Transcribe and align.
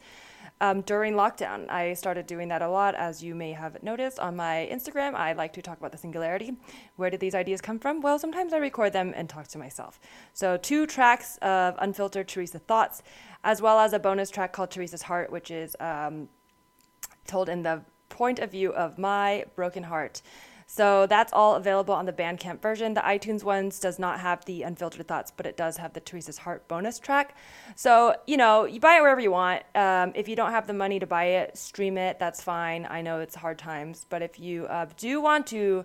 um, 0.60 0.80
during 0.82 1.14
lockdown. 1.14 1.68
I 1.70 1.94
started 1.94 2.26
doing 2.26 2.48
that 2.48 2.62
a 2.62 2.68
lot, 2.68 2.94
as 2.94 3.22
you 3.22 3.34
may 3.34 3.52
have 3.52 3.82
noticed 3.82 4.18
on 4.18 4.36
my 4.36 4.68
Instagram. 4.70 5.14
I 5.14 5.32
like 5.32 5.52
to 5.54 5.62
talk 5.62 5.78
about 5.78 5.92
the 5.92 5.98
singularity. 5.98 6.54
Where 6.96 7.10
did 7.10 7.20
these 7.20 7.34
ideas 7.34 7.60
come 7.60 7.78
from? 7.78 8.00
Well, 8.00 8.18
sometimes 8.18 8.52
I 8.52 8.58
record 8.58 8.92
them 8.92 9.12
and 9.14 9.28
talk 9.28 9.48
to 9.48 9.58
myself. 9.58 9.95
So, 10.32 10.56
two 10.56 10.86
tracks 10.86 11.38
of 11.38 11.74
unfiltered 11.78 12.28
Teresa 12.28 12.58
thoughts, 12.58 13.02
as 13.44 13.62
well 13.62 13.78
as 13.78 13.92
a 13.92 13.98
bonus 13.98 14.30
track 14.30 14.52
called 14.52 14.70
Teresa's 14.70 15.02
Heart, 15.02 15.30
which 15.30 15.50
is 15.50 15.76
um, 15.80 16.28
told 17.26 17.48
in 17.48 17.62
the 17.62 17.82
point 18.08 18.38
of 18.38 18.50
view 18.50 18.72
of 18.72 18.98
my 18.98 19.44
broken 19.54 19.84
heart. 19.84 20.22
So 20.68 21.06
that's 21.06 21.32
all 21.32 21.54
available 21.54 21.94
on 21.94 22.06
the 22.06 22.12
Bandcamp 22.12 22.60
version. 22.60 22.94
The 22.94 23.00
iTunes 23.00 23.44
ones 23.44 23.78
does 23.78 24.00
not 24.00 24.18
have 24.18 24.44
the 24.46 24.64
unfiltered 24.64 25.06
thoughts, 25.06 25.32
but 25.34 25.46
it 25.46 25.56
does 25.56 25.76
have 25.76 25.92
the 25.92 26.00
Teresa's 26.00 26.38
Heart 26.38 26.66
bonus 26.66 26.98
track. 26.98 27.36
So 27.76 28.16
you 28.26 28.36
know, 28.36 28.64
you 28.64 28.80
buy 28.80 28.96
it 28.96 29.00
wherever 29.00 29.20
you 29.20 29.30
want. 29.30 29.62
Um, 29.76 30.12
if 30.16 30.28
you 30.28 30.34
don't 30.34 30.50
have 30.50 30.66
the 30.66 30.72
money 30.72 30.98
to 30.98 31.06
buy 31.06 31.24
it, 31.24 31.56
stream 31.56 31.96
it. 31.96 32.18
That's 32.18 32.42
fine. 32.42 32.86
I 32.90 33.00
know 33.00 33.20
it's 33.20 33.36
hard 33.36 33.58
times, 33.58 34.06
but 34.08 34.22
if 34.22 34.40
you 34.40 34.66
uh, 34.66 34.86
do 34.96 35.20
want 35.20 35.46
to 35.48 35.84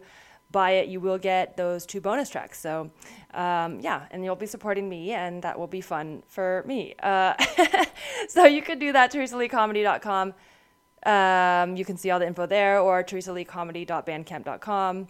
buy 0.51 0.72
it, 0.72 0.89
you 0.89 1.00
will 1.00 1.17
get 1.17 1.57
those 1.57 1.85
two 1.85 2.01
bonus 2.01 2.29
tracks. 2.29 2.59
So, 2.59 2.91
um, 3.34 3.79
yeah, 3.79 4.06
and 4.12 4.23
you'll 4.23 4.35
be 4.35 4.45
supporting 4.45 4.89
me, 4.89 5.12
and 5.12 5.41
that 5.44 5.57
will 5.57 5.67
be 5.67 5.81
fun 5.81 6.23
for 6.28 6.63
me. 6.66 6.95
Uh, 7.01 7.34
so 8.28 8.45
you 8.45 8.62
could 8.62 8.79
do 8.79 8.91
that, 8.91 9.12
teresaleecomedy.com. 9.12 10.34
Um, 11.03 11.75
you 11.75 11.85
can 11.85 11.97
see 11.97 12.12
all 12.12 12.19
the 12.19 12.28
info 12.28 12.45
there 12.45 12.79
or 12.79 13.03
teresaleecomedy.bandcamp.com. 13.03 15.07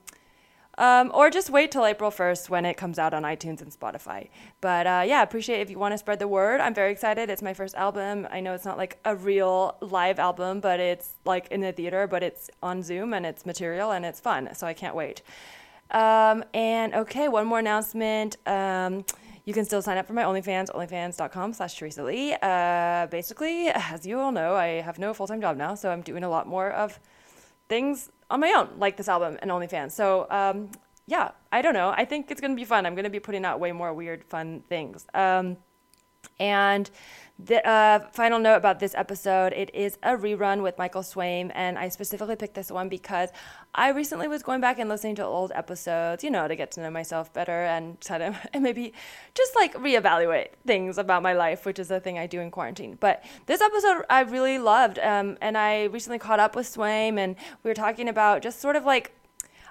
Um, 0.82 1.12
or 1.14 1.30
just 1.30 1.52
wait 1.52 1.70
till 1.70 1.86
April 1.86 2.10
1st 2.10 2.50
when 2.50 2.66
it 2.66 2.76
comes 2.76 2.98
out 2.98 3.14
on 3.14 3.22
iTunes 3.22 3.62
and 3.62 3.72
Spotify. 3.72 4.30
But 4.62 4.88
uh, 4.88 5.04
yeah, 5.06 5.22
appreciate 5.22 5.62
if 5.62 5.70
you 5.70 5.78
want 5.78 5.92
to 5.92 5.98
spread 6.00 6.18
the 6.18 6.28
word. 6.28 6.60
I'm 6.60 6.74
very 6.74 6.92
excited. 6.92 7.30
It's 7.30 7.44
my 7.44 7.54
first 7.54 7.76
album. 7.76 8.28
I 8.32 8.40
know 8.40 8.56
it's 8.56 8.66
not 8.66 8.80
like 8.80 8.98
a 9.06 9.16
real 9.16 9.78
live 9.80 10.18
album, 10.18 10.60
but 10.60 10.80
it's 10.80 11.14
like 11.24 11.48
in 11.50 11.62
the 11.62 11.72
theater, 11.72 12.08
but 12.08 12.24
it's 12.24 12.50
on 12.64 12.82
Zoom 12.82 13.14
and 13.14 13.28
it's 13.28 13.46
material 13.46 13.92
and 13.92 14.04
it's 14.04 14.20
fun. 14.20 14.50
So 14.56 14.66
I 14.66 14.74
can't 14.74 14.96
wait. 14.96 15.22
Um, 15.92 16.44
and 16.52 16.96
okay, 16.96 17.28
one 17.28 17.46
more 17.46 17.60
announcement. 17.60 18.38
Um, 18.48 19.06
you 19.46 19.54
can 19.54 19.66
still 19.66 19.84
sign 19.84 20.00
up 20.00 20.08
for 20.08 20.14
my 20.14 20.24
OnlyFans, 20.24 20.72
onlyfans.com 20.72 21.54
slash 21.54 21.76
Teresa 21.76 22.04
Lee. 22.04 22.36
Uh, 22.42 23.06
basically, 23.06 23.68
as 23.70 24.08
you 24.08 24.20
all 24.20 24.32
know, 24.32 24.56
I 24.56 24.82
have 24.82 24.98
no 24.98 25.14
full 25.14 25.28
time 25.28 25.42
job 25.42 25.58
now, 25.58 25.76
so 25.76 25.92
I'm 25.92 26.02
doing 26.02 26.24
a 26.24 26.30
lot 26.30 26.48
more 26.48 26.72
of 26.72 27.00
things 27.70 28.10
on 28.32 28.40
my 28.40 28.52
own, 28.54 28.70
like 28.80 28.98
this 28.98 29.08
album 29.08 29.38
and 29.42 29.52
OnlyFans. 29.52 29.92
So, 29.92 30.26
um, 30.32 30.72
yeah, 31.06 31.32
I 31.52 31.62
don't 31.62 31.74
know. 31.74 31.94
I 31.96 32.06
think 32.06 32.32
it's 32.32 32.40
to 32.54 32.60
be 32.60 32.66
fun. 32.66 32.86
I'm 32.86 32.96
to 33.04 33.10
be 33.10 33.20
putting 33.20 33.46
out 33.46 33.60
way 33.60 33.72
more 33.72 33.94
weird, 33.94 34.24
fun 34.24 34.64
things. 34.70 35.06
Um, 35.14 35.58
and 36.40 36.90
the 37.46 37.68
uh, 37.68 38.00
final 38.12 38.40
note 38.40 38.56
about 38.56 38.80
this 38.80 38.94
episode 38.96 39.54
it 39.54 39.74
is 39.74 39.98
a 40.04 40.12
rerun 40.12 40.62
with 40.62 40.78
Michael 40.78 41.02
Swaim, 41.02 41.52
and 41.56 41.78
I 41.78 41.90
specifically 41.90 42.36
picked 42.36 42.54
this 42.54 42.72
one 42.72 42.90
because 42.90 43.30
I 43.74 43.90
recently 43.90 44.28
was 44.28 44.44
going 44.44 44.62
back 44.62 44.80
and 44.80 44.90
listening 44.90 45.16
to 45.16 45.26
old 45.26 45.52
episodes, 45.56 46.24
you 46.24 46.30
know, 46.30 46.48
to 46.48 46.56
get 46.56 46.72
to 46.72 46.82
know 46.82 46.92
myself 46.92 47.34
better 47.34 47.64
and 47.66 48.00
kind 48.02 48.24
of 48.24 48.38
and 48.54 48.64
maybe 48.64 48.94
just 49.34 49.56
like 49.56 49.74
reevaluate 49.76 50.50
things 50.66 50.98
about 50.98 51.24
my 51.24 51.34
life, 51.34 51.66
which 51.66 51.80
is 51.80 51.90
a 51.90 52.00
thing 52.00 52.18
I 52.20 52.28
do 52.28 52.40
in 52.40 52.52
quarantine. 52.52 52.98
But 53.00 53.24
this 53.46 53.62
episode 53.62 54.04
I 54.10 54.22
really 54.22 54.58
loved, 54.60 55.00
um, 55.00 55.38
and 55.42 55.58
I 55.58 55.86
recently 55.86 56.20
caught 56.20 56.40
up 56.40 56.56
with 56.56 56.68
Swaim, 56.68 57.18
and 57.18 57.36
we 57.64 57.70
were 57.70 57.76
talking 57.76 58.08
about 58.08 58.42
just 58.42 58.60
sort 58.60 58.76
of 58.76 58.86
like 58.86 59.14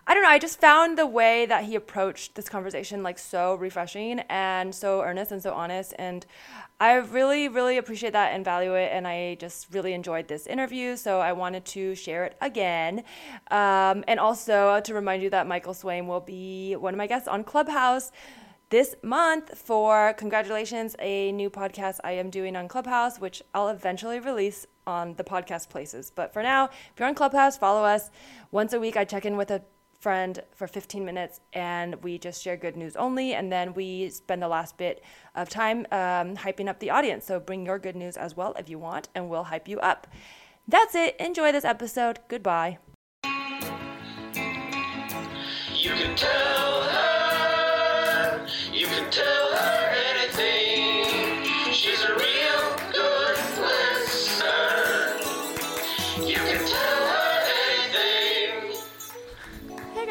I 0.06 0.14
don't 0.14 0.22
know. 0.22 0.30
I 0.30 0.38
just 0.38 0.60
found 0.60 0.98
the 0.98 1.06
way 1.06 1.46
that 1.46 1.64
he 1.64 1.74
approached 1.74 2.34
this 2.34 2.48
conversation 2.48 3.02
like 3.02 3.18
so 3.18 3.54
refreshing 3.54 4.20
and 4.30 4.74
so 4.74 5.02
earnest 5.02 5.30
and 5.30 5.42
so 5.42 5.52
honest. 5.52 5.94
And 5.98 6.26
I 6.80 6.94
really, 6.94 7.48
really 7.48 7.76
appreciate 7.76 8.14
that 8.14 8.32
and 8.32 8.44
value 8.44 8.74
it. 8.74 8.90
And 8.92 9.06
I 9.06 9.36
just 9.38 9.72
really 9.72 9.92
enjoyed 9.92 10.26
this 10.26 10.46
interview. 10.46 10.96
So 10.96 11.20
I 11.20 11.32
wanted 11.32 11.64
to 11.66 11.94
share 11.94 12.24
it 12.24 12.36
again. 12.40 13.04
Um, 13.50 14.02
and 14.08 14.18
also 14.18 14.80
to 14.80 14.94
remind 14.94 15.22
you 15.22 15.30
that 15.30 15.46
Michael 15.46 15.74
Swaim 15.74 16.06
will 16.06 16.20
be 16.20 16.76
one 16.76 16.94
of 16.94 16.98
my 16.98 17.06
guests 17.06 17.28
on 17.28 17.44
Clubhouse 17.44 18.10
this 18.70 18.94
month 19.02 19.58
for 19.58 20.14
congratulations, 20.14 20.94
a 21.00 21.32
new 21.32 21.50
podcast 21.50 21.98
I 22.04 22.12
am 22.12 22.30
doing 22.30 22.54
on 22.56 22.68
Clubhouse, 22.68 23.18
which 23.18 23.42
I'll 23.52 23.68
eventually 23.68 24.20
release 24.20 24.64
on 24.86 25.14
the 25.14 25.24
podcast 25.24 25.68
places. 25.68 26.10
But 26.14 26.32
for 26.32 26.42
now, 26.42 26.66
if 26.66 26.92
you're 26.96 27.08
on 27.08 27.16
Clubhouse, 27.16 27.58
follow 27.58 27.84
us. 27.84 28.10
Once 28.52 28.72
a 28.72 28.80
week, 28.80 28.96
I 28.96 29.04
check 29.04 29.26
in 29.26 29.36
with 29.36 29.50
a 29.50 29.62
friend 30.00 30.42
for 30.54 30.66
15 30.66 31.04
minutes 31.04 31.40
and 31.52 32.02
we 32.02 32.18
just 32.18 32.42
share 32.42 32.56
good 32.56 32.76
news 32.76 32.96
only 32.96 33.34
and 33.34 33.52
then 33.52 33.74
we 33.74 34.08
spend 34.08 34.42
the 34.42 34.48
last 34.48 34.76
bit 34.78 35.02
of 35.34 35.48
time 35.48 35.86
um, 35.92 36.36
hyping 36.36 36.68
up 36.68 36.80
the 36.80 36.90
audience. 36.90 37.26
So 37.26 37.38
bring 37.38 37.66
your 37.66 37.78
good 37.78 37.96
news 37.96 38.16
as 38.16 38.36
well 38.36 38.54
if 38.58 38.68
you 38.68 38.78
want 38.78 39.08
and 39.14 39.28
we'll 39.28 39.44
hype 39.44 39.68
you 39.68 39.78
up. 39.80 40.06
That's 40.66 40.94
it. 40.94 41.16
Enjoy 41.20 41.52
this 41.52 41.64
episode. 41.64 42.20
Goodbye. 42.28 42.78
You 45.74 45.90
can 45.92 46.16
tell 46.16 46.82
her. 46.82 48.46
You 48.72 48.86
can 48.86 49.10
tell 49.10 49.39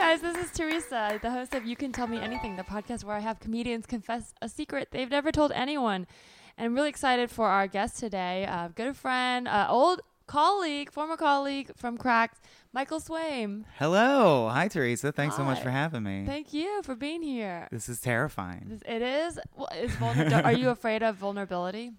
guys, 0.10 0.22
this 0.22 0.38
is 0.38 0.52
Teresa, 0.58 1.20
the 1.22 1.30
host 1.30 1.54
of 1.54 1.68
You 1.68 1.76
Can 1.76 1.92
Tell 1.92 2.08
Me 2.08 2.18
Anything, 2.20 2.56
the 2.56 2.64
podcast 2.64 3.04
where 3.04 3.16
I 3.16 3.20
have 3.20 3.40
comedians 3.40 3.86
confess 3.86 4.34
a 4.42 4.50
secret 4.50 4.88
they've 4.90 5.08
never 5.12 5.32
told 5.32 5.52
anyone. 5.52 6.08
And 6.58 6.66
I'm 6.66 6.74
really 6.74 6.90
excited 6.90 7.30
for 7.30 7.48
our 7.48 7.68
guest 7.68 8.00
today, 8.00 8.44
a 8.46 8.72
good 8.74 8.98
friend, 8.98 9.48
uh, 9.48 9.68
old 9.70 10.02
colleague, 10.26 10.92
former 10.92 11.16
colleague 11.16 11.74
from 11.76 11.96
Cracked, 11.96 12.40
Michael 12.74 13.00
Swaim. 13.00 13.66
Hello. 13.78 14.50
Hi, 14.52 14.68
Teresa. 14.68 15.12
Thanks 15.12 15.36
so 15.36 15.44
much 15.44 15.62
for 15.62 15.70
having 15.70 16.02
me. 16.02 16.24
Thank 16.26 16.54
you 16.56 16.82
for 16.82 16.96
being 16.96 17.22
here. 17.22 17.68
this 17.72 17.88
is 17.88 18.02
terrifying. 18.02 18.66
This- 18.68 18.82
It 18.88 19.04
is. 19.04 19.40
Well, 19.56 19.70
is 19.78 19.92
vulner- 19.92 20.44
are 20.44 20.54
you 20.54 20.70
afraid 20.70 21.04
of 21.04 21.18
vulnerability? 21.18 21.92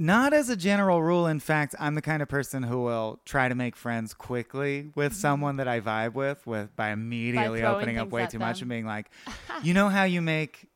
Not 0.00 0.32
as 0.32 0.48
a 0.48 0.56
general 0.56 1.02
rule. 1.02 1.26
In 1.26 1.40
fact, 1.40 1.74
I'm 1.78 1.94
the 1.94 2.00
kind 2.00 2.22
of 2.22 2.28
person 2.28 2.62
who 2.62 2.80
will 2.82 3.20
try 3.26 3.50
to 3.50 3.54
make 3.54 3.76
friends 3.76 4.14
quickly 4.14 4.92
with 4.94 5.12
mm-hmm. 5.12 5.20
someone 5.20 5.56
that 5.56 5.68
I 5.68 5.80
vibe 5.80 6.14
with, 6.14 6.46
with 6.46 6.74
by 6.74 6.88
immediately 6.88 7.60
throwing 7.60 7.76
opening 7.76 7.98
up 7.98 8.04
things 8.04 8.12
way 8.12 8.22
at 8.22 8.30
too 8.30 8.38
much 8.38 8.60
them. 8.60 8.64
and 8.64 8.70
being 8.70 8.86
like, 8.86 9.10
you 9.62 9.74
know 9.74 9.90
how 9.90 10.04
you 10.04 10.22
make 10.22 10.70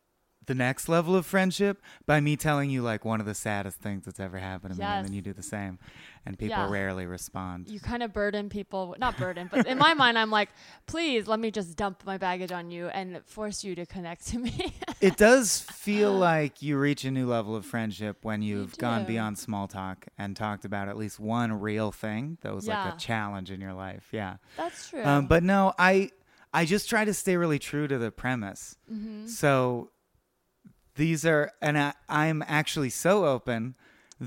the 0.45 0.55
next 0.55 0.91
level 0.91 1.17
of 1.17 1.25
friendship 1.25 1.81
by 2.05 2.21
me 2.21 2.37
telling 2.37 2.69
you 2.69 2.83
like 2.83 3.07
one 3.07 3.19
of 3.19 3.25
the 3.25 3.35
saddest 3.35 3.79
things 3.79 4.05
that's 4.05 4.21
ever 4.21 4.37
happened 4.37 4.75
to 4.75 4.79
me, 4.79 4.85
and 4.85 5.07
then 5.07 5.15
you 5.15 5.23
do 5.23 5.33
the 5.33 5.43
same, 5.43 5.79
and 6.27 6.39
people 6.39 6.57
Yeah. 6.57 6.71
rarely 6.71 7.07
respond. 7.07 7.69
You 7.69 7.81
kind 7.81 8.03
of 8.03 8.13
burden 8.13 8.49
people. 8.49 8.97
Not 8.99 9.17
burden, 9.17 9.49
but 9.51 9.67
in 9.67 9.79
my 9.79 9.95
mind, 10.03 10.19
I'm 10.19 10.31
like, 10.31 10.49
please 10.87 11.27
let 11.27 11.39
me 11.41 11.51
just 11.51 11.77
dump 11.77 12.03
my 12.07 12.19
baggage 12.19 12.53
on 12.53 12.71
you 12.71 12.89
and 12.89 13.21
force 13.27 13.65
you 13.65 13.75
to 13.75 13.87
connect 13.87 14.27
to 14.29 14.39
me. 14.39 14.75
it 15.01 15.17
does 15.17 15.61
feel 15.61 16.13
like 16.13 16.63
you 16.63 16.79
reach 16.79 17.05
a 17.05 17.11
new 17.11 17.27
level 17.27 17.55
of 17.55 17.67
friendship 17.67 18.19
when 18.23 18.43
you've 18.43 18.77
gone 18.79 19.05
beyond 19.05 19.39
small 19.39 19.69
talk 19.69 20.07
and 20.19 20.37
talked 20.37 20.65
about 20.65 20.89
at 20.89 20.97
least 20.97 21.21
one 21.21 21.53
real 21.61 21.93
thing 21.93 22.39
that 22.43 22.55
was 22.55 22.67
like 22.67 22.95
a 22.95 22.97
challenge 22.97 23.51
in 23.51 23.61
your 23.61 23.75
life. 23.75 24.09
Yeah. 24.13 24.37
That's 24.57 24.91
true. 24.91 25.05
Um, 25.05 25.27
but 25.27 25.43
no, 25.43 25.73
I 25.79 26.11
I 26.53 26.65
just 26.65 26.89
try 26.89 27.05
to 27.05 27.13
stay 27.13 27.37
really 27.37 27.59
true 27.59 27.89
to 27.89 27.99
the 27.99 28.13
premise. 28.13 28.77
Mm-hmm. 28.91 29.27
So 29.27 29.91
these 30.95 31.27
are, 31.27 31.51
and 31.61 31.77
I, 31.77 31.95
I'm 32.09 32.45
actually 32.47 32.91
so 32.91 33.27
open 33.27 33.75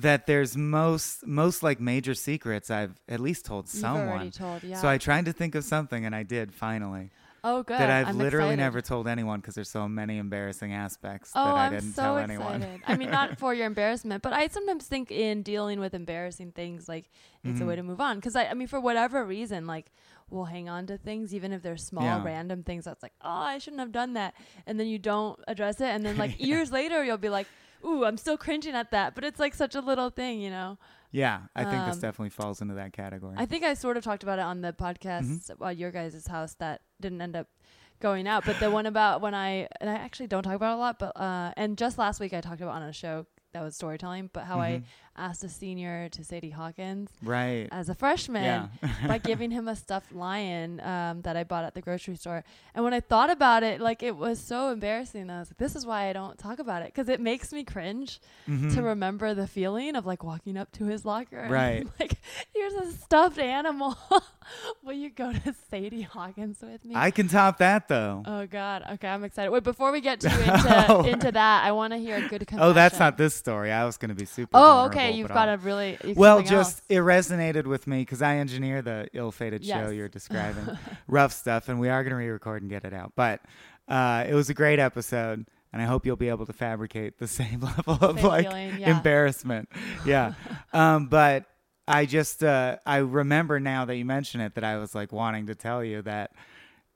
that 0.02 0.26
there's 0.28 0.56
most 0.58 1.26
most 1.26 1.64
like 1.64 1.80
major 1.80 2.14
secrets 2.14 2.70
I've 2.70 3.00
at 3.08 3.20
least 3.20 3.46
told 3.46 3.68
someone. 3.70 4.32
told, 4.32 4.64
yeah. 4.64 4.82
So 4.82 4.88
I 4.88 4.98
tried 4.98 5.26
to 5.26 5.34
think 5.34 5.56
of 5.56 5.64
something, 5.64 6.06
and 6.06 6.16
I 6.16 6.24
did 6.24 6.54
finally 6.54 7.10
oh, 7.44 7.64
good. 7.64 7.78
that 7.80 7.90
I've 7.90 8.10
I'm 8.10 8.18
literally 8.18 8.50
excited. 8.56 8.64
never 8.64 8.82
told 8.82 9.08
anyone 9.08 9.40
because 9.40 9.56
there's 9.56 9.70
so 9.70 9.88
many 9.88 10.18
embarrassing 10.18 10.74
aspects 10.74 11.32
Oh, 11.36 11.46
that 11.46 11.56
I 11.56 11.66
I'm 11.68 11.74
didn't 11.74 11.94
so 11.94 12.02
tell 12.02 12.18
excited. 12.18 12.42
anyone. 12.64 12.82
I 12.86 12.96
mean, 12.98 13.10
not 13.12 13.38
for 13.40 13.54
your 13.54 13.66
embarrassment, 13.66 14.22
but 14.24 14.34
I 14.34 14.48
sometimes 14.48 14.86
think 14.86 15.12
in 15.12 15.44
dealing 15.44 15.80
with 15.80 15.94
embarrassing 15.94 16.52
things, 16.52 16.90
like 16.90 17.06
it's 17.44 17.62
a 17.62 17.66
way 17.66 17.74
Mm-hmm. 17.76 17.82
to 17.82 17.84
move 17.84 18.02
on. 18.02 18.16
Because 18.18 18.36
I, 18.36 18.46
I 18.48 18.54
mean, 18.54 18.68
for 18.68 18.80
whatever 18.80 19.24
reason, 19.26 19.68
like 19.68 19.92
we'll 20.30 20.44
hang 20.46 20.68
on 20.68 20.86
to 20.88 20.98
things, 20.98 21.34
even 21.34 21.54
if 21.54 21.62
they're 21.62 21.78
small, 21.78 22.04
Yeah. 22.04 22.24
random 22.24 22.62
things. 22.64 22.84
That's 22.84 23.02
like, 23.02 23.14
oh, 23.22 23.30
I 23.30 23.60
shouldn't 23.60 23.80
have 23.80 23.94
done 23.94 24.14
that, 24.14 24.34
and 24.66 24.78
then 24.80 24.88
you 24.88 25.00
don't 25.00 25.40
address 25.48 25.80
it, 25.80 25.86
and 25.88 26.06
then 26.06 26.18
like 26.24 26.40
years 26.44 26.70
later, 26.72 27.02
you'll 27.04 27.18
be 27.18 27.30
like, 27.30 27.48
ooh, 27.88 28.06
I'm 28.06 28.18
still 28.18 28.38
cringing 28.38 28.76
at 28.76 28.92
that, 28.92 29.16
but 29.16 29.24
it's 29.24 29.40
like 29.40 29.54
such 29.54 29.76
a 29.76 29.82
little 29.82 30.10
thing, 30.10 30.42
you 30.42 30.50
know. 30.50 30.78
Yeah, 31.12 31.44
I 31.56 31.64
think 31.64 31.86
this 31.86 31.96
Um, 31.96 32.02
definitely 32.02 32.30
falls 32.30 32.62
into 32.62 32.74
that 32.76 32.92
category. 32.94 33.36
I 33.38 33.46
think 33.46 33.64
I 33.64 33.74
sort 33.76 33.96
of 33.98 34.04
talked 34.04 34.24
about 34.24 34.40
it 34.40 34.44
on 34.44 34.62
the 34.62 34.74
podcast 34.74 35.24
Mm-hmm. 35.24 35.64
at 35.64 35.78
your 35.78 35.90
guys' 35.92 36.28
house 36.28 36.54
that 36.56 36.82
didn't 37.00 37.22
end 37.22 37.36
up 37.36 37.48
going 38.02 38.28
out. 38.28 38.46
But 38.46 38.60
the 38.60 38.70
one 38.70 38.86
about 38.86 39.22
when 39.22 39.34
I 39.34 39.68
and 39.80 39.90
I 39.90 39.96
actually 39.96 40.28
don't 40.28 40.44
talk 40.44 40.56
about 40.56 40.74
it 40.74 40.76
a 40.76 40.80
lot, 40.80 41.00
but 41.00 41.16
uh, 41.20 41.54
and 41.56 41.78
just 41.78 41.98
last 41.98 42.20
week 42.20 42.34
I 42.34 42.42
talked 42.42 42.62
about 42.62 42.76
on 42.76 42.84
a 42.84 42.92
show 42.94 43.26
that 43.54 43.64
was 43.64 43.76
storytelling, 43.76 44.30
but 44.34 44.44
how 44.44 44.60
I 44.60 44.68
Mm-hmm. 44.78 44.84
asked 45.32 45.44
a 45.44 45.50
senior 45.50 46.10
to 46.10 46.24
Sadie 46.24 46.52
Hawkins 46.52 47.10
right. 47.24 47.68
as 47.72 47.90
a 47.90 47.96
freshman 47.96 48.44
Yeah. 48.84 49.08
by 49.08 49.18
giving 49.18 49.50
him 49.50 49.68
a 49.68 49.76
stuffed 49.76 50.12
lion 50.14 50.80
um, 50.82 51.22
that 51.24 51.36
I 51.36 51.44
bought 51.44 51.64
at 51.64 51.74
the 51.74 51.82
grocery 51.82 52.16
store. 52.18 52.44
And 52.76 52.84
when 52.84 52.94
I 52.94 53.00
thought 53.00 53.32
about 53.32 53.64
it, 53.64 53.82
like 53.82 54.04
it 54.04 54.16
was 54.16 54.40
so 54.40 54.70
embarrassing. 54.70 55.30
I 55.32 55.40
was 55.40 55.50
like, 55.50 55.58
this 55.58 55.76
is 55.76 55.88
why 55.88 56.08
I 56.10 56.14
don't 56.14 56.38
talk 56.38 56.60
about 56.60 56.84
it 56.84 56.90
because 56.94 57.10
it 57.10 57.20
makes 57.20 57.52
me 57.52 57.64
cringe 57.64 58.20
Mhm. 58.48 58.76
to 58.76 58.84
remember 58.84 59.34
the 59.34 59.48
feeling 59.48 59.96
of 59.96 60.06
like 60.06 60.24
walking 60.24 60.56
up 60.56 60.72
to 60.74 60.86
his 60.86 61.04
locker. 61.04 61.40
and 61.40 61.52
Right. 61.52 61.88
like, 62.00 62.14
here's 62.54 62.74
a 62.74 62.92
stuffed 62.92 63.40
animal. 63.40 63.98
Will 64.84 64.94
you 64.94 65.10
go 65.10 65.34
to 65.34 65.56
Sadie 65.72 66.04
Hawkins 66.04 66.60
with 66.62 66.86
me? 66.86 66.94
I 66.96 67.10
can 67.12 67.28
top 67.28 67.58
that 67.58 67.88
though. 67.88 68.22
Oh 68.26 68.46
God. 68.46 68.84
Okay, 68.94 69.08
I'm 69.08 69.24
excited. 69.24 69.50
Wait, 69.52 69.64
before 69.64 69.92
we 69.92 70.00
get 70.00 70.20
too 70.20 70.28
into 70.30 70.86
Oh. 70.90 71.04
into 71.06 71.32
that, 71.32 71.64
I 71.66 71.72
want 71.72 71.94
to 71.94 71.98
hear 71.98 72.18
a 72.18 72.28
good 72.28 72.46
confession. 72.46 72.60
oh, 72.70 72.74
that's 72.74 73.00
not 73.00 73.18
this 73.18 73.37
story. 73.38 73.72
I 73.72 73.86
was 73.86 73.98
going 73.98 74.10
to 74.10 74.16
be 74.16 74.26
super. 74.26 74.52
Oh, 74.54 74.86
okay. 74.88 75.12
You've 75.12 75.28
got 75.30 75.48
I'll- 75.50 75.56
a 75.56 75.58
really 75.58 75.98
Well, 76.16 76.42
just 76.42 76.80
else. 76.80 76.82
it 76.90 76.96
resonated 77.02 77.66
with 77.66 77.88
me 77.88 78.00
because 78.02 78.22
I 78.22 78.38
engineer 78.38 78.82
the 78.82 79.08
ill-fated 79.14 79.64
show 79.66 79.90
you're 79.90 80.10
describing, 80.10 80.78
rough 81.08 81.32
stuff, 81.34 81.70
and 81.70 81.80
we 81.80 81.90
are 81.90 82.04
going 82.04 82.12
to 82.12 82.18
re-record 82.18 82.62
and 82.62 82.70
get 82.70 82.84
it 82.86 82.94
out. 82.94 83.14
But 83.16 83.42
uh, 83.88 84.26
it 84.28 84.34
was 84.34 84.50
a 84.50 84.54
great 84.54 84.80
episode, 84.80 85.46
and 85.72 85.82
I 85.82 85.86
hope 85.86 86.06
you'll 86.06 86.16
be 86.18 86.30
able 86.30 86.46
to 86.46 86.54
fabricate 86.54 87.20
the 87.20 87.28
same 87.42 87.62
level 87.62 87.98
of 88.02 88.18
Same 88.20 88.28
like 88.28 88.48
feeling, 88.48 88.80
yeah. 88.80 88.98
embarrassment. 88.98 89.70
Yeah, 90.06 90.34
um, 90.74 91.08
but 91.08 91.46
I 91.88 92.06
just 92.06 92.44
uh, 92.44 92.78
I 92.86 92.98
remember 92.98 93.60
now 93.60 93.86
that 93.86 93.96
you 93.96 94.04
mention 94.06 94.42
it 94.42 94.56
that 94.56 94.64
I 94.66 94.78
was 94.78 94.94
like 94.94 95.12
wanting 95.14 95.48
to 95.48 95.56
tell 95.56 95.84
you 95.84 96.02
that 96.02 96.32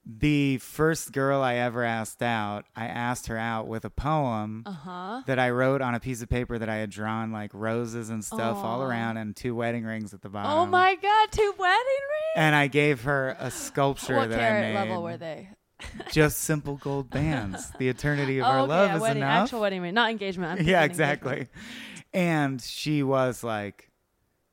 the 0.05 0.57
first 0.57 1.11
girl 1.11 1.41
I 1.41 1.55
ever 1.55 1.83
asked 1.83 2.23
out, 2.23 2.65
I 2.75 2.85
asked 2.87 3.27
her 3.27 3.37
out 3.37 3.67
with 3.67 3.85
a 3.85 3.89
poem 3.91 4.63
Uh 4.65 4.71
huh. 4.71 5.21
that 5.27 5.37
I 5.37 5.51
wrote 5.51 5.81
on 5.81 5.93
a 5.93 5.99
piece 5.99 6.21
of 6.23 6.29
paper 6.29 6.57
that 6.57 6.69
I 6.69 6.77
had 6.77 6.89
drawn 6.89 7.31
like 7.31 7.51
roses 7.53 8.09
and 8.09 8.25
stuff 8.25 8.57
all 8.57 8.81
around 8.81 9.17
and 9.17 9.35
two 9.35 9.53
wedding 9.55 9.83
rings 9.83 10.13
at 10.13 10.21
the 10.21 10.29
bottom. 10.29 10.51
Oh 10.51 10.65
my 10.65 10.95
God! 10.95 11.31
Two 11.31 11.53
wedding 11.57 11.85
rings. 11.85 12.35
And 12.35 12.55
I 12.55 12.67
gave 12.67 13.03
her 13.03 13.35
a 13.39 13.51
sculpture 13.51 14.15
what 14.15 14.29
that 14.31 14.39
I 14.39 14.59
made. 14.61 14.73
level 14.75 15.03
were 15.03 15.17
they? 15.17 15.49
Just 16.11 16.39
simple 16.39 16.77
gold 16.77 17.09
bands. 17.09 17.71
the 17.77 17.89
eternity 17.89 18.39
of 18.39 18.45
oh, 18.45 18.49
our 18.49 18.59
okay, 18.61 18.69
love 18.69 18.95
is 18.95 19.01
wedding, 19.01 19.21
enough. 19.23 19.43
actual 19.43 19.61
wedding 19.61 19.81
ring, 19.81 19.93
not 19.93 20.09
engagement. 20.09 20.61
I'm 20.61 20.67
yeah, 20.67 20.83
exactly. 20.83 21.31
engagement. 21.31 21.59
And 22.13 22.61
she 22.61 23.03
was 23.03 23.43
like, 23.43 23.90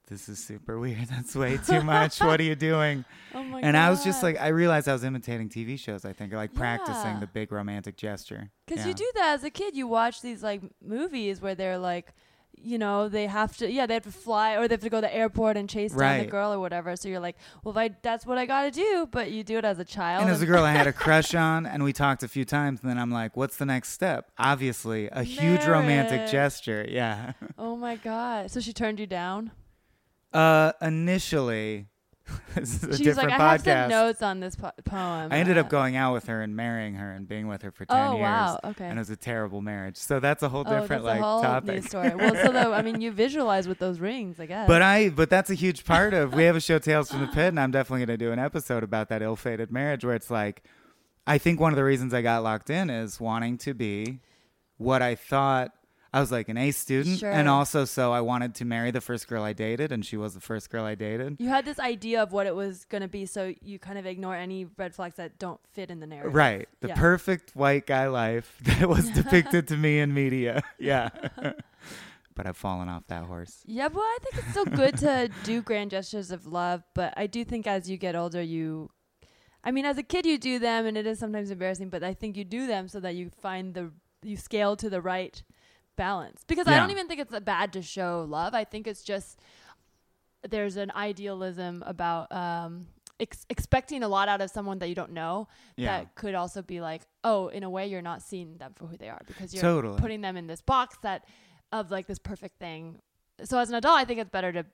"This 0.08 0.28
is 0.28 0.38
super 0.44 0.78
weird. 0.78 1.06
That's 1.10 1.34
way 1.36 1.56
too 1.66 1.82
much. 1.82 2.20
what 2.20 2.40
are 2.40 2.44
you 2.44 2.54
doing?" 2.56 3.04
Oh 3.34 3.42
my 3.42 3.60
and 3.60 3.76
I 3.76 3.90
was 3.90 4.02
just 4.04 4.22
like, 4.22 4.40
I 4.40 4.48
realized 4.48 4.88
I 4.88 4.92
was 4.92 5.04
imitating 5.04 5.48
TV 5.48 5.78
shows. 5.78 6.04
I 6.04 6.12
think, 6.12 6.32
or 6.32 6.36
like 6.36 6.54
practicing 6.54 7.20
the 7.20 7.26
big 7.26 7.52
romantic 7.52 7.96
gesture. 7.96 8.50
Because 8.66 8.84
Yeah. 8.84 8.88
you 8.88 8.94
do 8.94 9.10
that 9.16 9.34
as 9.34 9.44
a 9.44 9.50
kid. 9.50 9.76
You 9.76 9.86
watch 9.86 10.20
these 10.22 10.42
like 10.42 10.62
movies 10.82 11.40
where 11.40 11.54
they're 11.54 11.78
like, 11.78 12.12
you 12.60 12.76
know, 12.78 13.08
they 13.08 13.26
have 13.28 13.56
to, 13.58 13.70
yeah, 13.70 13.86
they 13.86 13.94
have 13.94 14.02
to 14.02 14.10
fly 14.10 14.56
or 14.56 14.66
they 14.66 14.72
have 14.74 14.80
to 14.80 14.90
go 14.90 14.96
to 14.96 15.02
the 15.02 15.14
airport 15.14 15.56
and 15.56 15.68
chase 15.70 15.92
down 15.92 16.18
the 16.18 16.26
girl 16.26 16.52
or 16.52 16.58
whatever. 16.58 16.96
So 16.96 17.08
you're 17.08 17.20
like, 17.20 17.36
well, 17.62 17.70
if 17.70 17.76
I, 17.78 17.94
that's 18.02 18.26
what 18.26 18.36
I 18.36 18.46
got 18.46 18.62
to 18.62 18.70
do. 18.72 19.06
But 19.12 19.30
you 19.30 19.44
do 19.44 19.58
it 19.58 19.64
as 19.64 19.78
a 19.78 19.84
child. 19.84 20.22
And 20.22 20.30
as 20.30 20.42
a 20.42 20.46
girl 20.46 20.64
I 20.64 20.72
had 20.72 20.88
a 20.88 20.92
crush 21.04 21.36
on, 21.36 21.66
and 21.66 21.84
we 21.84 21.92
talked 21.92 22.24
a 22.24 22.28
few 22.28 22.44
times, 22.44 22.80
and 22.80 22.90
then 22.90 22.98
I'm 22.98 23.12
like, 23.12 23.36
what's 23.36 23.56
the 23.58 23.66
next 23.66 23.90
step? 23.90 24.32
Obviously, 24.38 25.08
a 25.12 25.22
huge 25.22 25.66
romantic 25.66 26.28
gesture. 26.30 26.84
Yeah. 26.88 27.34
oh 27.58 27.76
my 27.76 27.94
god! 27.94 28.50
So 28.50 28.58
she 28.58 28.72
turned 28.72 28.98
you 28.98 29.06
down. 29.06 29.52
Uh, 30.32 30.72
initially, 30.82 31.86
this 32.54 32.74
is 32.74 32.82
a 32.84 32.96
She's 32.96 33.16
like, 33.16 33.28
different 33.28 33.40
I 33.40 33.52
have 33.52 33.62
podcast. 33.62 33.64
some 33.84 33.88
notes 33.90 34.22
on 34.22 34.40
this 34.40 34.56
po- 34.56 34.72
poem. 34.84 35.32
I 35.32 35.38
ended 35.38 35.56
up 35.56 35.70
going 35.70 35.96
out 35.96 36.12
with 36.12 36.26
her 36.26 36.42
and 36.42 36.54
marrying 36.54 36.94
her 36.94 37.10
and 37.12 37.26
being 37.26 37.48
with 37.48 37.62
her 37.62 37.70
for 37.70 37.86
10 37.86 37.96
Oh 37.96 38.12
years. 38.12 38.20
wow! 38.22 38.60
Okay. 38.64 38.84
And 38.84 38.98
it 38.98 39.00
was 39.00 39.08
a 39.08 39.16
terrible 39.16 39.62
marriage. 39.62 39.96
So 39.96 40.20
that's 40.20 40.42
a 40.42 40.48
whole 40.50 40.64
oh, 40.66 40.80
different 40.80 41.04
that's 41.04 41.04
like 41.04 41.20
a 41.20 41.22
whole 41.22 41.40
topic. 41.42 41.74
new 41.76 41.80
story. 41.82 42.10
Well, 42.16 42.34
so 42.34 42.52
though, 42.52 42.74
I 42.74 42.82
mean, 42.82 43.00
you 43.00 43.10
visualize 43.12 43.66
with 43.66 43.78
those 43.78 43.98
rings, 44.00 44.38
I 44.38 44.44
guess. 44.46 44.66
But 44.68 44.82
I, 44.82 45.08
but 45.08 45.30
that's 45.30 45.48
a 45.50 45.54
huge 45.54 45.84
part 45.86 46.12
of. 46.12 46.34
We 46.34 46.44
have 46.44 46.56
a 46.56 46.60
show, 46.68 46.78
Tales 46.78 47.10
from 47.10 47.20
the 47.20 47.28
Pit, 47.28 47.48
and 47.48 47.58
I'm 47.60 47.70
definitely 47.70 48.04
going 48.04 48.18
to 48.18 48.24
do 48.26 48.32
an 48.32 48.38
episode 48.38 48.82
about 48.82 49.08
that 49.08 49.22
ill-fated 49.22 49.72
marriage, 49.72 50.04
where 50.04 50.14
it's 50.14 50.30
like, 50.30 50.62
I 51.26 51.38
think 51.38 51.60
one 51.60 51.72
of 51.72 51.76
the 51.76 51.84
reasons 51.84 52.12
I 52.12 52.20
got 52.20 52.42
locked 52.42 52.68
in 52.68 52.90
is 52.90 53.18
wanting 53.20 53.56
to 53.58 53.72
be 53.72 54.20
what 54.76 55.00
I 55.00 55.14
thought. 55.14 55.72
I 56.12 56.20
was 56.20 56.32
like 56.32 56.48
an 56.48 56.56
A 56.56 56.70
student, 56.70 57.18
Sure. 57.18 57.30
and 57.30 57.48
also 57.48 57.84
so 57.84 58.12
I 58.12 58.22
wanted 58.22 58.54
to 58.56 58.64
marry 58.64 58.90
the 58.90 59.00
first 59.02 59.28
girl 59.28 59.42
I 59.42 59.52
dated, 59.52 59.92
and 59.92 60.04
she 60.06 60.16
was 60.16 60.32
the 60.34 60.40
first 60.40 60.70
girl 60.70 60.84
I 60.84 60.94
dated. 60.94 61.36
you 61.38 61.48
had 61.48 61.64
this 61.66 61.78
idea 61.78 62.22
of 62.22 62.32
what 62.32 62.46
it 62.46 62.54
was 62.54 62.86
going 62.86 63.02
to 63.02 63.08
be, 63.08 63.26
so 63.26 63.52
you 63.60 63.78
kind 63.78 63.98
of 63.98 64.06
ignore 64.06 64.34
any 64.34 64.66
red 64.78 64.94
flags 64.94 65.16
that 65.16 65.38
don't 65.38 65.60
fit 65.70 65.90
in 65.90 66.00
the 66.00 66.06
narrative. 66.06 66.34
Right, 66.34 66.66
the 66.80 66.88
Yeah. 66.88 66.94
perfect 66.94 67.54
white 67.54 67.86
guy 67.86 68.06
life 68.08 68.56
that 68.62 68.88
was 68.88 69.10
depicted 69.10 69.68
to 69.68 69.76
me 69.76 70.00
in 70.00 70.14
media. 70.14 70.62
Yeah, 70.78 71.10
but 72.34 72.46
I've 72.46 72.56
fallen 72.56 72.88
off 72.88 73.06
that 73.08 73.24
horse. 73.24 73.62
Yeah, 73.66 73.88
well, 73.88 74.02
I 74.04 74.18
think 74.22 74.34
it's 74.38 74.50
still 74.52 74.64
good 74.64 74.96
to 74.98 75.28
do 75.44 75.60
grand 75.60 75.90
gestures 75.90 76.30
of 76.30 76.46
love, 76.46 76.84
but 76.94 77.12
I 77.16 77.26
do 77.26 77.44
think 77.44 77.66
as 77.66 77.90
you 77.90 77.96
get 77.96 78.14
older, 78.16 78.40
you. 78.42 78.90
I 79.64 79.72
mean, 79.72 79.84
as 79.84 79.98
a 79.98 80.02
kid, 80.04 80.24
you 80.24 80.38
do 80.38 80.58
them, 80.58 80.86
and 80.86 80.96
it 80.96 81.06
is 81.06 81.18
sometimes 81.18 81.50
embarrassing, 81.50 81.90
but 81.90 82.02
I 82.04 82.14
think 82.14 82.36
you 82.36 82.44
do 82.44 82.66
them 82.66 82.88
so 82.88 83.00
that 83.00 83.14
you 83.14 83.30
find 83.42 83.74
the. 83.74 83.90
You 84.22 84.36
scale 84.36 84.74
to 84.76 84.90
the 84.90 85.00
right 85.00 85.40
balance. 85.98 86.42
Because 86.46 86.66
I 86.66 86.76
don't 86.76 86.90
even 86.90 87.08
think 87.08 87.20
it's 87.20 87.38
bad 87.40 87.74
to 87.74 87.82
show 87.82 88.24
love. 88.26 88.54
I 88.54 88.64
think 88.64 88.86
it's 88.86 89.02
just. 89.02 89.38
There's 90.48 90.76
an 90.76 90.90
idealism 90.94 91.82
about. 91.86 92.32
Um, 92.32 92.86
ex- 93.20 93.46
expecting 93.50 94.02
a 94.02 94.08
lot 94.08 94.28
out 94.28 94.40
of 94.40 94.50
someone 94.50 94.78
that 94.78 94.88
you 94.88 94.94
don't 94.94 95.12
know 95.12 95.48
Yeah, 95.76 95.98
that 95.98 96.14
could 96.14 96.34
also 96.34 96.62
be 96.62 96.80
like, 96.80 97.02
oh, 97.24 97.48
in 97.48 97.62
a 97.62 97.70
way, 97.70 97.86
you're 97.88 98.02
not 98.02 98.22
seeing 98.22 98.56
them 98.56 98.72
for 98.74 98.86
who 98.86 98.96
they 98.96 99.08
are 99.08 99.20
because 99.26 99.52
you're 99.52 99.60
Totally. 99.60 99.98
putting 99.98 100.20
them 100.20 100.36
in 100.36 100.46
this 100.46 100.60
box 100.62 100.96
that 101.02 101.24
of 101.72 101.90
like 101.90 102.06
this 102.06 102.18
perfect 102.18 102.58
thing. 102.58 103.00
So 103.44 103.58
as 103.58 103.68
an 103.68 103.74
adult, 103.74 103.98
I 103.98 104.04
think 104.04 104.20
it's 104.20 104.30
better 104.30 104.52
to 104.52 104.64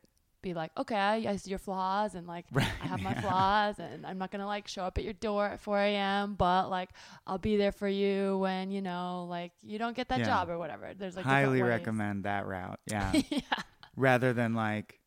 be 0.45 0.55
like, 0.55 0.71
okay, 0.77 0.95
I, 0.95 1.15
I 1.33 1.37
see 1.37 1.51
your 1.51 1.59
flaws 1.59 2.15
and 2.15 2.27
like 2.29 2.45
Right, 2.53 2.69
I 2.81 2.87
have 2.87 3.03
my 3.03 3.15
flaws 3.15 3.79
and 3.81 4.07
I'm 4.07 4.19
not 4.19 4.31
gonna 4.31 4.47
like 4.47 4.69
show 4.69 4.85
up 4.85 4.97
at 4.99 5.03
your 5.05 5.15
door 5.15 5.47
at 5.47 5.61
4 5.61 5.79
a.m. 5.81 6.35
But 6.35 6.71
like 6.71 6.91
I'll 7.27 7.39
be 7.39 7.57
there 7.57 7.73
for 7.73 7.89
you 7.89 8.39
when 8.39 8.71
you 8.71 8.81
know 8.83 9.27
like 9.29 9.53
you 9.63 9.79
don't 9.79 9.97
get 9.97 10.09
that 10.11 10.21
Yeah. 10.21 10.27
job 10.27 10.51
or 10.51 10.59
whatever. 10.59 10.93
There's 10.97 11.17
like 11.17 11.25
highly 11.25 11.63
recommend 11.63 12.25
that 12.25 12.47
route. 12.47 12.79
Yeah, 12.89 13.13
yeah. 13.31 13.41
rather 13.97 14.33
than 14.33 14.55
like 14.55 15.01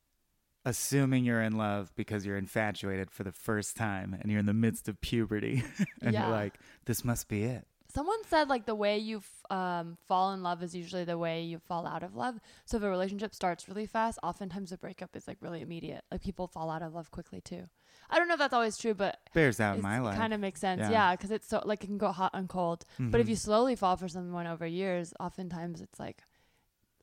assuming 0.66 1.24
you're 1.24 1.42
in 1.42 1.56
love 1.58 1.94
because 1.96 2.26
you're 2.26 2.36
infatuated 2.38 3.10
for 3.10 3.24
the 3.24 3.32
first 3.32 3.78
time 3.78 4.18
and 4.20 4.30
you're 4.30 4.40
in 4.40 4.46
the 4.46 4.54
midst 4.54 4.90
of 4.90 5.00
puberty 5.00 5.64
and 6.02 6.14
Yeah. 6.14 6.24
you're 6.28 6.36
like, 6.36 6.60
this 6.86 7.06
must 7.06 7.30
be 7.30 7.44
it. 7.44 7.66
Someone 7.98 8.24
said 8.28 8.48
like 8.48 8.68
the 8.68 8.76
way 8.76 9.00
you 9.00 9.24
um, 9.50 9.98
fall 10.08 10.32
in 10.34 10.44
love 10.44 10.62
is 10.62 10.76
usually 10.76 11.04
the 11.04 11.18
way 11.18 11.42
you 11.42 11.58
fall 11.58 11.88
out 11.88 12.04
of 12.04 12.16
love. 12.16 12.36
So 12.66 12.78
if 12.78 12.84
a 12.84 12.90
relationship 12.92 13.34
starts 13.34 13.68
really 13.68 13.88
fast, 13.88 14.20
oftentimes 14.22 14.70
the 14.70 14.78
breakup 14.78 15.16
is 15.16 15.28
like 15.28 15.38
really 15.42 15.62
immediate. 15.62 16.04
Like 16.12 16.22
people 16.22 16.46
fall 16.46 16.70
out 16.70 16.84
of 16.84 16.94
love 16.94 17.10
quickly 17.10 17.42
too. 17.42 17.64
I 18.12 18.20
don't 18.20 18.28
know 18.28 18.36
if 18.36 18.40
that's 18.40 18.54
always 18.54 18.78
true, 18.78 18.94
but 18.94 19.18
Bears 19.34 19.60
out 19.60 19.78
in 19.78 19.82
my 19.82 19.98
life. 20.00 20.14
it 20.14 20.18
kind 20.20 20.32
of 20.32 20.40
makes 20.40 20.62
sense. 20.62 20.82
Yeah. 20.82 20.92
Yeah, 20.92 21.16
because 21.16 21.32
it's 21.32 21.48
so 21.48 21.64
like 21.66 21.84
it 21.84 21.88
can 21.88 21.98
go 21.98 22.12
hot 22.12 22.30
and 22.36 22.48
cold. 22.48 22.86
But 23.00 23.20
if 23.20 23.26
Mhm. 23.26 23.30
you 23.32 23.36
slowly 23.36 23.76
fall 23.76 23.98
for 23.98 24.08
someone 24.08 24.46
over 24.46 24.68
years, 24.68 25.12
oftentimes 25.20 25.82
it's 25.82 26.00
like 26.00 26.22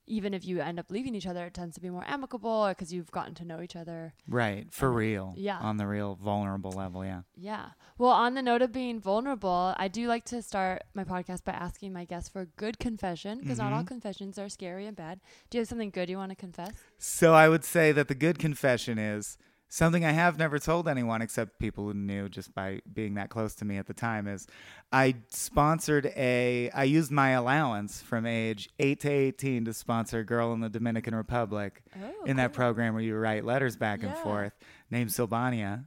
even 0.06 0.34
if 0.34 0.44
you 0.44 0.60
end 0.60 0.78
up 0.78 0.90
leaving 0.90 1.14
each 1.14 1.26
other, 1.26 1.46
it 1.46 1.54
tends 1.54 1.74
to 1.76 1.80
be 1.80 1.88
more 1.90 2.04
amicable 2.06 2.68
because 2.68 2.92
you've 2.92 3.10
gotten 3.10 3.34
to 3.34 3.44
know 3.44 3.60
each 3.60 3.74
other. 3.76 4.12
Right, 4.28 4.72
for 4.72 4.88
Um, 4.90 4.94
real. 4.94 5.34
yeah. 5.36 5.58
On 5.60 5.76
the 5.78 5.86
real 5.86 6.14
vulnerable 6.14 6.72
level, 6.72 7.04
yeah. 7.04 7.22
Yeah. 7.36 7.70
Well, 7.96 8.10
on 8.10 8.34
the 8.34 8.42
note 8.42 8.62
of 8.62 8.70
being 8.72 9.00
vulnerable, 9.00 9.74
I 9.78 9.88
do 9.88 10.06
like 10.06 10.24
to 10.26 10.42
start 10.42 10.82
my 10.94 11.04
podcast 11.04 11.44
by 11.44 11.52
asking 11.52 11.92
my 11.92 12.04
guests 12.04 12.28
for 12.28 12.42
a 12.42 12.46
good 12.46 12.78
confession 12.78 13.38
because 13.40 13.58
not 13.58 13.72
all 13.72 13.82
Mhm. 13.82 13.86
confessions 13.88 14.38
are 14.38 14.48
scary 14.48 14.86
and 14.86 14.96
bad. 14.96 15.20
Do 15.50 15.58
you 15.58 15.60
have 15.62 15.68
something 15.68 15.90
good 15.90 16.10
you 16.10 16.16
want 16.18 16.30
to 16.30 16.36
confess? 16.36 16.72
So 16.98 17.32
I 17.34 17.48
would 17.48 17.64
say 17.64 17.92
that 17.92 18.08
the 18.08 18.14
good 18.14 18.38
confession 18.38 18.98
is 18.98 19.38
something 19.68 20.04
I 20.04 20.12
have 20.12 20.38
never 20.38 20.58
told 20.58 20.86
anyone 20.88 21.20
except 21.22 21.58
people 21.58 21.84
who 21.84 21.94
knew 21.94 22.28
just 22.28 22.54
by 22.54 22.80
being 22.92 23.14
that 23.14 23.30
close 23.30 23.54
to 23.56 23.64
me 23.64 23.76
at 23.76 23.86
the 23.86 23.94
time 23.94 24.28
is 24.28 24.46
I 24.92 25.16
sponsored 25.30 26.06
a 26.16 26.70
I 26.70 26.84
used 26.84 27.10
my 27.10 27.30
allowance 27.30 28.00
from 28.00 28.26
age 28.26 28.68
8 28.78 29.00
to 29.00 29.10
18 29.10 29.64
to 29.64 29.72
sponsor 29.74 30.20
a 30.20 30.24
girl 30.24 30.52
in 30.52 30.60
the 30.60 30.68
Dominican 30.68 31.14
Republic 31.14 31.82
Oh, 32.00 32.24
in 32.24 32.36
that 32.36 32.52
program 32.52 32.94
where 32.94 33.02
you 33.02 33.16
write 33.16 33.44
letters 33.44 33.76
back 33.76 34.02
and 34.02 34.14
forth 34.16 34.52
named 34.90 35.10
Silvania. 35.10 35.86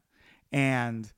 And 0.51 1.11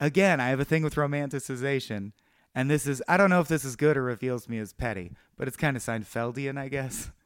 again, 0.00 0.40
I 0.40 0.48
have 0.48 0.60
a 0.60 0.64
thing 0.64 0.82
with 0.82 0.94
romanticization. 0.96 2.12
And 2.54 2.68
this 2.70 2.86
is, 2.86 3.02
I 3.06 3.16
don't 3.16 3.30
know 3.30 3.40
if 3.40 3.46
this 3.48 3.64
is 3.64 3.76
good 3.76 3.96
or 3.96 4.02
reveals 4.02 4.48
me 4.48 4.58
as 4.58 4.72
petty, 4.72 5.12
but 5.36 5.46
it's 5.46 5.56
kind 5.56 5.76
of 5.76 5.82
Seinfeldian, 5.82 6.58
I 6.58 6.68
guess. 6.68 7.10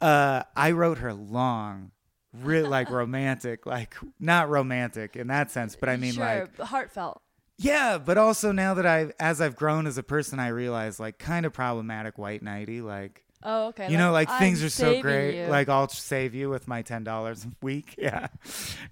Uh, 0.00 0.44
I 0.54 0.70
wrote 0.70 0.98
her 0.98 1.12
long, 1.12 1.90
really 2.32 2.68
like 2.68 2.90
romantic, 2.90 3.66
like 3.66 3.96
not 4.20 4.48
romantic 4.48 5.16
in 5.16 5.28
that 5.28 5.50
sense, 5.50 5.76
but 5.76 5.88
I 5.88 5.96
mean 5.96 6.12
sure, 6.14 6.24
like, 6.24 6.58
heartfelt. 6.58 7.20
yeah, 7.58 7.98
but 7.98 8.18
also 8.18 8.52
now 8.52 8.74
that 8.74 8.86
I've, 8.86 9.12
as 9.18 9.40
I've 9.40 9.56
grown 9.56 9.86
as 9.86 9.98
a 9.98 10.02
person, 10.02 10.38
I 10.38 10.48
realize 10.48 11.00
like 11.00 11.18
kind 11.18 11.46
of 11.46 11.52
problematic 11.52 12.18
white 12.18 12.42
nighty, 12.42 12.80
like, 12.80 13.24
Oh, 13.42 13.68
okay. 13.68 13.90
you 13.90 13.96
know, 13.96 14.10
like 14.10 14.28
things 14.38 14.60
I'm 14.62 14.66
are 14.66 14.70
so 14.70 15.00
great. 15.00 15.44
you. 15.44 15.46
Like 15.46 15.68
I'll 15.68 15.88
save 15.88 16.34
you 16.34 16.50
with 16.50 16.66
my 16.66 16.82
ten 16.82 17.04
dollars 17.04 17.44
a 17.44 17.50
week. 17.62 17.94
Yeah, 17.98 18.26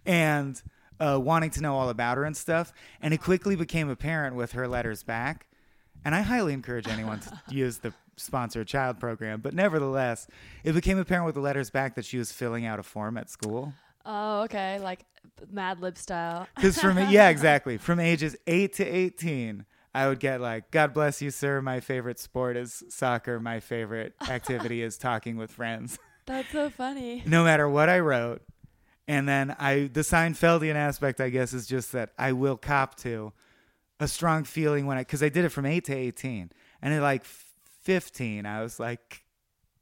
and 0.05 0.61
uh, 1.01 1.19
wanting 1.21 1.51
to 1.51 1.61
know 1.61 1.77
all 1.77 1.89
about 1.91 2.17
her 2.17 2.25
and 2.25 2.37
stuff. 2.37 2.73
And 3.03 3.13
it 3.13 3.21
quickly 3.21 3.57
became 3.57 3.91
apparent 3.91 4.37
with 4.37 4.53
her 4.53 4.67
letters 4.69 5.03
back. 5.03 5.47
And 6.05 6.15
I 6.15 6.21
highly 6.23 6.53
encourage 6.53 6.87
anyone 6.89 7.21
to 7.21 7.39
use 7.55 7.79
the 7.79 7.93
sponsor 8.17 8.61
a 8.63 8.65
child 8.65 8.99
program. 8.99 9.41
But 9.41 9.55
nevertheless, 9.55 10.27
it 10.65 10.73
became 10.73 10.99
apparent 10.99 11.27
with 11.27 11.35
the 11.35 11.41
letters 11.41 11.71
back 11.71 11.95
that 11.97 12.05
she 12.05 12.19
was 12.19 12.33
filling 12.33 12.67
out 12.67 12.79
a 12.79 12.83
form 12.83 13.17
at 13.19 13.31
school. 13.31 13.73
oh, 14.05 14.43
okay. 14.43 14.79
Like 14.79 15.05
Mad 15.51 15.81
Lib 15.81 15.99
style. 15.99 16.47
Because 16.57 16.79
from 16.81 16.99
yeah, 17.11 17.29
exactly. 17.29 17.77
From 17.77 18.01
ages 18.01 18.37
eight 18.47 18.73
to 18.75 18.85
eighteen, 18.85 19.67
I 19.95 20.09
would 20.09 20.21
get 20.21 20.41
like, 20.41 20.71
"God 20.71 20.95
bless 20.95 21.21
you, 21.21 21.31
sir. 21.31 21.61
My 21.61 21.81
favorite 21.81 22.19
sport 22.19 22.57
is 22.57 22.83
soccer. 22.89 23.41
My 23.41 23.61
favorite 23.61 24.15
activity 24.29 24.83
is 24.83 24.97
talking 24.99 25.37
with 25.37 25.51
friends." 25.51 25.99
That's 26.27 26.51
so 26.51 26.71
funny. 26.71 27.23
no 27.25 27.45
matter 27.45 27.69
what 27.69 27.89
I 27.89 28.01
wrote. 28.01 28.43
And 29.09 29.29
then 29.29 29.55
I, 29.61 29.89
the 29.93 30.01
Seinfeldian 30.01 30.75
aspect, 30.75 31.21
I 31.21 31.29
guess, 31.29 31.53
is 31.53 31.69
just 31.69 31.93
that 31.93 32.11
I 32.19 32.33
will 32.33 32.57
cop 32.57 32.97
to 33.03 33.33
a 34.01 34.09
strong 34.09 34.43
feeling 34.43 34.87
when 34.87 34.97
I, 34.99 35.03
because 35.03 35.23
I 35.23 35.29
did 35.29 35.45
it 35.45 35.51
from 35.51 35.65
eight 35.67 35.85
to 35.85 35.95
eighteen, 35.95 36.51
and 36.83 36.93
it 36.93 37.01
like 37.01 37.25
fifteen, 37.87 38.45
I 38.47 38.63
was 38.63 38.79
like, 38.81 39.25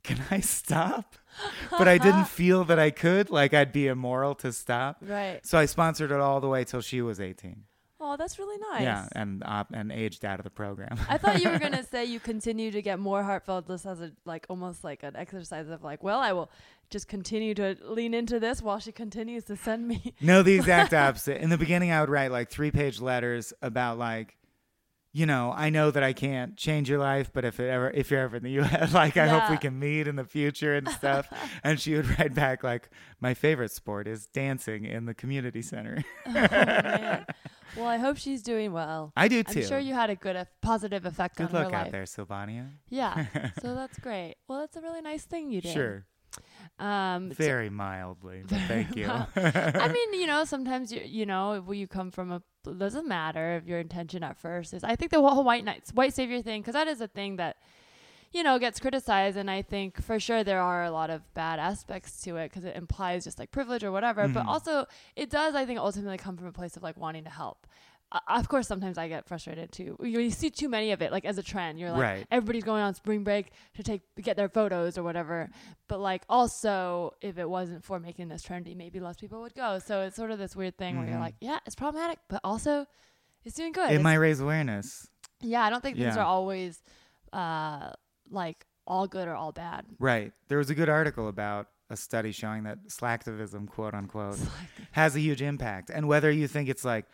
"Can 0.03 0.23
I 0.31 0.41
stop?" 0.41 1.17
But 1.71 1.89
I 1.89 1.99
didn't 1.99 2.29
feel 2.29 2.63
that 2.67 2.79
I 2.79 2.91
could. 2.91 3.29
Like 3.31 3.53
I'd 3.55 3.73
be 3.73 3.89
immoral 3.89 4.37
to 4.37 4.53
stop. 4.53 4.99
Right. 5.01 5.41
So 5.45 5.59
I 5.59 5.65
sponsored 5.67 6.13
it 6.13 6.21
all 6.21 6.41
the 6.41 6.49
way 6.49 6.63
till 6.63 6.81
she 6.81 7.03
was 7.03 7.19
eighteen. 7.21 7.65
Oh, 8.07 8.17
that's 8.19 8.39
really 8.39 8.59
nice. 8.71 8.83
Yeah, 8.83 9.09
and 9.13 9.43
op- 9.47 9.73
and 9.73 9.91
aged 9.91 10.25
out 10.27 10.39
of 10.39 10.45
the 10.45 10.51
program. 10.51 10.99
I 11.09 11.17
thought 11.17 11.43
you 11.43 11.49
were 11.51 11.59
gonna 11.59 11.83
say 11.93 12.05
you 12.05 12.21
continue 12.21 12.71
to 12.71 12.83
get 12.83 12.99
more 12.99 13.23
heartfelt 13.23 13.67
just 13.67 13.87
as 13.87 14.01
a 14.03 14.13
like 14.27 14.45
almost 14.51 14.85
like 14.85 15.03
an 15.03 15.17
exercise 15.17 15.69
of 15.71 15.83
like, 15.83 16.05
well, 16.05 16.21
I 16.21 16.33
will 16.35 16.51
just 16.91 17.09
continue 17.09 17.55
to 17.55 17.77
lean 17.83 18.13
into 18.13 18.39
this 18.39 18.61
while 18.61 18.79
she 18.79 18.93
continues 18.93 19.45
to 19.45 19.57
send 19.57 19.89
me. 19.89 20.15
No, 20.21 20.43
the 20.43 20.55
exact 20.55 20.93
opposite. 21.07 21.41
In 21.41 21.49
the 21.51 21.59
beginning, 21.59 21.91
I 21.91 22.01
would 22.01 22.11
write 22.11 22.31
like 22.31 22.51
three 22.51 22.71
page 22.71 23.01
letters 23.01 23.53
about 23.63 23.97
like, 23.99 24.37
you 25.16 25.26
know, 25.26 25.54
I 25.56 25.71
know 25.71 25.92
that 25.92 26.02
I 26.02 26.12
can't 26.12 26.56
change 26.56 26.90
your 26.90 26.99
life, 26.99 27.30
but 27.33 27.44
if 27.44 27.61
it 27.61 27.71
ever, 27.71 27.88
if 27.92 28.11
you're 28.11 28.21
ever 28.21 28.37
in 28.37 28.42
the 28.42 28.50
U.S., 28.50 28.92
like 28.92 29.16
I 29.16 29.28
hope 29.28 29.49
we 29.49 29.56
can 29.56 29.78
meet 29.78 30.09
in 30.09 30.16
the 30.16 30.25
future 30.25 30.75
and 30.75 30.88
stuff. 31.00 31.28
and 31.62 31.78
she 31.80 31.94
would 31.94 32.18
write 32.18 32.35
back 32.35 32.64
like, 32.64 32.90
my 33.21 33.33
favorite 33.33 33.71
sport 33.71 34.09
is 34.09 34.26
dancing 34.26 34.85
in 34.85 35.06
the 35.06 35.14
community 35.14 35.62
center. 35.62 36.02
oh. 36.26 37.21
Well, 37.76 37.87
I 37.87 37.97
hope 37.97 38.16
she's 38.16 38.42
doing 38.42 38.73
well. 38.73 39.12
I 39.16 39.28
do 39.28 39.44
too. 39.44 39.61
I'm 39.61 39.66
sure 39.66 39.78
you 39.78 39.94
had 39.94 40.11
a 40.11 40.16
good, 40.16 40.35
uh, 40.35 40.47
positive 40.61 41.06
effect 41.06 41.37
Good 41.37 41.44
on 41.44 41.50
her 41.50 41.59
life. 41.59 41.66
Good 41.66 41.73
luck 41.73 41.87
out 41.87 41.92
there, 41.92 42.06
Sylvania. 42.06 42.71
Yeah. 42.88 43.26
so 43.62 43.76
that's 43.76 43.99
great. 44.00 44.35
Well, 44.49 44.59
that's 44.61 44.76
a 44.76 44.80
really 44.80 45.00
nice 45.00 45.25
thing 45.25 45.52
you 45.52 45.61
did. 45.61 45.75
Sure, 45.75 46.06
Um, 46.80 47.30
so- 47.30 47.37
very 47.37 47.71
mildly, 47.71 48.42
but 48.49 48.59
thank 48.66 48.97
you. 48.97 49.06
I 49.09 49.88
mean, 49.92 50.21
you 50.21 50.26
know, 50.26 50.44
sometimes 50.44 50.92
you 50.92 51.02
you 51.04 51.25
know 51.25 51.71
you 51.71 51.87
come 51.87 52.11
from. 52.11 52.33
A 52.33 52.42
it 52.73 52.78
doesn't 52.78 53.06
matter 53.06 53.56
if 53.56 53.66
your 53.66 53.80
intention 53.80 54.23
at 54.23 54.37
first 54.37 54.73
is. 54.75 54.83
I 54.85 54.97
think 54.97 55.11
the 55.11 55.21
whole 55.21 55.44
white 55.44 55.64
knights, 55.64 55.92
white 55.92 56.14
savior 56.14 56.42
thing, 56.42 56.62
because 56.62 56.75
that 56.75 56.88
is 56.88 57.00
a 57.00 57.09
thing 57.09 57.37
that 57.37 57.56
you 58.33 58.42
know 58.42 58.59
gets 58.59 58.80
criticized, 58.80 59.37
and 59.37 59.50
I 59.50 59.62
think 59.62 60.02
for 60.02 60.18
sure 60.18 60.42
there 60.42 60.61
are 60.61 60.85
a 60.85 60.90
lot 60.90 61.11
of 61.11 61.23
bad 61.35 61.59
aspects 61.59 62.21
to 62.23 62.37
it 62.37 62.50
because 62.50 62.64
it 62.64 62.75
implies 62.76 63.25
just 63.25 63.38
like 63.38 63.50
privilege 63.52 63.85
or 63.85 63.92
whatever. 63.92 64.26
But 64.28 64.44
Mhm. 64.44 64.49
also, 64.49 64.87
it 65.16 65.30
does 65.30 65.54
I 65.54 65.64
think 65.66 65.78
ultimately 65.78 66.18
come 66.18 66.37
from 66.37 66.47
a 66.47 66.52
place 66.52 66.76
of 66.76 66.83
like 66.83 66.97
wanting 66.97 67.25
to 67.25 67.30
help. 67.30 67.66
Uh, 68.14 68.21
of 68.28 68.49
course, 68.49 68.68
sometimes 68.68 68.97
I 68.97 69.09
get 69.09 69.26
frustrated 69.26 69.73
too. 69.73 69.97
You, 70.00 70.21
you 70.21 70.30
see 70.30 70.49
too 70.49 70.68
many 70.68 70.92
of 70.92 71.02
it, 71.02 71.11
like 71.12 71.25
as 71.25 71.37
a 71.37 71.42
trend. 71.42 71.80
You're 71.80 71.90
like, 71.90 72.00
Right. 72.00 72.26
everybody's 72.30 72.62
going 72.64 72.80
on 72.83 72.94
spring 72.94 73.25
break 73.25 73.50
to 73.75 73.83
take 73.83 74.02
get 74.23 74.37
their 74.37 74.49
photos 74.49 74.97
or 74.97 75.02
whatever. 75.02 75.50
But 75.88 75.99
like 76.00 76.23
also, 76.28 77.12
if 77.21 77.38
it 77.38 77.49
wasn't 77.50 77.83
for 77.85 77.99
making 77.99 78.28
this 78.28 78.42
trendy, 78.42 78.76
maybe 78.76 79.00
less 79.00 79.16
people 79.16 79.40
would 79.42 79.54
go. 79.54 79.80
So 79.80 80.02
it's 80.02 80.14
sort 80.16 80.30
of 80.30 80.38
this 80.38 80.54
weird 80.54 80.78
thing 80.78 80.97
where 80.97 81.06
you're 81.09 81.16
Mhm. 81.16 81.21
like, 81.28 81.35
yeah, 81.40 81.59
it's 81.66 81.75
problematic, 81.75 82.21
but 82.28 82.40
also 82.44 82.87
it's 83.44 83.56
doing 83.56 83.73
good. 83.73 83.90
it 83.90 83.94
It's- 83.94 84.02
might 84.04 84.14
raise 84.14 84.38
awareness. 84.40 85.09
yeah, 85.40 85.62
I 85.64 85.71
don't 85.71 85.83
think 85.83 85.99
things 85.99 86.16
are 86.16 86.25
always 86.25 86.83
uh 87.33 87.90
like 88.30 88.64
all 88.87 89.06
good 89.06 89.26
or 89.28 89.35
all 89.35 89.52
bad. 89.52 89.85
Right. 89.99 90.33
There 90.49 90.59
was 90.59 90.71
a 90.71 90.75
good 90.75 90.88
article 90.88 91.26
about 91.28 91.68
a 91.90 91.97
study 91.97 92.33
showing 92.33 92.62
that 92.64 92.78
slacktivism, 92.88 93.68
quote 93.68 93.94
unquote, 93.94 94.38
has 94.92 95.16
a 95.16 95.21
huge 95.21 95.42
impact. 95.42 95.90
And 95.90 96.06
whether 96.06 96.30
you 96.30 96.47
think 96.49 96.68
it's 96.68 96.85
like, 96.85 97.06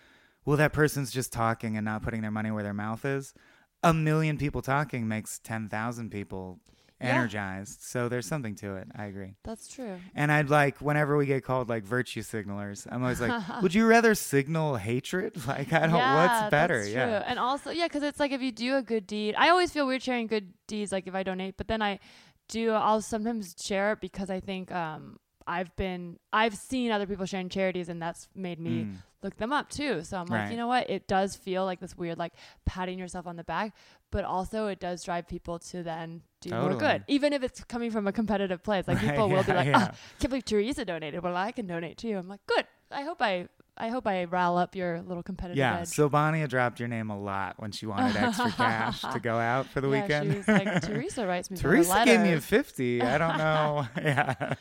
well, 0.44 0.56
that 0.56 0.72
person's 0.72 1.10
just 1.10 1.32
talking 1.32 1.76
and 1.76 1.84
not 1.84 2.02
putting 2.02 2.22
their 2.22 2.30
money 2.30 2.50
where 2.50 2.62
their 2.62 2.74
mouth 2.74 3.04
is, 3.04 3.34
a 3.82 3.92
million 3.94 4.36
people 4.38 4.62
talking 4.62 5.06
makes 5.08 5.38
10,000 5.38 6.10
people 6.10 6.60
Yeah. 7.00 7.14
energized. 7.14 7.80
So 7.80 8.08
there's 8.10 8.26
something 8.26 8.54
to 8.56 8.76
it. 8.76 8.88
I 8.94 9.06
agree. 9.06 9.36
That's 9.42 9.68
true. 9.68 9.96
And 10.14 10.30
I'd 10.30 10.50
like, 10.50 10.82
whenever 10.82 11.16
we 11.16 11.24
get 11.24 11.42
called 11.44 11.70
like 11.70 11.82
virtue 11.82 12.20
signalers, 12.20 12.86
I'm 12.90 13.02
always 13.02 13.20
like, 13.22 13.32
would 13.62 13.72
you 13.72 13.86
rather 13.86 14.14
signal 14.14 14.76
hatred? 14.76 15.32
Like, 15.46 15.72
I 15.72 15.86
don't, 15.86 15.94
yeah, 15.96 16.14
what's 16.42 16.50
better? 16.50 16.78
That's 16.80 16.90
yeah. 16.90 17.06
true. 17.06 17.26
And 17.26 17.38
also, 17.38 17.70
yeah, 17.70 17.86
because 17.86 18.02
it's 18.02 18.20
like 18.20 18.32
if 18.32 18.42
you 18.42 18.52
do 18.52 18.76
a 18.76 18.82
good 18.82 19.06
deed, 19.06 19.34
I 19.38 19.48
always 19.48 19.70
feel 19.70 19.86
weird 19.86 20.02
sharing 20.02 20.26
good 20.26 20.52
deeds, 20.66 20.92
like 20.92 21.06
if 21.06 21.14
I 21.14 21.22
donate, 21.22 21.56
but 21.56 21.68
then 21.68 21.80
I 21.80 22.00
do, 22.48 22.72
I'll 22.72 23.00
sometimes 23.00 23.54
share 23.58 23.92
it 23.92 24.00
because 24.02 24.28
I 24.28 24.40
think 24.40 24.70
um, 24.70 25.18
I've 25.46 25.74
been, 25.76 26.18
I've 26.32 26.54
seen 26.56 26.90
other 26.90 27.06
people 27.06 27.26
sharing 27.26 27.48
charities 27.48 27.88
and 27.88 28.00
that's 28.00 28.28
made 28.34 28.58
me 28.60 28.70
Mm. 28.84 28.96
look 29.22 29.36
them 29.36 29.52
up 29.52 29.68
too. 29.70 30.02
So 30.04 30.16
I'm 30.18 30.26
like, 30.26 30.50
you 30.50 30.56
know 30.56 30.66
what? 30.68 30.88
It 30.88 31.06
does 31.08 31.36
feel 31.36 31.64
like 31.64 31.80
this 31.80 31.96
weird, 31.96 32.18
like 32.18 32.32
patting 32.66 32.98
yourself 32.98 33.26
on 33.26 33.36
the 33.36 33.44
back, 33.44 33.74
but 34.10 34.24
also 34.24 34.66
it 34.68 34.80
does 34.80 35.02
drive 35.04 35.26
people 35.28 35.58
to 35.58 35.82
then 35.82 36.22
do 36.40 36.50
more 36.50 36.74
good, 36.74 37.04
even 37.08 37.32
if 37.32 37.42
it's 37.42 37.62
coming 37.64 37.90
from 37.90 38.06
a 38.06 38.12
competitive 38.12 38.62
place. 38.62 38.86
Like 38.88 38.98
people 39.00 39.28
will 39.30 39.42
be 39.44 39.52
like, 39.52 39.66
yeah. 39.66 39.88
oh, 39.92 39.96
can't 40.18 40.30
believe 40.30 40.44
Teresa 40.44 40.84
donated. 40.84 41.22
Well, 41.22 41.36
I 41.36 41.52
can 41.52 41.66
donate 41.66 41.96
too. 41.98 42.16
I'm 42.16 42.28
like, 42.28 42.40
good. 42.46 42.66
I 42.92 43.02
hope 43.02 43.22
I, 43.22 43.46
I 43.76 43.88
hope 43.88 44.06
I 44.06 44.24
rile 44.24 44.56
up 44.56 44.74
your 44.74 45.00
little 45.02 45.22
competitive 45.22 45.56
Yeah, 45.58 45.80
edge. 45.80 45.86
Sylvania 45.88 46.48
dropped 46.48 46.80
your 46.80 46.88
name 46.88 47.08
a 47.10 47.18
lot 47.18 47.54
when 47.58 47.70
she 47.70 47.86
wanted 47.86 48.16
extra 48.16 48.50
cash 48.56 49.02
to 49.02 49.20
go 49.20 49.36
out 49.38 49.66
for 49.66 49.80
the 49.80 49.88
yeah, 49.88 50.02
weekend. 50.02 50.32
She 50.32 50.38
was 50.38 50.48
like, 50.48 50.82
Teresa 50.82 51.26
writes 51.26 51.50
me 51.50 51.56
Teresa 51.60 52.02
gave 52.04 52.20
me 52.20 52.32
a 52.32 52.40
50. 52.40 53.02
I 53.02 53.18
don't 53.18 53.38
know. 53.38 53.86
yeah. 53.96 54.54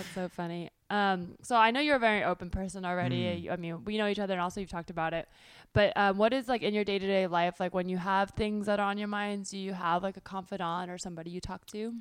That's 0.00 0.14
so 0.14 0.28
funny. 0.28 0.70
Um, 0.88 1.36
so 1.42 1.56
I 1.56 1.70
know 1.70 1.80
you're 1.80 1.96
a 1.96 2.00
very 2.00 2.24
open 2.24 2.50
person 2.50 2.84
already. 2.84 3.46
Mm. 3.46 3.52
I 3.52 3.56
mean, 3.56 3.84
we 3.84 3.96
know 3.98 4.08
each 4.08 4.18
other, 4.18 4.32
and 4.32 4.40
also 4.40 4.60
you've 4.60 4.70
talked 4.70 4.90
about 4.90 5.12
it. 5.14 5.28
But 5.72 5.96
um, 5.96 6.16
what 6.18 6.32
is 6.32 6.48
like 6.48 6.62
in 6.62 6.74
your 6.74 6.84
day 6.84 6.98
to 6.98 7.06
day 7.06 7.26
life, 7.26 7.60
like 7.60 7.74
when 7.74 7.88
you 7.88 7.98
have 7.98 8.30
things 8.30 8.66
that 8.66 8.80
are 8.80 8.86
on 8.86 8.98
your 8.98 9.08
minds? 9.08 9.50
Do 9.50 9.58
you 9.58 9.72
have 9.72 10.02
like 10.02 10.16
a 10.16 10.20
confidant 10.20 10.90
or 10.90 10.98
somebody 10.98 11.30
you 11.30 11.40
talk 11.40 11.66
to? 11.66 11.94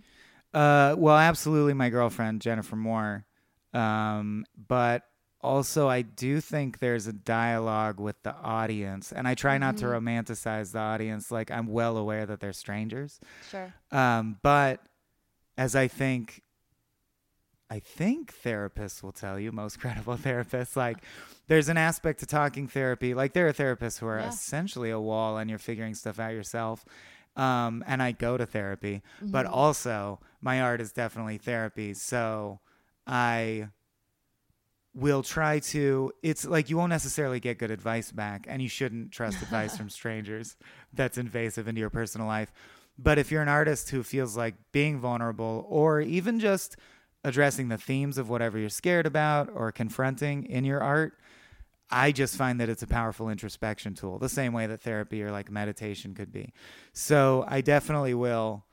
Uh, 0.53 0.95
well, 0.97 1.17
absolutely. 1.17 1.73
My 1.73 1.89
girlfriend, 1.89 2.41
Jennifer 2.41 2.75
Moore. 2.75 3.25
Um, 3.73 4.45
but 4.67 5.03
also, 5.41 5.87
I 5.87 6.01
do 6.01 6.41
think 6.41 6.79
there's 6.79 7.05
a 7.05 7.13
dialogue 7.13 7.99
with 7.99 8.21
the 8.23 8.33
audience, 8.35 9.11
and 9.11 9.27
I 9.27 9.35
try 9.35 9.57
not 9.57 9.77
to 9.77 9.85
Mhm. 9.85 10.01
romanticize 10.01 10.71
the 10.71 10.79
audience. 10.79 11.31
Like 11.31 11.51
I'm 11.51 11.67
well 11.67 11.95
aware 11.97 12.25
that 12.25 12.39
they're 12.39 12.53
strangers, 12.53 13.19
Sure. 13.49 13.71
um, 13.91 14.37
but 14.41 14.81
as 15.57 15.75
I 15.75 15.87
think, 15.87 16.41
I 17.71 17.79
think 17.79 18.33
therapists 18.43 19.03
will 19.03 19.11
tell 19.11 19.39
you, 19.39 19.51
most 19.51 19.79
credible 19.81 20.17
therapists, 20.17 20.75
like 20.75 20.97
there's 21.47 21.69
an 21.69 21.77
aspect 21.77 22.19
to 22.21 22.25
talking 22.25 22.67
therapy. 22.67 23.13
Like 23.13 23.33
there 23.33 23.47
are 23.47 23.53
therapists 23.53 23.99
who 23.99 24.07
are 24.07 24.19
Yeah. 24.19 24.27
essentially 24.27 24.89
a 24.89 24.99
wall, 24.99 25.37
and 25.37 25.49
you're 25.49 25.59
figuring 25.59 25.93
stuff 25.93 26.19
out 26.19 26.33
yourself. 26.33 26.83
Um, 27.35 27.83
and 27.87 28.01
I 28.01 28.11
go 28.11 28.37
to 28.37 28.45
therapy, 28.45 29.01
but 29.21 29.45
Mhm. 29.45 29.53
also 29.55 30.19
my 30.41 30.61
art 30.61 30.81
is 30.81 30.91
definitely 30.91 31.37
therapy. 31.37 31.93
So 31.93 32.59
I 33.07 33.69
will 34.95 35.21
try 35.21 35.59
to 35.59 36.11
it's 36.23 36.45
like 36.45 36.69
you 36.69 36.75
won't 36.75 36.89
necessarily 36.89 37.39
get 37.39 37.59
good 37.59 37.69
advice 37.69 38.11
back 38.11 38.45
and 38.49 38.61
you 38.61 38.67
shouldn't 38.67 39.11
trust 39.11 39.41
advice 39.43 39.77
from 39.77 39.87
strangers 39.89 40.57
that's 40.93 41.17
invasive 41.17 41.67
into 41.67 41.79
your 41.79 41.91
personal 41.91 42.25
life 42.25 42.51
but 42.97 43.19
if 43.19 43.31
you're 43.31 43.41
an 43.43 43.47
artist 43.47 43.91
who 43.91 44.01
feels 44.01 44.35
like 44.35 44.55
being 44.71 44.99
vulnerable 44.99 45.63
or 45.69 46.01
even 46.01 46.39
just 46.39 46.75
addressing 47.23 47.67
the 47.69 47.77
themes 47.77 48.17
of 48.17 48.29
whatever 48.29 48.57
you're 48.57 48.69
scared 48.69 49.05
about 49.05 49.49
or 49.53 49.71
confronting 49.71 50.43
in 50.45 50.63
your 50.63 50.81
art 50.81 51.13
i 51.91 52.11
just 52.11 52.35
find 52.37 52.59
that 52.59 52.69
it's 52.69 52.83
a 52.83 52.87
powerful 52.87 53.29
introspection 53.29 53.93
tool 53.93 54.17
the 54.19 54.29
same 54.29 54.53
way 54.53 54.65
that 54.67 54.81
therapy 54.81 55.21
or 55.23 55.31
like 55.31 55.51
meditation 55.51 56.13
could 56.15 56.31
be 56.31 56.53
so 56.93 57.43
i 57.47 57.59
definitely 57.61 58.13
will 58.13 58.65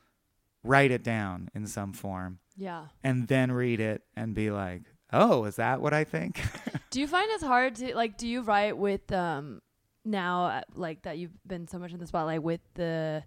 write 0.62 0.91
it 0.91 1.03
down 1.05 1.49
in 1.55 1.67
some 1.67 1.93
form 1.93 2.38
Yeah. 2.57 2.87
and 3.03 3.26
then 3.29 3.53
read 3.53 3.79
it 3.81 4.03
and 4.17 4.35
be 4.35 4.50
like, 4.50 4.83
"Oh, 5.12 5.45
is 5.45 5.57
that 5.57 5.81
what 5.81 5.93
I 5.95 6.03
think?" 6.03 6.41
Do 6.91 6.99
you 7.00 7.07
find 7.07 7.31
it's 7.31 7.45
hard 7.45 7.76
to 7.76 7.95
like? 7.95 8.17
Do 8.19 8.26
you 8.26 8.43
write 8.43 8.76
with 8.76 9.12
um 9.12 9.61
now 10.05 10.47
uh, 10.47 10.61
like 10.75 11.03
that 11.03 11.19
you've 11.19 11.37
been 11.47 11.69
so 11.69 11.79
much 11.79 11.93
in 11.93 11.99
the 12.00 12.07
spotlight 12.09 12.43
with 12.43 12.61
the 12.75 13.23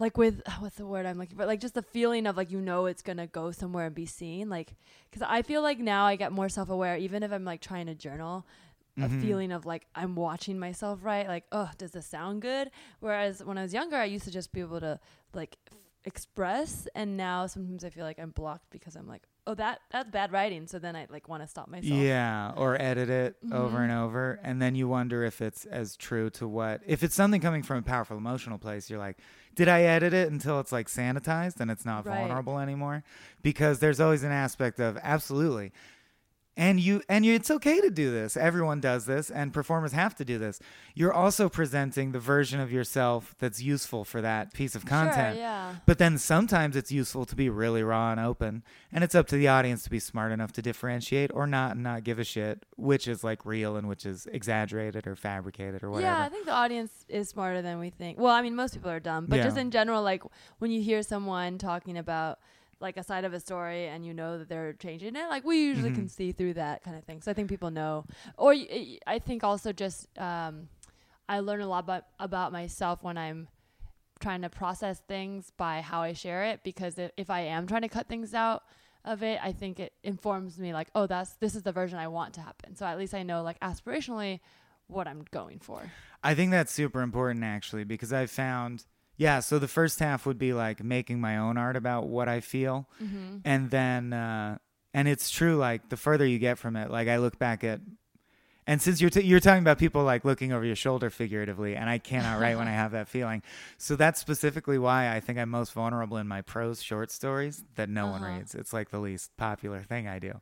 like 0.00 0.18
with 0.18 0.42
what's 0.58 0.76
the 0.76 0.86
word 0.86 1.06
I'm 1.06 1.18
looking 1.18 1.36
for? 1.36 1.46
Like 1.46 1.60
just 1.60 1.74
the 1.74 1.82
feeling 1.82 2.26
of 2.26 2.36
like 2.36 2.50
you 2.50 2.60
know 2.60 2.86
it's 2.86 3.02
gonna 3.02 3.28
go 3.28 3.52
somewhere 3.52 3.86
and 3.86 3.94
be 3.94 4.06
seen. 4.06 4.48
Like 4.48 4.74
because 5.08 5.22
I 5.28 5.42
feel 5.42 5.62
like 5.62 5.78
now 5.78 6.06
I 6.06 6.16
get 6.16 6.32
more 6.32 6.48
self 6.48 6.68
aware 6.70 6.96
even 6.96 7.22
if 7.22 7.30
I'm 7.30 7.44
like 7.44 7.60
trying 7.60 7.86
to 7.86 7.94
journal. 7.94 8.44
A 8.98 9.02
Mhm. 9.02 9.20
feeling 9.22 9.52
of 9.52 9.64
like 9.64 9.86
I'm 9.94 10.16
watching 10.16 10.58
myself 10.58 10.98
write, 11.04 11.28
like 11.28 11.44
oh, 11.52 11.70
does 11.78 11.92
this 11.92 12.06
sound 12.06 12.42
good? 12.42 12.70
Whereas 12.98 13.42
when 13.42 13.56
I 13.56 13.62
was 13.62 13.72
younger, 13.72 13.96
I 13.96 14.04
used 14.06 14.24
to 14.24 14.32
just 14.32 14.52
be 14.52 14.60
able 14.60 14.80
to 14.80 14.98
like 15.32 15.56
f- 15.70 15.78
express, 16.04 16.88
and 16.94 17.16
now 17.16 17.46
sometimes 17.46 17.84
I 17.84 17.90
feel 17.90 18.04
like 18.04 18.18
I'm 18.18 18.30
blocked 18.30 18.68
because 18.70 18.96
I'm 18.96 19.06
like, 19.06 19.22
oh, 19.46 19.54
that 19.54 19.80
that's 19.90 20.10
bad 20.10 20.32
writing. 20.32 20.66
So 20.66 20.78
then 20.78 20.94
I 20.96 21.06
like 21.10 21.28
want 21.28 21.42
to 21.42 21.46
stop 21.46 21.68
myself. 21.68 21.84
Yeah, 21.92 22.52
or 22.56 22.80
edit 22.80 23.08
it 23.10 23.36
over 23.52 23.78
Mhm. 23.78 23.82
and 23.84 23.92
over, 23.92 24.40
and 24.42 24.60
then 24.60 24.74
you 24.74 24.86
wonder 24.88 25.24
if 25.24 25.40
it's 25.40 25.64
as 25.66 25.96
true 25.96 26.30
to 26.30 26.46
what. 26.48 26.80
If 26.86 27.02
it's 27.02 27.14
something 27.14 27.40
coming 27.40 27.62
from 27.62 27.78
a 27.78 27.82
powerful 27.82 28.16
emotional 28.16 28.58
place, 28.58 28.88
you're 28.90 28.98
like, 28.98 29.18
"Did 29.54 29.68
I 29.68 29.82
edit 29.82 30.12
it 30.14 30.30
until 30.30 30.60
it's 30.60 30.72
like 30.72 30.88
sanitized 30.88 31.60
and 31.60 31.70
it's 31.70 31.84
not 31.84 32.06
Right. 32.06 32.18
vulnerable 32.18 32.58
anymore?" 32.58 33.02
Because 33.42 33.78
there's 33.80 34.00
always 34.00 34.22
an 34.22 34.32
aspect 34.32 34.78
of 34.80 34.98
absolutely. 35.02 35.72
And 36.60 36.78
you 36.78 37.00
and 37.08 37.24
you, 37.24 37.32
it's 37.34 37.50
okay 37.50 37.80
to 37.80 37.88
do 37.88 38.10
this. 38.10 38.36
Everyone 38.36 38.80
does 38.80 39.06
this, 39.06 39.30
and 39.30 39.50
performers 39.50 39.92
have 39.92 40.14
to 40.16 40.26
do 40.26 40.36
this. 40.36 40.60
You're 40.94 41.12
also 41.12 41.48
presenting 41.48 42.12
the 42.12 42.18
version 42.18 42.60
of 42.60 42.70
yourself 42.70 43.34
that's 43.38 43.62
useful 43.62 44.04
for 44.04 44.20
that 44.20 44.52
piece 44.52 44.74
of 44.74 44.84
content. 44.84 45.36
Sure, 45.36 45.42
yeah. 45.42 45.76
But 45.86 45.96
then 45.96 46.18
sometimes 46.18 46.76
it's 46.76 46.92
useful 46.92 47.24
to 47.24 47.34
be 47.34 47.48
really 47.48 47.82
raw 47.82 48.10
and 48.12 48.20
open, 48.20 48.62
and 48.92 49.02
it's 49.02 49.14
up 49.14 49.26
to 49.28 49.36
the 49.36 49.48
audience 49.48 49.84
to 49.84 49.90
be 49.90 49.98
smart 49.98 50.32
enough 50.32 50.52
to 50.52 50.60
differentiate 50.60 51.30
or 51.32 51.46
not 51.46 51.76
and 51.76 51.82
not 51.82 52.04
give 52.04 52.18
a 52.18 52.24
shit 52.24 52.66
which 52.76 53.08
is 53.08 53.24
like 53.24 53.46
real 53.46 53.76
and 53.76 53.88
which 53.88 54.04
is 54.04 54.26
exaggerated 54.26 55.06
or 55.06 55.16
fabricated 55.16 55.82
or 55.82 55.88
whatever. 55.90 56.12
Yeah, 56.12 56.22
I 56.22 56.28
think 56.28 56.44
the 56.44 56.52
audience 56.52 56.92
is 57.08 57.30
smarter 57.30 57.62
than 57.62 57.78
we 57.78 57.88
think. 57.88 58.18
Well, 58.18 58.34
I 58.34 58.42
mean, 58.42 58.54
most 58.54 58.74
people 58.74 58.90
are 58.90 59.00
dumb, 59.00 59.24
but 59.26 59.36
Yeah. 59.36 59.44
just 59.44 59.56
in 59.56 59.70
general, 59.70 60.02
like 60.02 60.22
when 60.58 60.70
you 60.70 60.82
hear 60.82 61.02
someone 61.02 61.56
talking 61.56 61.96
about 61.96 62.38
like 62.80 62.96
a 62.96 63.02
side 63.04 63.24
of 63.24 63.32
a 63.34 63.40
story 63.40 63.86
and 63.88 64.04
you 64.06 64.14
know 64.14 64.38
that 64.38 64.48
they're 64.48 64.72
changing 64.72 65.14
it, 65.16 65.28
like 65.28 65.44
we 65.44 65.58
usually 65.62 65.90
can 65.92 66.06
Mhm. 66.06 66.10
see 66.10 66.32
through 66.32 66.54
that 66.54 66.82
kind 66.82 66.96
of 66.96 67.04
thing. 67.04 67.20
So 67.20 67.30
I 67.30 67.34
think 67.34 67.48
people 67.48 67.70
know. 67.70 68.04
Or 68.38 68.52
y- 68.52 68.98
I 69.06 69.18
think 69.18 69.44
also 69.44 69.72
just 69.72 70.08
um, 70.18 70.68
I 71.28 71.40
learn 71.40 71.60
a 71.60 71.66
lot 71.66 71.84
about 71.84 72.04
about 72.18 72.52
myself 72.52 73.02
when 73.02 73.18
I'm 73.18 73.48
trying 74.18 74.42
to 74.42 74.50
process 74.50 75.00
things 75.00 75.50
by 75.56 75.80
how 75.80 76.02
I 76.02 76.12
share 76.12 76.44
it 76.44 76.62
because 76.62 76.98
if, 76.98 77.10
if 77.16 77.30
I 77.30 77.40
am 77.40 77.66
trying 77.66 77.82
to 77.82 77.88
cut 77.88 78.06
things 78.08 78.34
out 78.34 78.64
of 79.04 79.22
it, 79.22 79.38
I 79.42 79.52
think 79.52 79.80
it 79.80 79.94
informs 80.02 80.58
me 80.58 80.72
like, 80.74 80.88
oh, 80.94 81.06
that's 81.06 81.32
this 81.34 81.54
is 81.54 81.62
the 81.62 81.72
version 81.72 81.98
I 81.98 82.08
want 82.08 82.34
to 82.34 82.40
happen. 82.42 82.76
So 82.76 82.84
at 82.86 82.98
least 82.98 83.14
I 83.14 83.22
know 83.22 83.42
like 83.42 83.58
aspirationally 83.60 84.40
what 84.88 85.06
I'm 85.06 85.24
going 85.30 85.58
for. 85.60 85.90
I 86.22 86.34
think 86.34 86.50
that's 86.50 86.72
super 86.72 87.00
important 87.00 87.44
actually 87.44 87.84
because 87.84 88.12
I 88.12 88.26
found 88.26 88.84
yeah, 89.20 89.40
so 89.40 89.58
the 89.58 89.68
first 89.68 89.98
half 90.00 90.24
would 90.26 90.38
be 90.38 90.52
like 90.54 90.82
making 90.82 91.20
my 91.20 91.36
own 91.36 91.58
art 91.58 91.76
about 91.76 92.08
what 92.08 92.26
I 92.28 92.40
feel. 92.40 92.88
Mm-hmm. 93.02 93.36
and 93.44 93.70
then 93.70 94.12
uh 94.12 94.56
and 94.94 95.06
it's 95.06 95.30
true 95.30 95.56
like 95.56 95.88
the 95.90 95.96
further 95.96 96.26
you 96.26 96.38
get 96.38 96.58
from 96.58 96.74
it 96.76 96.90
like 96.90 97.06
i 97.08 97.16
look 97.18 97.38
back 97.38 97.62
at 97.62 97.80
and 98.66 98.82
since 98.82 99.00
you're 99.00 99.10
t- 99.10 99.22
you're 99.30 99.40
talking 99.48 99.62
about 99.62 99.78
people 99.78 100.02
like 100.04 100.24
looking 100.24 100.52
over 100.52 100.64
your 100.64 100.74
shoulder 100.76 101.10
figuratively 101.10 101.76
and 101.76 101.88
i 101.88 101.98
cannot 101.98 102.40
write 102.40 102.56
when 102.58 102.66
i 102.68 102.72
have 102.72 102.90
that 102.92 103.06
feeling 103.08 103.40
so 103.78 103.94
that's 103.96 104.18
specifically 104.20 104.78
why 104.78 105.14
i 105.14 105.20
think 105.20 105.38
i'm 105.38 105.48
most 105.48 105.72
vulnerable 105.72 106.16
in 106.16 106.26
my 106.26 106.42
prose 106.42 106.82
short 106.82 107.10
stories 107.12 107.62
that 107.76 107.88
no 107.88 108.06
one 108.08 108.22
Uh-huh. 108.22 108.34
reads 108.38 108.54
it's 108.54 108.72
like 108.72 108.90
the 108.90 108.98
least 108.98 109.30
popular 109.36 109.82
thing 109.82 110.08
i 110.08 110.18
do 110.18 110.32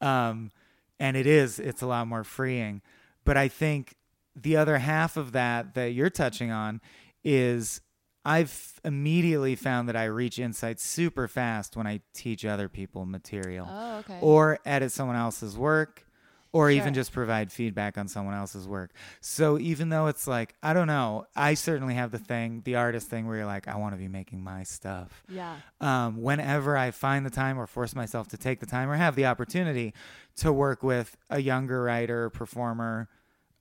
um 0.00 0.50
and 0.98 1.16
it 1.16 1.26
is 1.26 1.58
it's 1.60 1.82
a 1.82 1.86
lot 1.86 2.06
more 2.08 2.24
freeing 2.24 2.82
but 3.24 3.36
i 3.36 3.46
think 3.48 3.94
the 4.34 4.56
other 4.56 4.78
half 4.78 5.16
of 5.16 5.30
that 5.32 5.74
that 5.74 5.92
you're 5.92 6.10
touching 6.10 6.50
on 6.50 6.80
is 7.24 7.80
I've 8.24 8.80
immediately 8.84 9.56
found 9.56 9.88
that 9.88 9.96
I 9.96 10.04
reach 10.04 10.38
insights 10.38 10.84
super 10.84 11.26
fast 11.28 11.76
when 11.76 11.86
I 11.86 12.00
teach 12.14 12.44
other 12.44 12.68
people 12.68 13.04
material 13.04 13.66
Oh, 13.68 13.98
okay. 13.98 14.18
or 14.20 14.58
edit 14.64 14.92
someone 14.92 15.16
else's 15.16 15.56
work 15.56 16.06
or 16.52 16.70
even 16.70 16.92
just 16.92 17.12
provide 17.12 17.50
feedback 17.50 17.96
on 17.96 18.06
someone 18.06 18.34
else's 18.34 18.68
work. 18.68 18.92
So 19.22 19.58
even 19.58 19.88
though 19.88 20.08
it's 20.08 20.26
like, 20.26 20.54
I 20.62 20.74
don't 20.74 20.86
know, 20.86 21.24
I 21.34 21.54
certainly 21.54 21.94
have 21.94 22.10
the 22.10 22.18
thing, 22.18 22.60
the 22.66 22.76
artist 22.76 23.08
thing 23.08 23.26
where 23.26 23.38
you're 23.38 23.46
like, 23.46 23.68
I 23.68 23.76
want 23.76 23.94
to 23.94 23.98
be 23.98 24.06
making 24.08 24.44
my 24.44 24.62
stuff 24.62 25.24
yeah. 25.30 25.56
um, 25.80 26.20
whenever 26.20 26.76
I 26.76 26.90
find 26.90 27.24
the 27.24 27.30
time 27.30 27.58
or 27.58 27.66
force 27.66 27.94
myself 27.96 28.28
to 28.28 28.36
take 28.36 28.60
the 28.60 28.66
time 28.66 28.90
or 28.90 28.96
have 28.96 29.16
the 29.16 29.24
opportunity 29.24 29.94
to 30.36 30.52
work 30.52 30.82
with 30.82 31.16
a 31.30 31.40
younger 31.40 31.84
writer 31.84 32.28
performer 32.28 33.08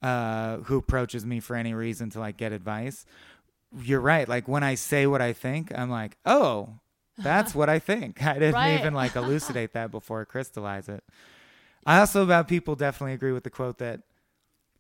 uh, 0.01 0.57
who 0.57 0.77
approaches 0.77 1.25
me 1.25 1.39
for 1.39 1.55
any 1.55 1.73
reason 1.73 2.09
to 2.09 2.19
like 2.19 2.35
get 2.35 2.51
advice, 2.51 3.05
you're 3.79 4.01
right. 4.01 4.27
Like 4.27 4.47
when 4.47 4.63
I 4.63 4.75
say 4.75 5.07
what 5.07 5.21
I 5.21 5.33
think, 5.33 5.71
I'm 5.77 5.89
like, 5.89 6.17
oh, 6.25 6.75
that's 7.17 7.53
what 7.55 7.69
I 7.69 7.79
think. 7.79 8.21
I 8.25 8.33
didn't 8.33 8.53
Right. 8.55 8.79
even 8.79 8.93
like 8.93 9.15
elucidate 9.15 9.73
that 9.73 9.91
before 9.91 10.25
crystallize 10.25 10.89
it. 10.89 11.03
I 11.85 11.99
also 11.99 12.23
about 12.23 12.47
people 12.47 12.75
definitely 12.75 13.13
agree 13.13 13.31
with 13.31 13.43
the 13.43 13.49
quote 13.49 13.77
that 13.79 14.01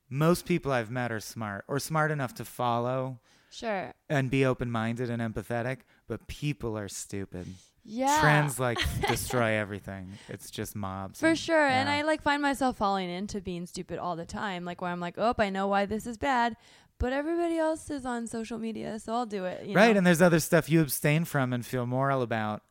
most 0.09 0.45
people 0.45 0.71
I've 0.71 0.91
met 0.91 1.11
are 1.11 1.19
smart 1.19 1.65
or 1.67 1.79
smart 1.79 2.11
enough 2.11 2.33
to 2.35 2.45
follow 2.45 3.19
Sure. 3.49 3.93
and 4.09 4.29
be 4.29 4.45
open 4.45 4.69
minded 4.71 5.09
and 5.09 5.21
empathetic, 5.21 5.79
but 6.07 6.27
people 6.27 6.77
are 6.77 6.87
stupid. 6.87 7.47
Yeah. 7.83 8.19
Trends 8.21 8.59
like 8.59 8.77
destroy 9.07 9.53
everything. 9.53 10.11
It's 10.29 10.51
just 10.51 10.75
mobs. 10.75 11.19
For 11.19 11.29
and- 11.29 11.39
sure. 11.39 11.65
And. 11.65 11.89
I 11.89 12.03
like 12.03 12.21
find 12.21 12.41
myself 12.41 12.77
falling 12.77 13.09
into 13.09 13.41
being 13.41 13.65
stupid 13.65 13.97
all 13.99 14.15
the 14.15 14.25
time. 14.25 14.65
Like 14.65 14.81
where 14.81 14.91
I'm 14.91 14.99
like, 14.99 15.15
oh, 15.17 15.33
I 15.37 15.49
know 15.49 15.67
why 15.67 15.85
this 15.87 16.05
is 16.05 16.17
bad, 16.17 16.55
but 17.01 17.11
everybody 17.13 17.57
else 17.57 17.89
is 17.89 18.05
on 18.05 18.27
social 18.27 18.59
media, 18.59 18.99
so 18.99 19.11
I'll 19.13 19.25
do 19.25 19.45
it. 19.45 19.65
You 19.65 19.75
right, 19.75 19.91
know? 19.91 19.97
and 19.97 20.05
there's 20.07 20.21
other 20.21 20.39
stuff 20.39 20.69
you 20.69 20.81
abstain 20.81 21.25
from 21.25 21.51
and 21.51 21.65
feel 21.65 21.87
moral 21.87 22.21
about 22.21 22.61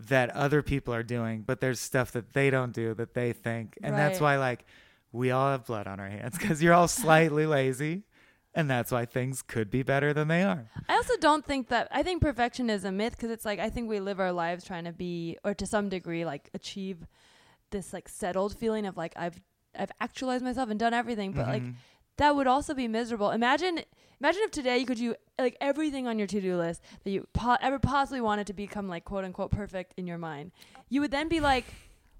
that 0.00 0.30
other 0.30 0.62
people 0.62 0.94
are 0.94 1.02
doing, 1.02 1.42
but 1.42 1.60
there's 1.60 1.78
stuff 1.78 2.12
that 2.12 2.32
they 2.32 2.48
don't 2.48 2.72
do 2.72 2.94
that 2.94 3.12
they 3.12 3.32
think, 3.34 3.78
and 3.82 3.96
that's 3.96 4.20
why 4.20 4.38
like 4.38 4.64
we 5.12 5.30
all 5.30 5.50
have 5.50 5.66
blood 5.66 5.86
on 5.86 6.00
our 6.00 6.08
hands 6.08 6.38
because 6.38 6.62
you're 6.62 6.72
all 6.72 6.88
slightly 6.88 7.44
lazy, 7.58 8.04
and 8.54 8.70
that's 8.70 8.90
why 8.90 9.04
things 9.04 9.42
could 9.42 9.70
be 9.70 9.82
better 9.82 10.14
than 10.14 10.28
they 10.28 10.42
are. 10.42 10.70
I 10.88 10.94
also 10.94 11.16
don't 11.20 11.44
think 11.44 11.68
that 11.68 11.88
I 11.90 12.02
think 12.02 12.22
perfection 12.22 12.70
is 12.70 12.84
a 12.84 12.92
myth 12.92 13.16
because 13.16 13.30
it's 13.30 13.44
like 13.44 13.58
I 13.58 13.68
think 13.68 13.88
we 13.90 14.00
live 14.00 14.18
our 14.18 14.32
lives 14.32 14.64
trying 14.64 14.84
to 14.84 14.92
be 14.92 15.36
or 15.44 15.52
to 15.54 15.66
some 15.66 15.90
degree 15.90 16.24
like 16.24 16.48
achieve 16.54 17.06
this 17.70 17.92
like 17.92 18.08
settled 18.08 18.56
feeling 18.56 18.86
of 18.86 18.96
like 18.96 19.12
I've 19.16 19.38
I've 19.78 19.92
actualized 20.00 20.42
myself 20.42 20.70
and 20.70 20.80
done 20.80 20.94
everything, 20.94 21.32
but 21.32 21.46
like 21.46 21.62
Mhm. 21.62 21.74
That 22.18 22.36
would 22.36 22.46
also 22.46 22.74
be 22.74 22.86
miserable. 22.88 23.30
Imagine 23.30 23.80
imagine 24.20 24.42
if 24.44 24.50
today 24.50 24.78
you 24.78 24.86
could 24.86 24.98
do 24.98 25.14
like 25.38 25.56
everything 25.60 26.06
on 26.06 26.18
your 26.18 26.26
to-do 26.26 26.56
list 26.56 26.82
that 27.04 27.10
you 27.10 27.26
po- 27.32 27.56
ever 27.60 27.78
possibly 27.78 28.20
wanted 28.20 28.46
to 28.48 28.52
become 28.52 28.88
like 28.88 29.04
quote 29.04 29.24
unquote 29.24 29.50
perfect 29.50 29.94
in 29.96 30.06
your 30.06 30.18
mind. 30.18 30.52
You 30.88 31.00
would 31.00 31.10
then 31.10 31.28
be 31.28 31.40
like 31.40 31.64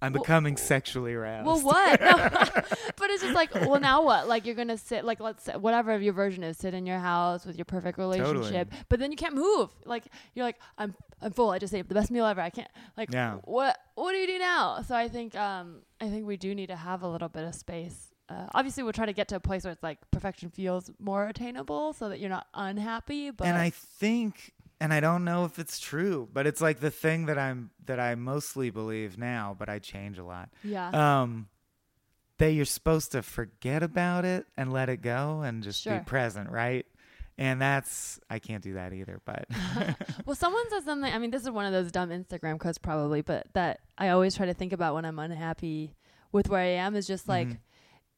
I'm 0.01 0.13
Well- 0.13 0.23
becoming 0.23 0.57
sexually 0.57 1.13
aroused. 1.13 1.45
Well, 1.47 1.61
what? 1.61 2.01
No. 2.09 2.15
but 2.97 3.11
it's 3.11 3.23
just 3.23 3.35
like, 3.35 3.53
well, 3.55 3.81
now 3.81 4.03
what? 4.05 4.29
Like 4.29 4.47
you're 4.47 4.55
gonna 4.55 4.79
sit, 4.79 5.05
like 5.05 5.19
let's 5.19 5.43
say, 5.43 5.57
whatever 5.57 5.99
your 5.99 6.13
version 6.13 6.45
is, 6.45 6.57
sit 6.57 6.73
in 6.73 6.87
your 6.87 7.01
house 7.01 7.45
with 7.45 7.57
your 7.59 7.65
perfect 7.65 7.99
relationship, 7.99 8.69
Totally. 8.71 8.85
but 8.89 9.01
then 9.01 9.11
you 9.11 9.17
can't 9.17 9.35
move. 9.35 9.71
Like 9.85 10.05
you're 10.35 10.45
like, 10.45 10.61
I'm, 10.79 10.95
I'm 11.21 11.33
full. 11.33 11.51
I 11.51 11.59
just 11.59 11.75
ate 11.75 11.89
the 11.89 11.95
best 11.97 12.13
meal 12.13 12.27
ever. 12.27 12.41
I 12.41 12.51
can't. 12.51 12.69
Like, 12.97 13.13
Yeah. 13.13 13.39
what, 13.45 13.77
what 13.97 14.13
do 14.13 14.19
you 14.19 14.29
do 14.29 14.39
now? 14.39 14.83
So 14.83 14.95
I 14.95 15.09
think, 15.09 15.35
um, 15.35 15.79
I 16.01 16.09
think 16.09 16.27
we 16.29 16.37
do 16.37 16.55
need 16.55 16.69
to 16.69 16.77
have 16.77 17.03
a 17.03 17.09
little 17.09 17.29
bit 17.29 17.43
of 17.43 17.57
space. 17.57 18.15
Uh, 18.29 18.47
obviously, 18.55 18.83
we'll 18.83 18.93
try 18.93 19.07
to 19.07 19.13
get 19.13 19.29
to 19.29 19.37
a 19.37 19.41
place 19.41 19.65
where 19.65 19.73
it's 19.73 19.83
like 19.83 19.99
perfection 20.11 20.51
feels 20.51 20.91
more 20.99 21.27
attainable, 21.29 21.93
so 21.95 22.09
that 22.11 22.21
you're 22.21 22.29
not 22.31 22.47
unhappy. 22.55 23.31
But 23.31 23.47
and 23.47 23.57
I 23.57 23.71
think, 23.71 24.53
and 24.81 24.93
I 24.93 25.01
don't 25.01 25.25
know 25.25 25.45
if 25.47 25.59
it's 25.59 25.79
true, 25.81 26.29
but 26.33 26.47
it's 26.47 26.61
like 26.61 26.81
the 26.81 26.91
thing 26.91 27.27
that 27.27 27.39
I'm 27.39 27.71
that 27.87 27.99
I 27.99 28.15
mostly 28.17 28.69
believe 28.71 29.17
now, 29.17 29.57
but 29.59 29.69
I 29.71 29.79
change 29.79 30.19
a 30.19 30.25
lot. 30.25 30.51
yeah, 30.63 30.91
Um, 31.23 31.49
that 32.37 32.53
you're 32.53 32.65
supposed 32.67 33.13
to 33.13 33.23
forget 33.23 33.83
about 33.83 34.25
it 34.25 34.47
and 34.57 34.73
let 34.73 34.89
it 34.89 34.99
go 35.03 35.41
and 35.41 35.63
just 35.63 35.83
Sure. 35.83 35.99
be 35.99 36.05
present, 36.05 36.51
right? 36.51 36.87
And 37.39 37.61
that's 37.63 38.21
I 38.29 38.39
can't 38.41 38.63
do 38.63 38.75
that 38.75 38.93
either, 38.93 39.21
but 39.25 39.47
Well, 40.27 40.37
someone 40.37 40.69
said 40.71 40.85
something. 40.85 41.13
I 41.13 41.19
mean, 41.19 41.31
this 41.31 41.43
is 41.43 41.51
one 41.51 41.65
of 41.65 41.73
those 41.73 41.91
dumb 41.91 42.11
Instagram 42.11 42.59
quotes, 42.59 42.79
probably, 42.79 43.23
but 43.23 43.47
that 43.55 43.81
I 43.97 44.11
always 44.11 44.37
try 44.37 44.45
to 44.47 44.55
think 44.55 44.73
about 44.75 44.95
when 44.95 45.05
I'm 45.07 45.19
unhappy 45.19 45.95
with 46.31 46.49
where 46.51 46.61
I 46.61 46.67
am 46.85 46.95
is 46.95 47.07
just 47.07 47.27
like, 47.27 47.49
Mhm. 47.49 47.59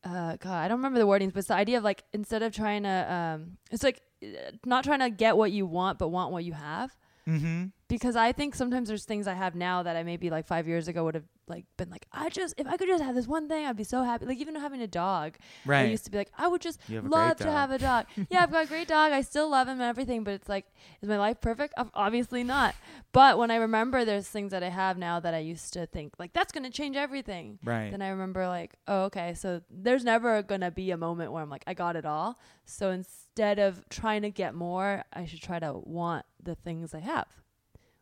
Uh, 0.04 0.36
God, 0.36 0.64
I 0.64 0.68
don't 0.68 0.78
remember 0.78 0.98
the 0.98 1.06
wordings, 1.06 1.32
but 1.32 1.40
it's 1.40 1.48
the 1.48 1.54
idea 1.54 1.78
of 1.78 1.84
like 1.84 2.04
instead 2.12 2.42
of 2.42 2.54
trying 2.54 2.84
to, 2.84 3.12
um, 3.12 3.58
it's 3.70 3.82
like 3.82 4.00
uh, 4.22 4.52
not 4.64 4.84
trying 4.84 5.00
to 5.00 5.10
get 5.10 5.36
what 5.36 5.52
you 5.52 5.66
want, 5.66 5.98
but 5.98 6.08
want 6.08 6.32
what 6.32 6.44
you 6.44 6.52
have. 6.52 6.96
mm-hmm. 7.26 7.66
Because 7.90 8.14
I 8.14 8.30
think 8.30 8.54
sometimes 8.54 8.88
there's 8.88 9.04
things 9.04 9.26
I 9.26 9.34
have 9.34 9.56
now 9.56 9.82
that 9.82 9.96
I 9.96 10.04
maybe 10.04 10.30
like 10.30 10.46
five 10.46 10.68
years 10.68 10.86
ago 10.86 11.02
would 11.02 11.16
have 11.16 11.24
like 11.48 11.64
been 11.76 11.90
like, 11.90 12.06
I 12.12 12.28
just 12.28 12.54
if 12.56 12.64
I 12.68 12.76
could 12.76 12.86
just 12.86 13.02
have 13.02 13.16
this 13.16 13.26
one 13.26 13.48
thing, 13.48 13.66
I'd 13.66 13.76
be 13.76 13.82
so 13.82 14.04
happy. 14.04 14.26
Like 14.26 14.38
even 14.38 14.54
having 14.54 14.80
a 14.80 14.86
dog, 14.86 15.36
right 15.66 15.86
I 15.86 15.90
used 15.90 16.04
to 16.04 16.10
be 16.12 16.16
like, 16.18 16.30
I 16.38 16.46
would 16.46 16.60
just 16.60 16.78
You 16.88 16.96
have 16.96 17.06
a 17.06 17.08
love 17.08 17.36
to 17.38 17.50
have 17.50 17.70
a 17.72 17.78
dog. 17.78 18.06
yeah, 18.30 18.44
I've 18.44 18.52
got 18.52 18.64
a 18.66 18.68
great 18.68 18.86
dog. 18.86 19.10
I 19.10 19.22
still 19.22 19.50
love 19.50 19.66
him 19.66 19.80
and 19.80 19.90
everything, 19.90 20.22
but 20.22 20.34
it's 20.34 20.48
like, 20.48 20.66
is 21.02 21.08
my 21.08 21.18
life 21.18 21.40
perfect? 21.40 21.74
Obviously 21.94 22.44
not. 22.44 22.76
But 23.10 23.38
when 23.38 23.50
I 23.50 23.56
remember 23.56 24.04
there's 24.04 24.28
things 24.28 24.52
that 24.52 24.62
I 24.62 24.68
have 24.68 24.96
now 24.96 25.18
that 25.18 25.34
I 25.34 25.38
used 25.40 25.72
to 25.72 25.86
think 25.86 26.14
like 26.20 26.32
that's 26.32 26.52
gonna 26.52 26.70
change 26.70 26.96
everything. 26.96 27.58
right. 27.64 27.90
Then 27.90 28.02
I 28.02 28.10
remember 28.10 28.46
like, 28.46 28.76
oh, 28.86 29.02
okay, 29.06 29.34
so 29.34 29.62
there's 29.68 30.04
never 30.04 30.42
gonna 30.44 30.70
be 30.70 30.92
a 30.92 30.96
moment 30.96 31.32
where 31.32 31.42
I'm 31.42 31.50
like, 31.50 31.64
I 31.66 31.74
got 31.74 31.96
it 31.96 32.06
all. 32.06 32.38
So 32.64 32.90
instead 32.90 33.58
of 33.58 33.88
trying 33.88 34.22
to 34.22 34.30
get 34.30 34.54
more, 34.54 35.02
I 35.12 35.26
should 35.26 35.42
try 35.42 35.58
to 35.58 35.72
want 35.72 36.24
the 36.40 36.54
things 36.54 36.94
I 36.94 37.00
have. 37.00 37.26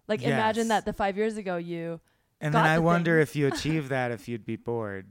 Like 0.09 0.23
imagine 0.23 0.68
that 0.68 0.85
the 0.85 0.92
five 0.92 1.16
years 1.16 1.37
ago 1.37 1.57
you 1.57 2.01
and 2.40 2.55
then 2.55 2.64
I 2.64 2.77
the 2.77 2.83
wonder 2.83 3.21
if 3.21 3.37
you 3.37 3.47
achieve 3.47 3.88
that 3.90 4.11
if 4.11 4.29
you'd 4.29 4.44
be 4.44 4.57
bored. 4.57 5.07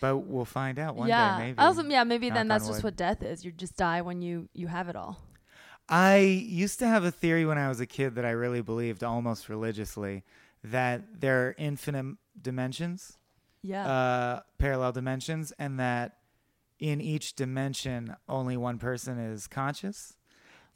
But 0.00 0.18
we'll 0.18 0.44
find 0.44 0.78
out 0.78 0.94
one 0.94 1.08
yeah. 1.08 1.36
day 1.38 1.46
maybe. 1.46 1.58
Also 1.58 1.82
yeah, 1.84 2.04
maybe 2.04 2.28
Knock 2.28 2.36
then 2.36 2.48
that's 2.48 2.66
just 2.66 2.78
wood. 2.78 2.84
what 2.84 2.96
death 2.96 3.22
is. 3.22 3.44
You 3.44 3.52
just 3.52 3.76
die 3.76 4.00
when 4.00 4.22
you 4.22 4.48
you 4.54 4.68
have 4.68 4.88
it 4.88 4.96
all. 4.96 5.18
I 5.88 6.18
used 6.18 6.78
to 6.80 6.86
have 6.86 7.04
a 7.04 7.10
theory 7.10 7.46
when 7.46 7.56
I 7.58 7.68
was 7.68 7.80
a 7.80 7.86
kid 7.86 8.14
that 8.16 8.24
I 8.24 8.30
really 8.30 8.60
believed 8.60 9.02
almost 9.02 9.48
religiously 9.48 10.22
that 10.62 11.20
there 11.20 11.46
are 11.46 11.54
infinite 11.56 12.16
dimensions, 12.40 13.16
Yeah. 13.62 13.88
uh, 13.88 14.40
parallel 14.58 14.92
dimensions, 14.92 15.52
and 15.58 15.80
that 15.80 16.18
in 16.78 17.00
each 17.00 17.34
dimension 17.34 18.14
only 18.28 18.56
one 18.56 18.78
person 18.78 19.18
is 19.18 19.46
conscious. 19.46 20.17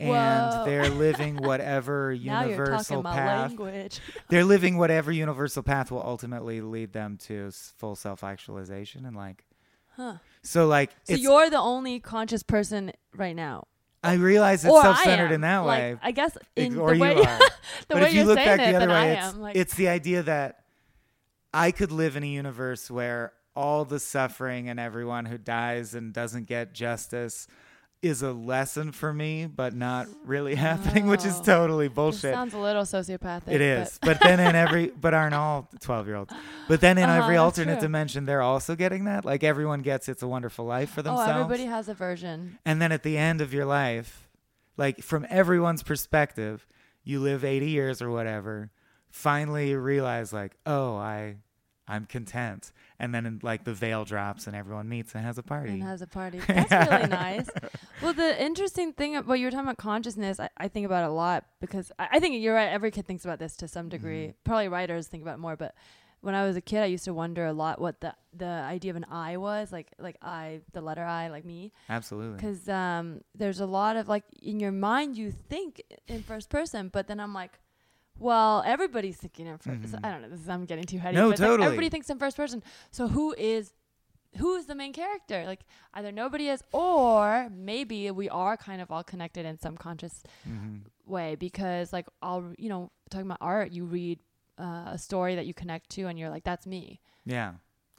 Whoa. 0.00 0.14
And 0.14 0.66
they're 0.66 0.88
living 0.90 1.37
whatever 1.42 2.16
now 2.20 2.44
you're 2.44 2.57
talking 2.57 2.72
universal 2.74 3.02
my 3.02 3.14
path. 3.14 3.48
language. 3.50 4.00
They're 4.28 4.44
living 4.44 4.76
whatever 4.76 5.12
universal 5.12 5.62
path 5.62 5.90
will 5.90 6.02
ultimately 6.05 6.61
lead 6.61 6.92
them 6.92 7.18
to 7.24 7.50
full 7.76 7.94
self-actualization 7.94 9.05
and 9.07 9.14
like. 9.14 9.44
Huh. 9.96 10.14
So 10.42 10.66
like, 10.66 10.90
So 11.05 11.14
it's, 11.14 11.22
you're 11.22 11.50
the 11.50 11.61
only 11.61 12.00
conscious 12.00 12.42
person 12.42 12.92
right 13.14 13.37
now. 13.37 13.66
I 14.02 14.14
realize 14.14 14.64
it's 14.64 14.72
or 14.72 14.83
self-centered 14.83 15.31
in 15.31 15.42
that 15.42 15.59
like, 15.59 15.78
way. 15.78 15.98
I 16.02 16.11
guess 16.11 16.37
in 16.57 16.76
or 16.76 16.94
the 16.94 17.00
way 17.00 17.14
you 17.14 17.22
are. 17.22 17.38
the 17.38 17.50
but 17.88 17.96
way 17.98 18.09
if 18.09 18.14
you 18.14 18.24
look 18.24 18.37
back 18.37 18.61
it, 18.61 18.72
the 18.72 18.76
other 18.76 18.88
way, 18.88 19.12
it's, 19.12 19.26
am 19.26 19.40
like 19.40 19.57
it's 19.57 19.74
the 19.74 19.88
idea 19.88 20.22
that 20.24 20.64
I 21.55 21.70
could 21.70 21.92
live 21.92 22.16
in 22.16 22.24
a 22.24 22.26
universe 22.26 22.90
where 22.90 23.33
all 23.55 23.85
the 23.85 24.00
suffering 24.00 24.68
and 24.68 24.81
everyone 24.81 25.26
who 25.26 25.38
dies 25.38 25.94
and 25.94 26.12
doesn't 26.12 26.46
get 26.46 26.72
justice 26.72 27.46
is 28.02 28.20
a 28.22 28.32
lesson 28.32 28.90
for 28.90 29.12
me, 29.14 29.46
but 29.46 29.74
not 29.74 30.08
really 30.24 30.54
happening, 30.68 31.06
which 31.06 31.24
is 31.24 31.38
Oh. 31.38 31.42
totally 31.44 31.88
bullshit. 31.88 32.34
sounds 32.34 32.52
a 32.52 32.58
little 32.58 32.82
sociopathic. 32.82 33.48
It 33.48 33.60
is, 33.60 33.98
but 34.02 34.18
then 34.20 34.40
in 34.40 34.54
every, 34.56 34.86
but 35.00 35.14
aren't 35.14 35.34
all 35.34 35.68
twelve 35.80 36.06
year 36.08 36.16
olds? 36.16 36.32
But 36.68 36.80
then 36.80 36.98
in 36.98 37.04
Uh-huh, 37.08 37.22
every 37.22 37.36
alternate 37.36 37.74
true. 37.74 37.82
dimension, 37.82 38.26
they're 38.26 38.42
also 38.42 38.74
getting 38.74 39.04
that. 39.04 39.24
Like 39.24 39.44
everyone 39.44 39.82
gets 39.82 40.08
"It's 40.08 40.22
a 40.22 40.28
Wonderful 40.28 40.64
Life" 40.64 40.90
for 40.90 40.96
But, 40.96 41.10
themselves. 41.10 41.30
oh, 41.30 41.40
everybody 41.40 41.64
has 41.66 41.88
a 41.88 41.94
version. 41.94 42.58
And 42.66 42.82
then 42.82 42.90
at 42.92 43.04
the 43.04 43.16
end 43.16 43.40
of 43.40 43.54
your 43.54 43.64
life, 43.66 44.28
like 44.76 45.00
from 45.00 45.24
everyone's 45.30 45.82
perspective, 45.84 46.66
you 47.04 47.20
live 47.20 47.44
80 47.44 47.70
years 47.70 48.02
or 48.02 48.10
whatever, 48.10 48.70
finally 49.10 49.70
you 49.70 49.78
realize 49.78 50.32
like, 50.32 50.56
"Oh, 50.66 50.96
I 50.96 51.36
I'm 51.88 52.07
content." 52.07 52.73
And 52.99 53.14
then 53.14 53.40
like 53.42 53.64
the 53.64 53.75
veil 53.75 54.05
drops 54.05 54.47
and 54.47 54.55
everyone 54.55 54.88
meets 54.88 55.14
and 55.14 55.25
has 55.25 55.38
a 55.38 55.42
party. 55.42 55.73
And 55.73 55.83
has 55.83 56.03
a 56.03 56.07
party. 56.07 56.38
That's 56.47 56.90
really 56.90 57.09
nice. 57.09 57.49
Well, 58.01 58.12
the 58.12 58.42
interesting 58.42 58.92
thing 58.92 59.16
about 59.16 59.35
you 59.35 59.47
were 59.47 59.51
talking 59.51 59.66
about 59.66 59.79
consciousness, 59.79 60.38
I, 60.40 60.49
I 60.57 60.68
think 60.68 60.87
about 60.87 61.05
it 61.05 61.09
a 61.11 61.12
lot 61.12 61.45
because 61.61 61.90
I, 61.99 62.09
I 62.12 62.21
think 62.21 62.40
you're 62.42 62.55
right. 62.55 62.68
Every 62.68 62.90
kid 62.90 63.07
thinks 63.07 63.25
about 63.25 63.38
this 63.38 63.57
to 63.57 63.68
some 63.68 63.88
degree. 63.88 64.29
Mhm. 64.29 64.35
Probably 64.45 64.68
writers 64.68 65.09
think 65.09 65.23
about 65.23 65.35
it 65.35 65.38
more, 65.40 65.57
but 65.57 65.75
when 66.21 66.37
I 66.37 66.45
was 66.47 66.57
a 66.57 66.61
kid, 66.61 66.83
I 66.83 66.87
used 66.87 67.05
to 67.07 67.14
wonder 67.14 67.47
a 67.47 67.53
lot 67.53 67.81
what 67.81 68.01
the 68.01 68.14
the 68.33 68.47
idea 68.47 68.92
of 68.92 68.97
an 68.97 69.07
I 69.11 69.37
was, 69.37 69.73
like 69.73 69.88
like 69.99 70.16
I, 70.23 70.61
the 70.73 70.81
letter 70.81 71.03
I, 71.05 71.29
like 71.29 71.45
me. 71.45 71.73
Absolutely. 71.88 72.37
because 72.37 72.68
um, 72.68 73.23
there's 73.35 73.59
a 73.59 73.66
lot 73.66 73.97
of 73.97 74.09
like 74.09 74.23
in 74.40 74.61
your 74.61 74.71
mind 74.73 75.16
you 75.18 75.33
think 75.33 75.83
in 76.07 76.23
first 76.23 76.49
person, 76.49 76.88
but 76.88 77.09
then 77.09 77.18
I'm 77.18 77.35
like, 77.35 77.59
well, 78.18 78.62
everybody's 78.66 79.16
thinking 79.16 79.46
in 79.46 79.59
1st 79.59 79.92
Mhm. 79.92 80.01
I 80.05 80.11
don't 80.11 80.22
know. 80.22 80.29
This 80.29 80.40
is 80.40 80.48
I'm 80.48 80.64
getting 80.64 80.85
too 80.85 80.98
heady. 80.98 81.16
No, 81.16 81.27
but 81.27 81.33
it's 81.33 81.40
like 81.40 81.48
totally. 81.51 81.66
everybody 81.66 81.88
thinks 81.88 82.11
in 82.11 82.18
first 82.18 82.37
person. 82.37 82.62
So 82.90 83.09
who 83.09 83.35
is 83.37 83.72
who 84.38 84.55
is 84.55 84.64
the 84.66 84.75
main 84.75 84.92
character? 84.94 85.44
Like 85.44 85.64
either 85.94 86.11
nobody 86.11 86.48
is, 86.48 86.62
or 86.72 87.51
maybe 87.53 88.11
we 88.11 88.31
are 88.31 88.57
kind 88.57 88.81
of 88.81 88.90
all 88.90 89.05
connected 89.05 89.44
in 89.44 89.59
some 89.59 89.77
conscious 89.77 90.22
Mhm. 90.48 90.85
way 91.07 91.35
because 91.35 91.92
like 91.92 92.07
I'll 92.22 92.53
you 92.59 92.68
know 92.68 92.90
talking 93.11 93.27
about 93.27 93.38
art, 93.40 93.72
you 93.72 93.85
read 93.85 94.20
uh, 94.59 94.90
a 94.92 94.98
story 94.98 95.35
that 95.35 95.46
you 95.46 95.55
connect 95.55 95.90
to, 95.90 96.07
and 96.07 96.18
you're 96.18 96.31
like, 96.31 96.44
that's 96.44 96.66
me, 96.66 97.01
Yeah. 97.25 97.55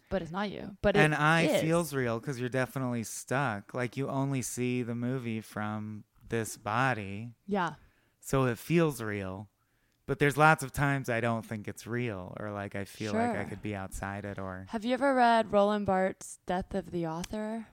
but 0.09 0.21
it's 0.21 0.31
not 0.31 0.49
you. 0.51 0.77
But 0.81 0.95
and 0.95 1.13
it 1.13 1.19
I 1.19 1.41
is. 1.41 1.61
feels 1.61 1.93
real 1.93 2.19
because 2.19 2.39
you're 2.39 2.47
definitely 2.49 3.03
stuck. 3.03 3.73
Like 3.73 3.97
you 3.97 4.07
only 4.07 4.41
see 4.43 4.81
the 4.83 4.95
movie 4.95 5.41
from 5.41 6.03
this 6.29 6.55
body, 6.57 7.33
yeah. 7.47 7.73
so 8.21 8.45
it 8.45 8.57
feels 8.57 9.01
real. 9.01 9.49
But 10.05 10.19
there's 10.19 10.35
lots 10.37 10.63
of 10.63 10.71
times 10.73 11.09
I 11.09 11.21
don't 11.21 11.45
think 11.45 11.67
it's 11.67 11.87
real, 11.87 12.35
or 12.39 12.51
like 12.51 12.75
I 12.75 12.83
feel 12.83 13.13
like 13.13 13.35
I 13.35 13.45
could 13.45 13.61
be 13.61 13.73
outside 13.73 14.25
it, 14.25 14.37
or 14.37 14.65
Have 14.69 14.83
you 14.83 14.93
ever 14.93 15.13
read 15.13 15.51
Roland 15.51 15.85
Barthes' 15.85 16.39
Death 16.45 16.73
of 16.75 16.91
the 16.91 17.07
Author? 17.07 17.67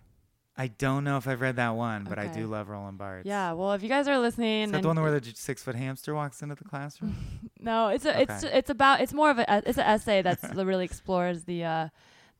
I 0.56 0.66
don't 0.68 1.04
know 1.04 1.16
if 1.16 1.26
I've 1.26 1.40
read 1.40 1.56
that 1.56 1.70
one, 1.70 2.04
but 2.04 2.18
I 2.18 2.26
do 2.28 2.46
love 2.46 2.68
Roland 2.68 2.98
Barthes. 2.98 3.26
Yeah, 3.26 3.52
well, 3.52 3.72
if 3.72 3.82
you 3.82 3.88
guys 3.88 4.06
are 4.06 4.18
listening, 4.18 4.64
Is 4.64 4.70
that 4.72 4.82
the 4.82 4.88
one 4.88 5.00
where 5.00 5.18
the 5.18 5.32
six 5.34 5.62
foot 5.62 5.74
hamster 5.74 6.14
walks 6.14 6.42
into 6.42 6.54
the 6.54 6.64
classroom? 6.64 7.16
no, 7.60 7.88
it's 7.88 8.04
a, 8.04 8.20
Okay. 8.22 8.56
it's 8.58 8.70
about 8.70 9.00
it's 9.00 9.12
more 9.12 9.30
of 9.30 9.38
a 9.38 9.62
it's 9.66 9.78
an 9.78 9.84
essay 9.84 10.22
that 10.22 10.38
really 10.54 10.84
explores 10.84 11.44
the 11.44 11.64
uh, 11.64 11.88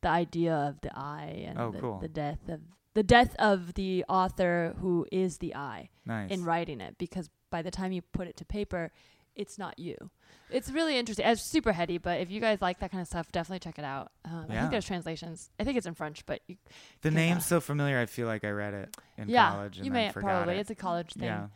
the 0.03 0.09
idea 0.09 0.55
of 0.55 0.81
the 0.83 0.96
I 0.96 1.44
and 1.48 1.59
Oh, 1.59 1.70
the, 1.72 1.81
cool. 1.81 1.98
the 2.00 2.09
death 2.09 2.48
of 2.48 2.61
the 2.94 3.03
death 3.03 3.35
of 3.38 3.74
the 3.74 4.05
author 4.09 4.74
who 4.81 5.07
is 5.11 5.38
the 5.38 5.55
I 5.55 5.88
nice. 6.05 6.31
in 6.31 6.44
writing 6.44 6.81
it 6.81 6.96
because 6.98 7.31
by 7.50 7.62
the 7.62 7.70
time 7.70 7.90
you 7.92 8.03
put 8.03 8.29
it 8.29 8.37
to 8.37 8.44
paper, 8.44 8.92
it's 9.37 9.59
not 9.59 9.79
you. 9.79 10.11
It's 10.51 10.71
really 10.71 10.99
interesting. 10.99 11.27
It's 11.27 11.43
super 11.43 11.73
heady, 11.73 11.99
but 11.99 12.21
if 12.21 12.31
you 12.31 12.40
guys 12.40 12.61
like 12.61 12.81
that 12.81 12.90
kind 12.90 13.01
of 13.01 13.07
stuff, 13.07 13.31
definitely 13.31 13.61
check 13.61 13.79
it 13.79 13.85
out. 13.85 14.11
Um, 14.25 14.47
I 14.49 14.59
think 14.59 14.71
there's 14.73 14.85
translations. 14.87 15.51
I 15.61 15.64
think 15.64 15.77
it's 15.79 15.87
in 15.87 15.95
French, 15.95 16.27
but 16.27 16.40
you, 16.49 16.57
the 17.03 17.11
name's 17.11 17.45
uh, 17.45 17.47
so 17.47 17.61
familiar. 17.61 17.99
I 17.99 18.07
feel 18.07 18.27
like 18.27 18.45
I 18.45 18.51
read 18.51 18.75
it 18.75 18.97
in 19.16 19.29
yeah, 19.29 19.51
college 19.53 19.77
and 19.77 19.87
you 19.87 19.93
may 19.93 20.11
probably. 20.12 20.57
it. 20.57 20.61
It's 20.61 20.71
a 20.71 20.75
college 20.75 21.12
thing. 21.12 21.25
yeah, 21.25 21.47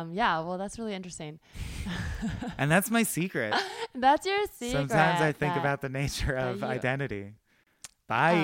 Um, 0.00 0.12
yeah, 0.12 0.40
well, 0.40 0.58
that's 0.58 0.78
really 0.78 0.94
interesting. 0.94 1.38
and 2.58 2.70
that's 2.70 2.90
my 2.90 3.02
secret. 3.04 3.54
That's 3.94 4.26
your 4.26 4.38
secret. 4.52 4.72
Sometimes 4.88 5.20
I 5.20 5.32
think 5.32 5.56
about 5.56 5.80
the 5.80 5.88
nature 5.88 6.34
of 6.34 6.62
identity. 6.62 7.32
Bye. 8.06 8.34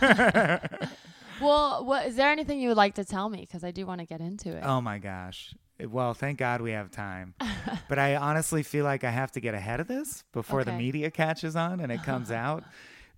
Um, 0.00 0.88
well, 1.40 1.84
what 1.84 2.06
is 2.06 2.16
there 2.16 2.30
anything 2.30 2.60
you 2.60 2.68
would 2.68 2.76
like 2.76 2.94
to 2.94 3.04
tell 3.04 3.28
me? 3.28 3.40
Because 3.40 3.64
I 3.64 3.70
do 3.70 3.86
want 3.86 4.00
to 4.00 4.06
get 4.06 4.20
into 4.20 4.50
it. 4.56 4.62
oh 4.64 4.80
my 4.80 4.98
gosh. 4.98 5.54
Well, 5.80 6.14
thank 6.14 6.38
God 6.38 6.60
we 6.60 6.70
have 6.72 6.90
time. 6.90 7.34
but 7.88 7.98
I 7.98 8.16
honestly 8.16 8.62
feel 8.62 8.84
like 8.84 9.04
I 9.04 9.10
have 9.10 9.32
to 9.32 9.40
get 9.40 9.54
ahead 9.54 9.80
of 9.80 9.88
this 9.88 10.24
before 10.32 10.64
the 10.64 10.72
media 10.72 11.10
catches 11.10 11.56
on 11.56 11.80
and 11.80 11.90
it 11.90 12.02
comes 12.02 12.30
out 12.30 12.64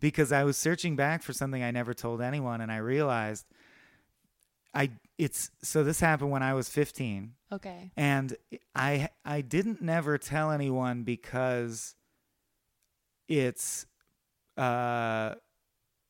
because 0.01 0.33
I 0.33 0.45
was 0.45 0.57
searching 0.57 0.97
back 0.97 1.23
for 1.23 1.33
something 1.33 1.62
I 1.62 1.71
never 1.71 1.95
told 1.95 2.21
anyone 2.21 2.61
and 2.61 2.73
I 2.73 2.79
realized 2.79 3.47
I 4.75 4.90
it's 5.19 5.51
so 5.62 5.83
this 5.85 6.01
happened 6.01 6.31
when 6.31 6.42
I 6.42 6.55
was 6.55 6.69
15 6.69 7.33
Okay. 7.53 7.90
and 7.97 8.37
I 8.75 9.09
I 9.25 9.40
didn't 9.40 9.81
never 9.81 10.19
tell 10.19 10.51
anyone 10.51 11.03
because 11.03 11.95
it's 13.29 13.87
uh, 14.57 15.35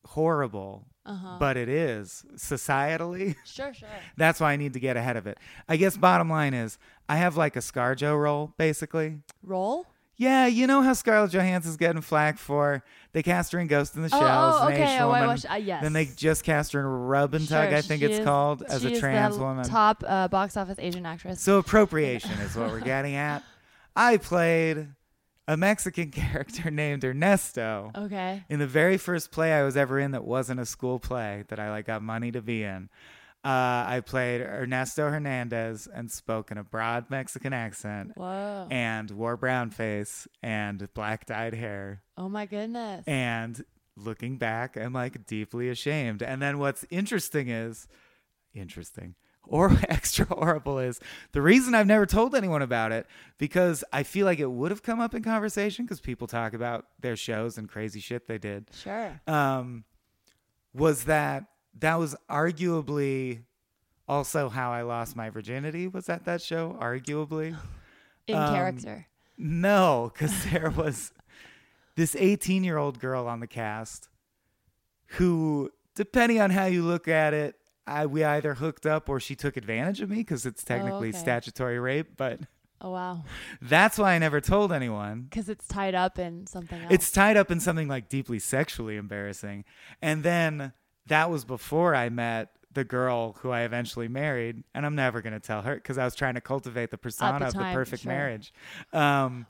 horrible, 0.04 0.86
Uh-huh. 1.06 1.36
but 1.38 1.56
it 1.56 1.68
is 1.68 2.24
societally. 2.36 3.36
sure, 3.44 3.72
sure. 3.72 3.88
That's 4.16 4.40
why 4.40 4.52
I 4.52 4.56
need 4.56 4.72
to 4.72 4.80
get 4.80 4.96
ahead 4.96 5.16
of 5.16 5.26
it. 5.26 5.38
I 5.68 5.76
guess 5.76 5.96
bottom 5.96 6.28
line 6.28 6.52
is 6.54 6.78
I 7.08 7.16
have 7.16 7.36
like 7.36 7.56
a 7.56 7.60
ScarJo 7.60 8.20
role, 8.20 8.52
basically. 8.58 9.20
Roll? 9.42 9.86
Yeah, 10.18 10.46
you 10.46 10.66
know 10.66 10.80
how 10.80 10.94
Scarlett 10.94 11.30
Johansson's 11.32 11.76
getting 11.76 12.00
flack 12.00 12.38
for 12.38 12.82
they 13.12 13.22
cast 13.22 13.52
her 13.52 13.58
in 13.58 13.66
Ghost 13.66 13.96
in 13.96 14.02
the 14.02 14.08
Oh, 14.12 14.18
Shell 14.18 14.48
as 14.48 14.62
oh, 14.62 14.66
an 14.66 14.72
okay. 14.72 14.94
Asian 14.94 15.02
a 15.02 15.08
woman. 15.08 15.38
Uh, 15.50 15.54
yes. 15.56 15.82
Then 15.82 15.92
they 15.92 16.06
just 16.06 16.42
cast 16.42 16.72
her 16.72 16.80
in 16.80 16.86
Rub 16.86 17.34
and 17.34 17.46
Tug, 17.46 17.68
Sure, 17.68 17.78
I 17.78 17.82
think 17.82 18.02
it's 18.02 18.18
is- 18.18 18.24
called, 18.24 18.62
as 18.62 18.84
a 18.84 18.98
trans 18.98 19.36
woman. 19.36 19.64
Top 19.64 20.02
uh, 20.06 20.28
box 20.28 20.56
office 20.56 20.78
Asian 20.78 21.04
actress. 21.04 21.40
So 21.40 21.58
appropriation 21.58 22.30
is 22.40 22.56
what 22.56 22.70
we're 22.70 22.80
getting 22.80 23.14
at. 23.14 23.42
I 23.96 24.16
played 24.16 24.88
a 25.48 25.56
Mexican 25.56 26.10
character 26.12 26.70
named 26.70 27.04
Ernesto 27.04 27.92
okay. 27.94 28.44
in 28.48 28.58
the 28.58 28.66
very 28.66 28.96
first 28.96 29.30
play 29.30 29.52
I 29.52 29.62
was 29.62 29.76
ever 29.76 29.98
in 29.98 30.12
that 30.12 30.24
wasn't 30.24 30.60
a 30.60 30.66
school 30.66 30.98
play 30.98 31.44
that 31.48 31.58
I 31.58 31.70
like 31.70 31.86
got 31.86 32.02
money 32.02 32.32
to 32.32 32.42
be 32.42 32.62
in. 32.62 32.88
Uh, 33.44 33.86
I 33.86 34.02
played 34.04 34.40
Ernesto 34.40 35.08
Hernandez 35.08 35.86
and 35.86 36.10
spoke 36.10 36.50
in 36.50 36.58
a 36.58 36.64
broad 36.64 37.10
Mexican 37.10 37.52
accent 37.52 38.12
Whoa. 38.16 38.66
and 38.72 39.08
wore 39.12 39.36
brown 39.36 39.70
face 39.70 40.26
and 40.42 40.92
black 40.94 41.26
dyed 41.26 41.54
hair. 41.54 42.02
oh 42.18 42.28
my 42.28 42.46
goodness. 42.46 43.04
And 43.06 43.64
looking 43.96 44.36
back, 44.36 44.76
I'm 44.76 44.92
like 44.92 45.26
deeply 45.26 45.68
ashamed. 45.68 46.22
And 46.22 46.42
then 46.42 46.58
what's 46.58 46.84
interesting 46.90 47.48
is 47.48 47.86
interesting 48.52 49.14
or 49.48 49.70
extra 49.88 50.26
horrible 50.26 50.78
is 50.78 51.00
the 51.32 51.42
reason 51.42 51.74
I've 51.74 51.86
never 51.86 52.06
told 52.06 52.34
anyone 52.34 52.62
about 52.62 52.92
it 52.92 53.06
because 53.38 53.84
I 53.92 54.02
feel 54.02 54.26
like 54.26 54.38
it 54.38 54.50
would 54.50 54.70
have 54.70 54.82
come 54.82 55.00
up 55.00 55.14
in 55.14 55.22
conversation 55.22 55.84
because 55.84 56.00
people 56.00 56.26
talk 56.26 56.54
about 56.54 56.86
their 57.00 57.16
shows 57.16 57.58
and 57.58 57.68
crazy 57.68 58.00
shit 58.00 58.26
they 58.26 58.38
did. 58.38 58.68
sure. 58.72 59.20
Um, 59.26 59.84
was 60.74 61.04
that 61.04 61.44
that 61.78 61.98
was 61.98 62.14
arguably 62.30 63.42
also 64.08 64.48
how 64.48 64.72
I 64.72 64.82
lost 64.82 65.16
my 65.16 65.30
virginity 65.30 65.88
was 65.88 66.08
at 66.08 66.24
that 66.24 66.42
show 66.42 66.76
arguably. 66.80 67.56
In 68.26 68.36
um, 68.36 68.54
character. 68.54 69.06
No, 69.38 70.10
because 70.12 70.44
there 70.50 70.70
was 70.70 71.12
this 71.96 72.16
18 72.16 72.64
year 72.64 72.76
old 72.76 72.98
girl 72.98 73.26
on 73.26 73.40
the 73.40 73.46
cast 73.46 74.08
who, 75.10 75.70
depending 75.94 76.40
on 76.40 76.50
how 76.50 76.66
you 76.66 76.82
look 76.82 77.08
at 77.08 77.34
it, 77.34 77.56
I, 77.86 78.06
we 78.06 78.24
either 78.24 78.54
hooked 78.54 78.86
up 78.86 79.08
or 79.08 79.20
she 79.20 79.34
took 79.36 79.56
advantage 79.56 80.00
of 80.00 80.10
me 80.10 80.16
because 80.16 80.46
it's 80.46 80.64
oh, 80.66 80.68
technically 80.68 81.08
okay. 81.10 81.18
statutory 81.18 81.78
rape. 81.78 82.16
But 82.16 82.40
Oh 82.80 82.90
wow. 82.90 83.24
that's 83.62 83.98
why 83.98 84.14
I 84.14 84.18
never 84.18 84.40
told 84.40 84.72
anyone. 84.72 85.22
Because 85.22 85.48
it's 85.48 85.66
tied 85.66 85.94
up 85.94 86.18
in 86.18 86.46
something 86.46 86.80
else. 86.80 86.92
It's 86.92 87.10
tied 87.10 87.36
up 87.36 87.50
in 87.50 87.60
something 87.60 87.88
like 87.88 88.08
deeply 88.08 88.38
sexually 88.38 88.96
embarrassing. 88.96 89.64
And 90.02 90.22
then 90.22 90.72
that 91.06 91.30
was 91.30 91.44
before 91.44 91.94
I 91.94 92.08
met 92.08 92.50
the 92.76 92.84
girl 92.84 93.32
who 93.40 93.50
I 93.50 93.62
eventually 93.62 94.06
married, 94.06 94.62
and 94.74 94.86
I'm 94.86 94.94
never 94.94 95.20
going 95.20 95.32
to 95.32 95.40
tell 95.40 95.62
her 95.62 95.74
because 95.74 95.98
I 95.98 96.04
was 96.04 96.14
trying 96.14 96.34
to 96.34 96.40
cultivate 96.40 96.92
the 96.92 96.98
persona 96.98 97.44
of 97.44 97.52
the 97.54 97.58
perfect 97.72 98.04
sure. 98.04 98.12
marriage. 98.12 98.52
Um, 98.92 99.46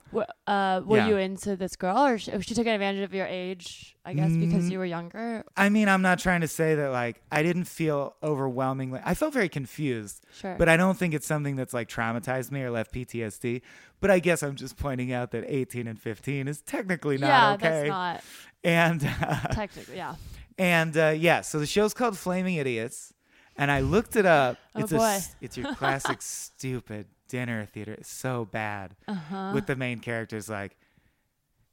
uh, 0.47 0.81
were 0.83 0.97
Yeah. 0.97 1.07
you 1.09 1.17
into 1.17 1.55
this 1.55 1.75
girl, 1.75 1.97
or 2.07 2.17
she, 2.17 2.31
she 2.41 2.55
took 2.55 2.65
advantage 2.65 3.03
of 3.03 3.13
your 3.13 3.27
age? 3.27 3.93
I 4.03 4.13
guess 4.13 4.31
because 4.31 4.63
Mm. 4.65 4.71
you 4.71 4.79
were 4.79 4.85
younger. 4.85 5.43
I 5.57 5.67
mean, 5.69 5.89
I'm 5.89 6.01
not 6.01 6.17
trying 6.19 6.39
to 6.41 6.47
say 6.47 6.75
that 6.75 6.91
like 6.91 7.21
I 7.31 7.43
didn't 7.43 7.65
feel 7.65 8.15
overwhelmingly. 8.23 9.01
I 9.03 9.13
felt 9.13 9.33
very 9.33 9.49
confused, 9.49 10.25
Sure. 10.33 10.55
but 10.57 10.69
I 10.69 10.77
don't 10.77 10.97
think 10.97 11.13
it's 11.13 11.27
something 11.27 11.55
that's 11.57 11.73
like 11.73 11.89
traumatized 11.89 12.49
me 12.51 12.61
or 12.63 12.71
left 12.71 12.93
PTSD. 12.93 13.61
But 13.99 14.09
I 14.09 14.19
guess 14.19 14.43
I'm 14.43 14.55
just 14.55 14.77
pointing 14.77 15.11
out 15.11 15.31
that 15.31 15.43
18 15.47 15.87
and 15.87 15.99
15 15.99 16.47
is 16.47 16.61
technically 16.61 17.17
not 17.17 17.27
yeah, 17.27 17.53
okay. 17.53 17.69
that's 17.69 17.89
not 17.89 18.23
and 18.63 19.03
uh, 19.21 19.39
technically. 19.51 19.97
Yeah. 19.97 20.15
and 20.57 20.95
uh, 20.97 21.13
yeah, 21.17 21.41
so 21.41 21.59
the 21.59 21.65
show's 21.67 21.93
called 21.93 22.17
Flaming 22.17 22.55
Idiots, 22.55 23.13
and 23.57 23.69
I 23.71 23.79
looked 23.81 24.15
it 24.15 24.25
up. 24.25 24.57
Oh, 24.75 24.79
it's 24.81 24.91
boy. 24.91 25.03
s- 25.03 25.35
it's 25.41 25.57
your 25.57 25.73
classic 25.75 26.21
stupid 26.21 27.07
dinner 27.27 27.65
theater. 27.65 27.93
It's 27.93 28.11
so 28.11 28.45
bad 28.45 28.95
Uh 29.07 29.13
huh. 29.15 29.51
with 29.53 29.65
the 29.67 29.75
main 29.75 29.99
characters 29.99 30.49
like. 30.49 30.77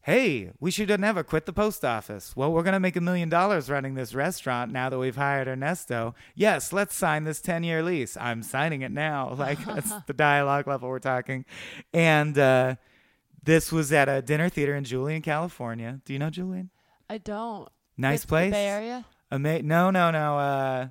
Hey, 0.02 0.50
we 0.60 0.70
should 0.70 0.90
have 0.90 1.00
never 1.00 1.22
quit 1.22 1.46
the 1.46 1.52
post 1.54 1.82
office. 1.82 2.36
Well, 2.36 2.52
we're 2.52 2.62
going 2.62 2.74
to 2.74 2.78
make 2.80 2.94
a 2.94 3.00
million 3.00 3.30
dollars 3.30 3.70
running 3.70 3.94
this 3.94 4.14
restaurant 4.14 4.70
now 4.70 4.90
that 4.90 4.98
we've 4.98 5.16
hired 5.16 5.48
Ernesto. 5.48 6.14
Yes, 6.34 6.74
let's 6.74 6.94
sign 6.94 7.24
this 7.24 7.40
10 7.40 7.64
year 7.64 7.82
lease. 7.82 8.14
I'm 8.20 8.42
signing 8.42 8.82
it 8.82 8.92
now. 8.92 9.32
Like, 9.38 9.64
that's 9.64 9.90
the 10.06 10.12
dialogue 10.12 10.66
level 10.66 10.90
we're 10.90 10.98
talking. 10.98 11.46
And 11.94 12.36
uh, 12.38 12.74
this 13.42 13.72
was 13.72 13.94
at 13.94 14.10
a 14.10 14.20
dinner 14.20 14.50
theater 14.50 14.74
in 14.76 14.84
Julian, 14.84 15.22
California. 15.22 16.02
Do 16.04 16.12
you 16.12 16.18
know 16.18 16.28
Julian? 16.28 16.68
I 17.08 17.16
don't. 17.16 17.66
Nice 17.96 18.16
It's 18.16 18.24
the 18.24 18.28
place. 18.28 18.52
Bay 18.52 18.66
Area. 18.66 19.06
Ama- 19.30 19.62
no, 19.62 19.90
no, 19.90 20.10
no. 20.10 20.38
Uh, 20.38 20.88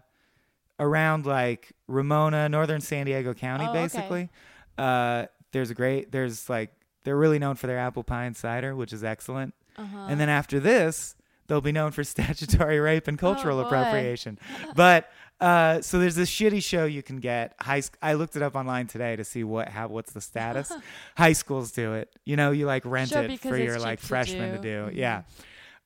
around 0.79 1.25
like 1.25 1.71
Ramona, 1.87 2.49
northern 2.49 2.81
San 2.81 3.05
Diego 3.05 3.33
County, 3.33 3.65
Oh, 3.65 3.69
okay. 3.69 3.81
basically. 3.83 4.29
Uh, 4.77 5.25
there's 5.51 5.69
a 5.69 5.73
great. 5.75 6.11
There's 6.11 6.49
like 6.49 6.71
they're 7.03 7.17
really 7.17 7.39
known 7.39 7.55
for 7.55 7.67
their 7.67 7.79
apple 7.79 8.03
pie 8.03 8.25
and 8.25 8.35
cider, 8.35 8.75
which 8.75 8.93
is 8.93 9.03
excellent. 9.03 9.53
Uh 9.77 9.85
huh. 9.85 10.05
And 10.09 10.19
then 10.19 10.29
after 10.29 10.59
this, 10.59 11.15
they'll 11.47 11.61
be 11.61 11.71
known 11.71 11.91
for 11.91 12.03
statutory 12.15 12.79
rape 12.79 13.07
and 13.07 13.17
cultural 13.17 13.59
Oh, 13.59 13.65
appropriation. 13.65 14.39
but 14.75 15.09
uh, 15.41 15.81
so 15.81 15.99
there's 15.99 16.15
this 16.15 16.29
shitty 16.31 16.63
show 16.63 16.85
you 16.85 17.03
can 17.03 17.17
get. 17.17 17.53
High. 17.59 17.81
sc- 17.81 17.97
I 18.01 18.13
looked 18.13 18.35
it 18.35 18.41
up 18.41 18.55
online 18.55 18.87
today 18.87 19.15
to 19.15 19.23
see 19.23 19.43
what 19.43 19.67
how 19.69 19.87
what's 19.89 20.11
the 20.13 20.21
status. 20.21 20.71
High 21.17 21.33
schools 21.33 21.71
do 21.71 21.93
it. 21.93 22.15
You 22.25 22.35
know, 22.35 22.51
you 22.51 22.65
like 22.65 22.83
rent 22.85 23.09
Sure, 23.09 23.23
it 23.23 23.39
for 23.41 23.57
your 23.57 23.77
like 23.79 23.99
to 23.99 24.05
freshmen 24.07 24.51
to 24.53 24.57
do. 24.57 24.85
do. 24.89 24.91
Mhm. 24.91 24.95
Yeah. 24.95 25.23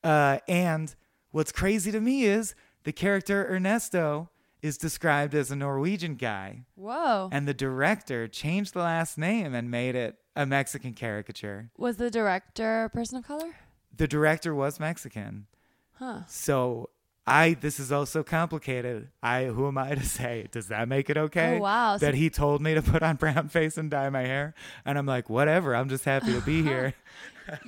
Uh, 0.04 0.38
and 0.48 0.94
what's 1.32 1.52
crazy 1.52 1.92
to 1.92 2.00
me 2.00 2.24
is 2.24 2.56
the 2.84 2.94
character 2.94 3.48
Ernesto 3.52 4.30
is 4.62 4.78
described 4.78 5.36
as 5.36 5.52
a 5.52 5.56
Norwegian 5.56 6.16
guy, 6.16 6.64
Whoa. 6.76 7.30
and 7.32 7.48
the 7.48 7.54
director 7.54 8.28
changed 8.28 8.74
the 8.74 8.80
last 8.80 9.18
name 9.18 9.54
and 9.54 9.70
made 9.70 9.96
it 9.96 10.18
a 10.36 10.46
Mexican 10.46 10.94
caricature. 10.94 11.70
Was 11.78 11.98
the 11.98 12.10
director 12.10 12.86
a 12.86 12.90
person 12.90 13.18
of 13.20 13.26
color? 13.28 13.56
The 13.96 14.08
director 14.08 14.54
was 14.56 14.80
Mexican. 14.80 15.48
Huh. 15.94 16.22
So 16.28 16.90
I 17.26 17.56
this 17.60 17.80
is 17.80 17.92
also 17.92 18.24
complicated. 18.24 19.10
I 19.24 19.46
who 19.46 19.68
am 19.68 19.78
I 19.78 19.96
to 19.96 20.04
say? 20.06 20.48
Does 20.52 20.68
that 20.68 20.88
make 20.88 21.10
it 21.10 21.18
okay? 21.18 21.58
Oh, 21.58 21.62
wow. 21.62 21.98
So- 21.98 22.06
That 22.06 22.16
he 22.16 22.30
told 22.30 22.62
me 22.62 22.74
to 22.76 22.82
put 22.82 23.04
on 23.04 23.16
brown 23.24 23.50
face 23.50 23.78
and 23.78 23.90
dye 23.92 24.10
my 24.10 24.22
hair, 24.26 24.54
and 24.86 24.98
I'm 24.98 25.06
like, 25.06 25.30
whatever. 25.30 25.76
I'm 25.76 25.90
just 25.90 26.06
happy 26.06 26.34
to 26.34 26.42
be 26.42 26.62
here. 26.72 26.94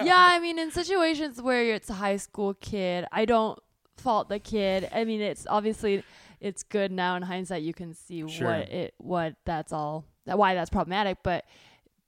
yeah, 0.03 0.15
I 0.17 0.39
mean, 0.39 0.59
in 0.59 0.71
situations 0.71 1.41
where 1.41 1.63
it's 1.73 1.89
a 1.89 1.93
high 1.95 2.17
school 2.17 2.53
kid, 2.55 3.05
I 3.11 3.25
don't 3.25 3.59
fault 3.97 4.29
the 4.29 4.39
kid. 4.39 4.89
I 4.93 5.03
mean, 5.03 5.21
it's 5.21 5.45
obviously 5.49 6.03
it's 6.39 6.63
good 6.63 6.91
now 6.91 7.15
in 7.15 7.23
hindsight. 7.23 7.63
You 7.63 7.73
can 7.73 7.93
see 7.93 8.27
Sure. 8.27 8.47
what 8.47 8.69
it 8.69 8.93
what 8.97 9.35
that's 9.45 9.71
all 9.73 10.05
that 10.25 10.37
why 10.37 10.53
that's 10.55 10.69
problematic. 10.69 11.19
But 11.23 11.45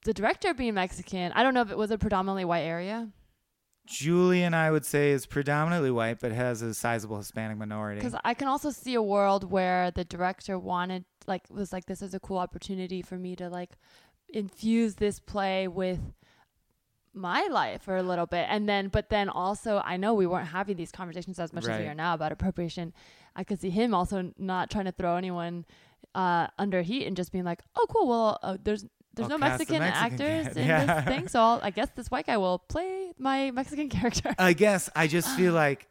the 0.05 0.13
director 0.13 0.53
being 0.53 0.73
Mexican, 0.73 1.31
I 1.33 1.43
don't 1.43 1.53
know 1.53 1.61
if 1.61 1.69
it 1.71 1.77
was 1.77 1.91
a 1.91 1.97
predominantly 1.97 2.45
white 2.45 2.61
area 2.63 3.09
Julian, 3.87 4.53
I 4.53 4.69
would 4.71 4.85
say, 4.85 5.09
is 5.11 5.25
predominantly 5.25 5.89
white, 5.91 6.19
but 6.19 6.31
has 6.31 6.61
a 6.61 6.73
sizable 6.73 7.17
Hispanic 7.17 7.57
minority. 7.57 7.99
because 7.99 8.17
I 8.23 8.35
can 8.35 8.47
also 8.47 8.69
see 8.69 8.93
a 8.93 9.01
world 9.01 9.51
where 9.51 9.89
the 9.91 10.05
director 10.05 10.57
wanted 10.57 11.03
like 11.27 11.43
was 11.49 11.73
like 11.73 11.85
this 11.87 12.01
is 12.01 12.13
a 12.13 12.19
cool 12.19 12.37
opportunity 12.37 13.01
for 13.01 13.17
me 13.17 13.35
to 13.35 13.49
like 13.49 13.71
infuse 14.29 14.95
this 14.95 15.19
play 15.19 15.67
with 15.67 15.99
my 17.13 17.45
life 17.51 17.81
for 17.81 17.97
a 17.97 18.03
little 18.03 18.25
bit 18.25 18.45
and 18.49 18.69
then 18.69 18.87
but 18.87 19.09
then 19.09 19.27
also 19.27 19.81
i 19.83 19.97
know 19.97 20.13
we 20.13 20.25
weren't 20.25 20.47
having 20.47 20.77
these 20.77 20.91
conversations 20.93 21.37
as 21.39 21.51
much 21.51 21.65
as 21.67 21.77
we 21.77 21.85
are 21.85 21.93
now 21.93 22.13
about 22.13 22.31
appropriation 22.31 22.93
i 23.35 23.43
could 23.43 23.59
see 23.59 23.69
him 23.69 23.93
also 23.93 24.31
not 24.37 24.69
trying 24.69 24.85
to 24.85 24.91
throw 24.91 25.15
anyone 25.15 25.65
uh 26.15 26.47
under 26.57 26.81
heat 26.81 27.05
and 27.07 27.15
just 27.15 27.31
being 27.31 27.45
like 27.45 27.61
oh 27.77 27.85
cool 27.89 28.07
well 28.07 28.39
uh, 28.43 28.57
there's 28.63 28.85
there's 29.13 29.29
I'll 29.29 29.37
no 29.37 29.45
cast 29.45 29.69
a 29.69 29.73
mexican, 29.73 29.79
Mexican 29.79 30.13
actors 30.13 30.57
in 30.57 30.67
Yeah. 30.67 30.85
this 30.85 31.05
thing 31.05 31.27
so 31.27 31.39
I'll, 31.39 31.59
i 31.63 31.69
guess 31.69 31.89
this 31.95 32.09
white 32.09 32.25
guy 32.25 32.37
will 32.37 32.59
play 32.59 33.11
my 33.17 33.51
mexican 33.51 33.89
character 33.97 34.33
I 34.37 34.53
guess 34.53 34.89
I 34.95 35.07
just 35.07 35.29
feel 35.35 35.53
like, 35.53 35.87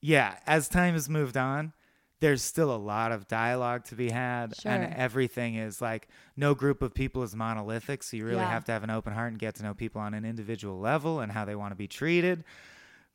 yeah, 0.00 0.36
as 0.46 0.68
time 0.68 0.94
has 0.94 1.08
moved 1.08 1.36
on, 1.36 1.72
there's 2.20 2.42
still 2.42 2.74
a 2.74 2.76
lot 2.76 3.12
of 3.12 3.26
dialogue 3.28 3.84
to 3.86 3.94
be 3.94 4.10
had, 4.10 4.54
and 4.64 4.92
everything 4.94 5.56
is 5.56 5.80
like 5.80 6.08
no 6.36 6.54
group 6.54 6.80
of 6.82 6.94
people 6.94 7.22
is 7.22 7.34
monolithic. 7.34 8.02
So 8.02 8.16
you 8.16 8.24
really 8.24 8.40
Yeah. 8.42 8.48
have 8.48 8.64
to 8.66 8.72
have 8.72 8.84
an 8.84 8.90
open 8.90 9.12
heart 9.12 9.32
and 9.32 9.38
get 9.38 9.54
to 9.56 9.62
know 9.62 9.74
people 9.74 10.00
on 10.00 10.14
an 10.14 10.24
individual 10.24 10.78
level 10.78 11.20
and 11.20 11.30
how 11.32 11.44
they 11.44 11.54
want 11.56 11.72
to 11.72 11.76
be 11.76 11.88
treated. 11.88 12.44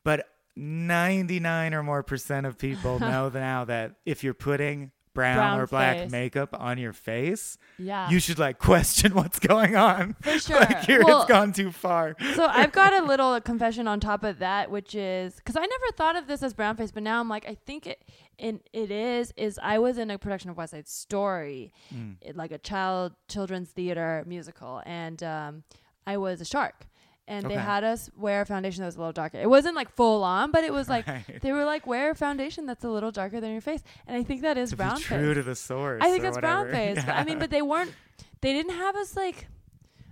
But 0.04 0.28
99 0.56 1.74
or 1.74 1.84
more 1.84 2.04
percent 2.04 2.46
of 2.46 2.58
people 2.58 3.00
know 3.12 3.30
now 3.30 3.66
that 3.66 3.96
if 4.06 4.24
you're 4.24 4.34
putting 4.34 4.92
brown, 5.14 5.36
Brown 5.36 5.60
or 5.60 5.68
black 5.68 5.98
face. 5.98 6.12
makeup 6.12 6.56
on 6.58 6.78
your 6.78 6.94
face, 6.94 7.58
yeah 7.78 8.10
you 8.10 8.20
should 8.20 8.40
like 8.40 8.60
question 8.60 9.14
what's 9.20 9.40
going 9.40 9.76
on. 9.76 10.16
for 10.22 10.40
sure 10.40 10.58
like 10.62 10.84
here 10.86 11.04
Well, 11.04 11.22
it's 11.24 11.30
gone 11.30 11.52
too 11.52 11.72
far. 11.72 12.16
so 12.36 12.46
I've 12.46 12.72
got 12.72 12.94
a 12.94 13.06
little 13.06 13.40
confession 13.42 13.88
on 13.90 14.00
top 14.00 14.24
of 14.24 14.40
that, 14.40 14.72
which 14.72 14.96
is 14.96 15.36
because 15.36 15.58
I 15.58 15.62
never 15.66 15.92
thought 15.98 16.16
of 16.16 16.28
this 16.28 16.42
as 16.44 16.54
brown 16.54 16.78
face, 16.78 16.92
but 16.92 17.04
now 17.04 17.20
I'm 17.20 17.28
like, 17.28 17.46
I 17.48 17.56
think 17.66 17.88
it, 17.88 18.02
and 18.40 18.62
it 18.72 18.90
is. 18.90 19.34
Is 19.36 19.60
I 19.62 19.80
was 19.80 19.98
in 19.98 20.10
a 20.12 20.18
production 20.18 20.50
of 20.50 20.56
West 20.58 20.72
Side 20.72 20.88
Story, 20.88 21.74
Mm. 21.94 22.16
it- 22.22 22.38
like 22.38 22.52
a 22.52 22.58
child 22.58 23.14
children's 23.28 23.70
theater 23.70 24.24
musical, 24.26 24.82
and 24.86 25.22
um, 25.24 25.64
I 26.08 26.16
was 26.18 26.40
a 26.40 26.46
shark, 26.46 26.88
and 27.32 27.50
they 27.50 27.56
had 27.56 27.84
us 27.84 28.10
wear 28.15 28.41
a 28.41 28.46
foundation 28.46 28.82
that 28.82 28.88
was 28.88 28.96
a 28.96 29.00
little 29.00 29.13
darker. 29.13 29.38
It 29.39 29.50
wasn't 29.50 29.76
like 29.76 29.89
full 29.96 30.24
on, 30.24 30.52
but 30.52 30.63
it 30.63 30.74
was 30.74 30.88
like 30.89 31.08
Right. 31.12 31.41
they 31.41 31.52
were 31.52 31.65
like 31.65 31.88
wear 31.88 32.12
a 32.12 32.15
foundation 32.15 32.65
that's 32.65 32.84
a 32.84 32.89
little 32.89 33.12
darker 33.12 33.39
than 33.41 33.52
your 33.52 33.62
face, 33.62 33.82
and 34.08 34.15
I 34.17 34.24
think 34.24 34.41
that 34.41 34.58
is 34.58 34.72
to 34.72 34.76
brown 34.78 34.98
be 34.98 35.04
face. 35.04 35.17
true 35.20 35.34
to 35.34 35.44
the 35.44 35.56
source. 35.56 36.02
I 36.04 36.10
think 36.12 36.24
that's 36.24 36.38
brown 36.38 36.70
face. 36.80 36.98
But, 37.06 37.15
I 37.15 37.24
mean, 37.24 37.39
but 37.39 37.50
they 37.50 37.62
weren't. 37.62 37.94
They 38.41 38.54
didn't 38.54 38.76
have 38.76 38.96
us 38.96 39.15
like. 39.15 39.48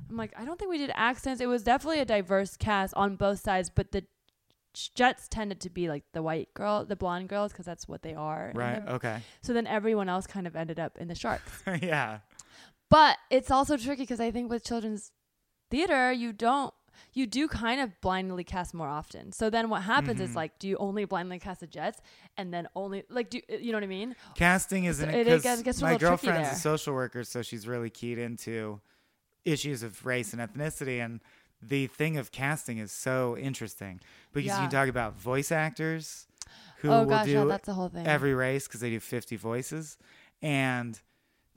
I'm 0.10 0.18
like, 0.18 0.34
I 0.36 0.44
don't 0.44 0.58
think 0.58 0.72
we 0.72 0.80
did 0.80 0.92
accents. 0.96 1.40
It 1.40 1.46
was 1.46 1.62
definitely 1.64 2.00
a 2.00 2.06
diverse 2.06 2.58
cast 2.58 2.96
on 2.96 3.16
both 3.16 3.42
sides, 3.42 3.70
but 3.70 3.92
the 3.92 4.04
Jets 4.96 5.28
tended 5.28 5.60
to 5.62 5.70
be 5.70 5.88
like 5.90 6.04
the 6.14 6.22
white 6.24 6.54
girl, 6.54 6.86
the 6.86 6.96
blonde 6.96 7.30
girls, 7.30 7.52
because 7.52 7.66
that's 7.66 7.88
what 7.88 8.02
they 8.02 8.14
are. 8.14 8.52
right. 8.56 8.82
Okay. 8.88 9.22
So 9.42 9.54
then 9.54 9.68
everyone 9.68 10.10
else 10.10 10.26
kind 10.26 10.48
of 10.48 10.56
ended 10.56 10.80
up 10.80 10.98
in 10.98 11.08
the 11.08 11.16
Sharks. 11.16 11.64
yeah. 11.82 12.20
But 12.90 13.18
it's 13.30 13.52
also 13.52 13.78
tricky 13.78 14.02
because 14.04 14.20
I 14.20 14.32
think 14.32 14.50
with 14.50 14.64
children's 14.64 15.12
theater, 15.70 16.12
you 16.12 16.34
don't. 16.34 16.74
You 17.14 17.26
do 17.28 17.48
kind 17.48 17.82
of 17.82 18.00
blindly 18.02 18.44
cast 18.44 18.74
more 18.74 18.88
often. 18.88 19.32
So 19.32 19.50
then 19.50 19.70
what 19.70 19.84
happens 19.84 20.20
Mhm. 20.20 20.24
is 20.24 20.36
like, 20.36 20.60
do 20.60 20.68
you 20.68 20.78
only 20.78 21.06
blindly 21.06 21.40
cast 21.40 21.60
the 21.62 21.68
Jets 21.68 22.00
and 22.38 22.54
then 22.54 22.68
only 22.76 23.04
like 23.10 23.30
do 23.30 23.42
you 23.50 23.72
know 23.72 23.78
what 23.78 23.84
I 23.84 23.88
mean? 23.88 24.16
Casting 24.36 24.86
isn't 24.86 25.10
So 25.10 25.18
it? 25.18 25.28
it- 25.28 25.44
gets- 25.44 25.62
gets 25.62 25.82
my 25.82 25.98
girlfriend's 25.98 26.52
a 26.52 26.56
social 26.56 26.94
worker, 26.94 27.24
so 27.24 27.42
she's 27.42 27.68
really 27.68 27.90
keyed 27.90 28.18
into 28.18 28.82
issues 29.46 29.84
of 29.84 30.06
race 30.06 30.34
and 30.34 30.42
ethnicity. 30.42 31.04
And 31.04 31.20
the 31.62 31.88
thing 31.88 32.18
of 32.18 32.32
casting 32.32 32.78
is 32.78 32.92
so 32.92 33.36
interesting 33.38 34.00
because 34.32 34.52
you 34.52 34.58
can 34.58 34.70
talk 34.70 34.88
about 34.88 35.16
voice 35.20 35.52
actors 35.52 36.28
who 36.78 36.90
oh 36.90 37.00
will 37.02 37.10
gosh, 37.10 37.28
yeah, 37.28 37.42
do 37.44 37.48
that's 37.50 37.66
the 37.66 37.74
whole 37.74 37.90
thing. 37.90 38.08
every 38.08 38.34
race 38.34 38.68
because 38.68 38.80
they 38.82 38.90
do 38.90 39.00
50 39.00 39.36
voices. 39.36 39.98
And 40.42 41.00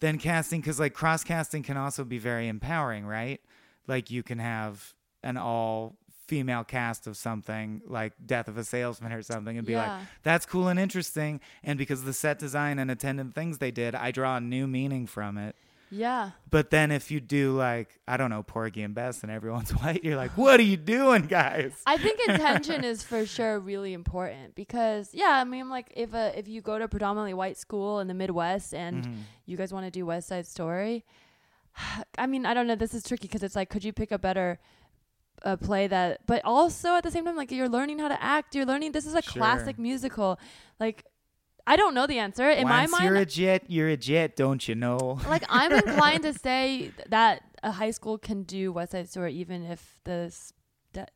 then 0.00 0.18
casting, 0.18 0.60
because 0.60 0.80
like 0.80 0.94
cross 0.94 1.22
casting 1.22 1.62
can 1.62 1.76
also 1.76 2.04
be 2.04 2.18
very 2.18 2.48
empowering, 2.48 3.06
right? 3.06 3.40
Like 3.86 4.10
you 4.10 4.22
can 4.24 4.38
have 4.40 4.94
an 5.22 5.36
all 5.36 5.96
female 6.26 6.64
cast 6.64 7.06
of 7.06 7.16
something 7.16 7.82
like 7.86 8.12
Death 8.24 8.48
of 8.48 8.56
a 8.56 8.64
Salesman 8.64 9.12
or 9.12 9.22
something 9.22 9.58
and 9.58 9.66
be 9.66 9.76
like, 9.76 9.90
that's 10.22 10.46
cool 10.46 10.68
and 10.68 10.78
interesting. 10.80 11.40
And 11.62 11.78
because 11.78 12.00
of 12.00 12.06
the 12.06 12.12
set 12.14 12.38
design 12.38 12.78
and 12.78 12.90
attendant 12.90 13.34
things 13.34 13.58
they 13.58 13.70
did, 13.70 13.94
I 13.94 14.12
draw 14.12 14.36
a 14.36 14.40
new 14.40 14.66
meaning 14.66 15.06
from 15.06 15.36
it. 15.36 15.56
yeah. 15.90 16.30
But 16.48 16.70
then 16.70 16.90
if 16.90 17.10
you 17.10 17.20
do 17.20 17.52
like, 17.54 17.98
I 18.08 18.16
don't 18.16 18.30
know, 18.30 18.42
Porgy 18.42 18.82
and 18.82 18.94
Bess 18.94 19.22
and 19.22 19.30
everyone's 19.30 19.70
white, 19.82 20.04
you're 20.04 20.16
like, 20.16 20.38
what 20.38 20.58
are 20.58 20.62
you 20.62 20.78
doing, 20.78 21.26
guys? 21.26 21.72
I 21.86 21.98
think 21.98 22.18
intention 22.28 22.82
is 22.82 23.02
for 23.02 23.26
sure 23.26 23.58
really 23.60 23.92
important 23.92 24.54
because 24.54 25.10
yeah, 25.12 25.32
I 25.38 25.44
mean 25.44 25.68
like 25.68 25.92
if 25.94 26.14
a 26.14 26.32
if 26.38 26.48
you 26.48 26.62
go 26.62 26.78
to 26.78 26.84
a 26.84 26.88
predominantly 26.88 27.34
white 27.34 27.58
school 27.58 28.00
in 28.00 28.08
the 28.08 28.14
Midwest 28.14 28.72
and 28.72 29.04
Mhm. 29.04 29.14
you 29.44 29.58
guys 29.58 29.70
want 29.70 29.84
to 29.84 29.90
do 29.90 30.06
West 30.06 30.28
Side 30.28 30.46
Story, 30.46 31.04
I 32.16 32.26
mean 32.26 32.46
I 32.46 32.54
don't 32.54 32.66
know. 32.66 32.76
This 32.76 32.94
is 32.94 33.02
tricky 33.02 33.28
because 33.28 33.42
it's 33.42 33.56
like 33.56 33.68
could 33.68 33.84
you 33.84 33.92
pick 33.92 34.12
a 34.12 34.18
better 34.18 34.58
a 35.44 35.56
play 35.56 35.86
that, 35.86 36.20
but 36.26 36.42
also 36.44 36.96
at 36.96 37.02
the 37.02 37.10
same 37.10 37.24
time 37.24 37.36
like 37.36 37.50
you're 37.52 37.68
learning 37.68 37.98
how 37.98 38.08
to 38.08 38.22
act. 38.22 38.54
You're 38.54 38.66
learning. 38.66 38.92
This 38.92 39.06
is 39.06 39.14
a 39.14 39.22
Sure. 39.22 39.40
classic 39.40 39.78
musical. 39.78 40.38
Like 40.80 41.04
I 41.66 41.76
don't 41.76 41.94
know 41.94 42.06
the 42.06 42.18
answer 42.18 42.50
in 42.50 42.66
my 42.66 42.86
mind. 42.88 43.04
you're 43.04 43.16
a 43.16 43.26
jet, 43.26 43.64
you're 43.68 43.88
a 43.88 43.96
jet, 43.96 44.34
don't 44.36 44.66
you 44.66 44.74
know? 44.74 45.20
like 45.28 45.44
I'm 45.48 45.72
inclined 45.86 46.22
to 46.24 46.32
say 46.34 46.92
that 47.08 47.42
a 47.62 47.70
high 47.72 47.92
school 47.92 48.18
can 48.18 48.42
do 48.42 48.72
West 48.72 48.92
Side 48.92 49.08
Story 49.08 49.32
even 49.34 49.62
if 49.64 49.98
the 50.04 50.24
s- 50.26 50.52
that 50.92 51.10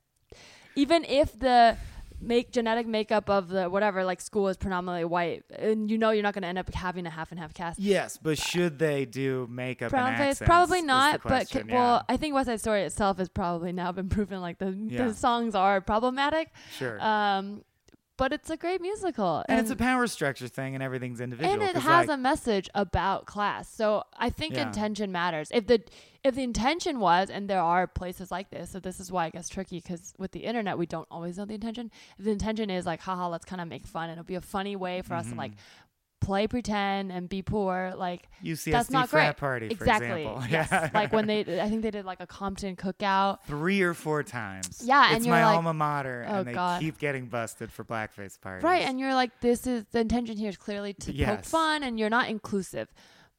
even 0.77 1.05
if 1.05 1.39
the 1.39 1.77
make 2.21 2.51
genetic 2.51 2.87
makeup 2.87 3.29
of 3.29 3.49
the 3.49 3.69
whatever 3.69 4.05
like 4.05 4.21
school 4.21 4.49
is 4.49 4.57
predominantly 4.57 5.05
white 5.05 5.45
and 5.59 5.91
you 5.91 5.99
know 5.99 6.11
you're 6.11 6.23
not 6.23 6.33
going 6.35 6.43
to 6.43 6.49
end 6.49 6.59
up 6.59 6.73
having 6.75 7.07
a 7.07 7.11
half 7.11 7.31
and 7.31 7.39
half 7.39 7.53
cast 7.53 7.79
Yes, 7.79 8.19
but 8.21 8.39
should 8.39 8.79
they 8.79 9.05
do 9.05 9.47
makeup 9.51 9.91
brown 9.91 10.09
and 10.09 10.17
face 10.17 10.27
accents 10.33 10.49
probably 10.49 10.83
not 10.83 11.21
but 11.23 11.49
c- 11.49 11.63
well 11.69 12.05
i 12.09 12.17
think 12.17 12.35
west 12.35 12.47
side 12.47 12.61
story 12.61 12.83
itself 12.83 13.19
has 13.19 13.29
probably 13.29 13.73
now 13.73 13.93
been 13.93 14.09
proven 14.17 14.41
like 14.41 14.59
the, 14.59 14.71
Yeah. 14.89 15.09
the 15.09 15.15
songs 15.15 15.55
are 15.55 15.81
problematic 15.81 16.51
sure. 16.79 17.01
um 17.05 17.63
but 18.17 18.33
it's 18.33 18.51
a 18.51 18.57
great 18.57 18.81
musical 18.81 19.45
and, 19.49 19.61
it's 19.61 19.71
a 19.71 19.77
power 19.77 20.07
structure 20.07 20.49
thing, 20.49 20.75
and 20.75 20.83
everything's 20.83 21.21
individual. 21.21 21.53
and 21.53 21.63
it 21.63 21.77
has 21.77 22.09
like, 22.09 22.15
a 22.15 22.21
message 22.21 22.69
about 22.75 23.27
class 23.27 23.69
so 23.69 24.05
i 24.19 24.31
think 24.31 24.55
Yeah. 24.55 24.67
intention 24.67 25.13
matters 25.13 25.49
if 25.53 25.67
the 25.67 25.83
if 26.25 26.35
the 26.35 26.43
intention 26.43 26.99
was 26.99 27.31
and 27.31 27.49
there 27.49 27.61
are 27.61 27.87
places 27.87 28.31
like 28.31 28.51
this 28.51 28.71
so 28.71 28.81
this 28.81 28.99
is 29.01 29.13
why 29.13 29.27
it 29.27 29.33
gets 29.35 29.49
tricky 29.49 29.81
because 29.81 30.15
with 30.19 30.33
the 30.33 30.41
internet 30.41 30.77
we 30.79 30.87
don't 30.87 31.07
always 31.11 31.39
know 31.39 31.45
the 31.45 31.55
intention 31.55 31.91
if 32.19 32.25
the 32.25 32.31
intention 32.33 32.69
is 32.71 32.85
like 32.87 33.01
haha 33.01 33.29
let's 33.29 33.45
kind 33.45 33.61
of 33.61 33.69
make 33.69 33.87
fun 33.87 34.05
and 34.11 34.13
it'll 34.19 34.25
be 34.25 34.35
a 34.35 34.41
funny 34.41 34.75
way 34.77 35.03
for 35.03 35.15
us 35.15 35.29
to 35.29 35.35
like 35.35 35.53
Mm-hmm. 35.53 35.61
Play 36.21 36.47
pretend 36.47 37.13
and 37.13 37.29
be 37.29 37.43
poor 37.43 37.93
like 37.97 38.29
UCSD 38.43 38.73
that's 38.73 38.91
not 38.91 39.09
frat 39.09 39.37
great. 39.37 39.41
party, 39.41 39.69
for 39.69 39.73
exactly 39.75 40.23
example. 40.23 40.43
yes 40.51 40.69
Yeah. 40.73 40.91
like 40.95 41.13
when 41.13 41.27
they 41.27 41.61
i 41.61 41.69
think 41.69 41.83
they 41.83 41.91
did 41.91 42.05
like 42.05 42.21
a 42.21 42.27
compton 42.27 42.75
cookout 42.75 43.39
three 43.47 43.83
or 43.83 43.95
four 43.95 44.23
times. 44.23 44.83
Yeah, 44.85 45.09
and 45.09 45.19
it's 45.19 45.27
you're 45.27 45.35
my 45.35 45.45
like- 45.45 45.57
alma 45.57 45.75
mater, 45.75 46.25
Oh, 46.29 46.39
and 46.39 46.49
they 46.49 46.53
God. 46.55 46.81
keep 46.81 46.99
getting 46.99 47.27
busted 47.27 47.71
for 47.71 47.85
blackface 47.85 48.41
parties. 48.41 48.65
Right, 48.65 48.83
and 48.87 48.99
you're 48.99 49.15
like, 49.15 49.41
this 49.41 49.67
is 49.67 49.85
the 49.93 50.01
intention 50.01 50.37
here 50.37 50.49
is 50.49 50.57
clearly 50.57 50.95
to 50.95 51.07
poke 51.07 51.15
Yes. 51.17 51.51
fun, 51.51 51.83
and 51.83 51.99
you're 51.99 52.11
not 52.11 52.29
inclusive. 52.29 52.89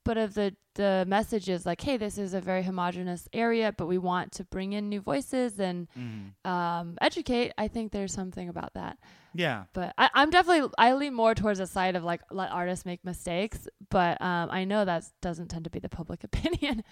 But 0.05 0.17
if 0.17 0.33
the 0.35 0.55
the 0.75 1.05
message 1.07 1.49
is 1.49 1.65
like, 1.65 1.81
hey, 1.81 1.97
this 1.97 2.19
is 2.19 2.35
a 2.35 2.39
very 2.39 2.61
homogenous 2.61 3.27
area, 3.33 3.73
but 3.75 3.87
we 3.87 3.97
want 3.97 4.31
to 4.33 4.43
bring 4.43 4.73
in 4.73 4.87
new 4.89 5.01
voices 5.01 5.59
and 5.59 5.87
Mhm. 5.99 6.49
um, 6.49 6.97
educate, 7.01 7.51
I 7.57 7.67
think 7.67 7.91
there's 7.91 8.13
something 8.13 8.47
about 8.47 8.75
that. 8.75 8.99
Yeah, 9.37 9.65
But 9.73 9.93
I, 9.97 10.09
I'm 10.13 10.29
definitely 10.29 10.69
I 10.77 10.93
lean 10.93 11.13
more 11.13 11.35
towards 11.35 11.59
the 11.59 11.67
side 11.67 11.95
of 11.95 12.03
like 12.03 12.21
let 12.31 12.51
artists 12.51 12.85
make 12.85 13.03
mistakes, 13.05 13.67
but 13.89 14.19
um, 14.21 14.49
I 14.51 14.63
know 14.65 14.83
that 14.85 15.03
doesn't 15.21 15.47
tend 15.49 15.63
to 15.65 15.69
be 15.69 15.79
the 15.79 15.89
public 15.99 16.23
opinion. 16.23 16.83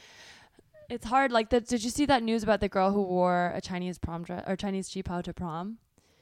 It's 0.90 1.06
hard. 1.08 1.32
Like, 1.32 1.50
the, 1.50 1.62
did 1.62 1.84
you 1.84 1.90
see 1.90 2.06
that 2.06 2.22
news 2.22 2.44
about 2.44 2.60
the 2.62 2.70
girl 2.70 2.92
who 2.92 3.02
wore 3.02 3.52
a 3.56 3.62
Chinese 3.62 3.98
prom 3.98 4.22
dress 4.24 4.44
or 4.46 4.56
Chinese 4.56 4.88
qipao 4.90 5.24
to 5.24 5.34
prom? 5.34 5.80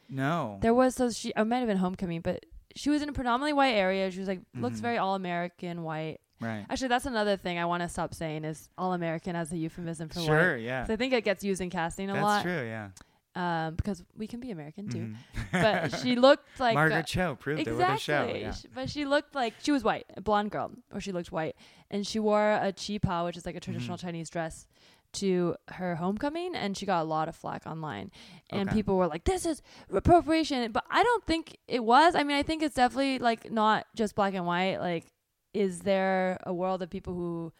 no, 0.09 0.57
There 0.61 0.73
was 0.73 0.95
so 0.95 1.09
she 1.11 1.33
it 1.35 1.45
might 1.45 1.57
have 1.59 1.67
been 1.67 1.77
homecoming, 1.77 2.21
but 2.21 2.45
she 2.75 2.89
was 2.89 3.01
in 3.01 3.09
a 3.09 3.13
predominantly 3.13 3.53
white 3.53 3.73
area. 3.73 4.09
She 4.11 4.19
was 4.19 4.27
like 4.27 4.41
looks 4.55 4.79
Mhm. 4.79 4.83
very 4.83 4.97
all 4.97 5.15
American 5.15 5.83
white. 5.83 6.19
right. 6.39 6.65
Actually, 6.69 6.89
that's 6.89 7.05
another 7.05 7.35
thing 7.37 7.57
I 7.59 7.65
want 7.65 7.83
to 7.83 7.89
stop 7.89 8.13
saying 8.13 8.45
is 8.45 8.69
all 8.77 8.93
American 8.93 9.35
as 9.35 9.51
a 9.51 9.57
euphemism 9.57 10.07
for 10.09 10.19
Sure, 10.21 10.53
white. 10.55 10.63
yeah, 10.63 10.81
'Cause 10.81 10.91
I 10.91 10.95
think 10.95 11.13
it 11.13 11.23
gets 11.23 11.43
used 11.43 11.61
in 11.61 11.69
casting 11.69 12.09
a 12.09 12.13
that's 12.13 12.23
lot. 12.23 12.41
true. 12.43 12.63
Yeah, 12.65 12.89
Um, 13.35 13.73
because 13.73 14.03
we 14.15 14.27
can 14.27 14.39
be 14.39 14.51
American 14.51 14.87
too. 14.89 14.97
Mhm. 14.99 15.15
But 15.51 15.99
she 16.01 16.15
looked 16.15 16.59
like 16.59 16.75
Margaret 16.75 16.99
uh, 16.99 17.03
Cho 17.03 17.35
proved 17.35 17.61
exactly. 17.61 17.83
it 17.83 17.87
with 17.89 17.97
a 17.97 17.99
show. 17.99 18.33
Yeah. 18.35 18.53
But 18.75 18.89
she 18.91 19.05
looked 19.05 19.33
like 19.33 19.55
she 19.63 19.71
was 19.71 19.83
white, 19.83 20.05
a 20.15 20.21
blonde 20.21 20.51
girl, 20.51 20.71
or 20.93 20.99
she 21.01 21.11
looked 21.11 21.31
white, 21.31 21.55
and 21.89 22.05
she 22.05 22.19
wore 22.19 22.51
a 22.51 22.71
qipao, 22.71 23.25
which 23.25 23.35
is 23.37 23.45
like 23.45 23.55
a 23.55 23.59
traditional 23.59 23.97
Mm-hmm. 23.97 24.05
Chinese 24.07 24.29
dress, 24.29 24.67
to 25.13 25.55
her 25.69 25.95
homecoming, 25.95 26.55
and 26.55 26.75
she 26.77 26.85
got 26.85 27.01
a 27.01 27.05
lot 27.05 27.27
of 27.27 27.35
flack 27.35 27.65
online, 27.65 28.11
and 28.51 28.69
Okay. 28.69 28.77
people 28.77 28.97
were 28.97 29.07
like, 29.07 29.23
"This 29.23 29.45
is 29.47 29.61
appropriation," 29.91 30.71
but 30.71 30.83
I 30.91 31.01
don't 31.03 31.25
think 31.25 31.57
it 31.67 31.83
was. 31.83 32.13
I 32.15 32.23
mean, 32.23 32.37
I 32.37 32.43
think 32.43 32.61
it's 32.61 32.75
definitely 32.75 33.17
like 33.19 33.51
not 33.51 33.87
just 33.95 34.13
black 34.15 34.33
and 34.35 34.45
white. 34.45 34.77
Like, 34.77 35.05
is 35.53 35.79
there 35.81 36.39
a 36.45 36.53
world 36.53 36.81
of 36.83 36.89
people 36.89 37.13
who 37.13 37.51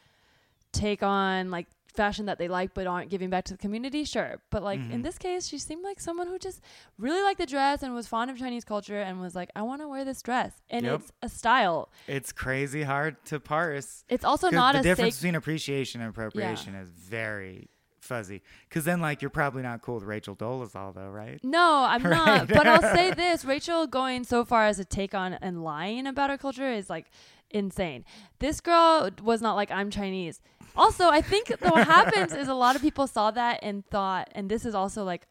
take 0.72 1.04
on 1.04 1.52
like 1.52 1.68
fashion 1.93 2.25
that 2.25 2.38
they 2.38 2.47
like 2.47 2.73
but 2.73 2.88
aren't 2.88 3.10
giving 3.10 3.29
back 3.29 3.43
to 3.45 3.53
the 3.53 3.58
community 3.58 4.03
sure 4.03 4.41
but 4.49 4.63
like 4.63 4.79
in 4.79 4.99
Mhm. 5.01 5.03
this 5.03 5.17
case 5.17 5.47
she 5.47 5.58
seemed 5.58 5.84
like 5.84 5.99
someone 5.99 6.27
who 6.27 6.39
just 6.39 6.62
really 6.97 7.21
liked 7.21 7.38
the 7.39 7.45
dress 7.45 7.84
and 7.84 7.93
was 7.93 8.08
fond 8.08 8.32
of 8.32 8.38
chinese 8.38 8.63
culture 8.65 8.99
and 8.99 9.21
was 9.21 9.36
like 9.36 9.49
i 9.56 9.62
want 9.62 9.82
to 9.82 9.88
wear 9.88 10.03
this 10.03 10.21
dress 10.21 10.53
and 10.69 10.86
Yep. 10.86 10.99
it's 10.99 11.12
a 11.21 11.29
style 11.29 11.89
It's 12.08 12.32
crazy 12.32 12.84
hard 12.84 13.23
to 13.25 13.39
parse. 13.39 14.03
it's 14.10 14.25
also 14.25 14.49
not 14.49 14.73
the 14.73 14.79
a 14.79 14.84
difference 14.84 15.17
between 15.17 15.36
appreciation 15.36 16.01
and 16.01 16.10
appropriation 16.10 16.73
is 16.75 16.89
very 16.89 17.69
fuzzy. 18.01 18.41
Because 18.67 18.84
then, 18.84 18.99
like, 18.99 19.21
you're 19.21 19.29
probably 19.29 19.62
not 19.62 19.82
cool 19.82 19.95
with 19.95 20.03
Rachel 20.03 20.36
Dolezal, 20.36 20.93
though, 20.93 21.08
right? 21.08 21.39
no 21.41 21.86
i'm 21.88 22.03
Right. 22.03 22.12
not 22.12 22.47
but 22.49 22.67
i'll 22.67 22.82
say 22.82 23.12
this 23.25 23.45
rachel 23.45 23.88
going 23.88 24.25
so 24.25 24.43
far 24.43 24.65
as 24.65 24.75
to 24.77 24.84
take 24.86 25.13
on 25.13 25.34
and 25.36 25.63
lying 25.63 26.06
about 26.06 26.29
her 26.29 26.38
culture 26.38 26.69
is 26.69 26.89
like 26.89 27.06
insane 27.51 28.03
this 28.39 28.60
girl 28.60 29.10
was 29.23 29.41
not 29.41 29.53
like 29.56 29.71
i'm 29.71 29.89
chinese 29.89 30.41
also 30.76 31.10
i 31.10 31.22
think 31.22 31.50
what 31.62 31.86
happens 31.88 32.34
is 32.34 32.48
a 32.48 32.54
lot 32.54 32.76
of 32.76 32.82
people 32.82 33.08
saw 33.08 33.32
that 33.32 33.60
and 33.62 33.86
thought 33.88 34.30
and 34.34 34.50
this 34.50 34.66
is 34.66 34.74
also 34.76 35.04
like 35.04 35.28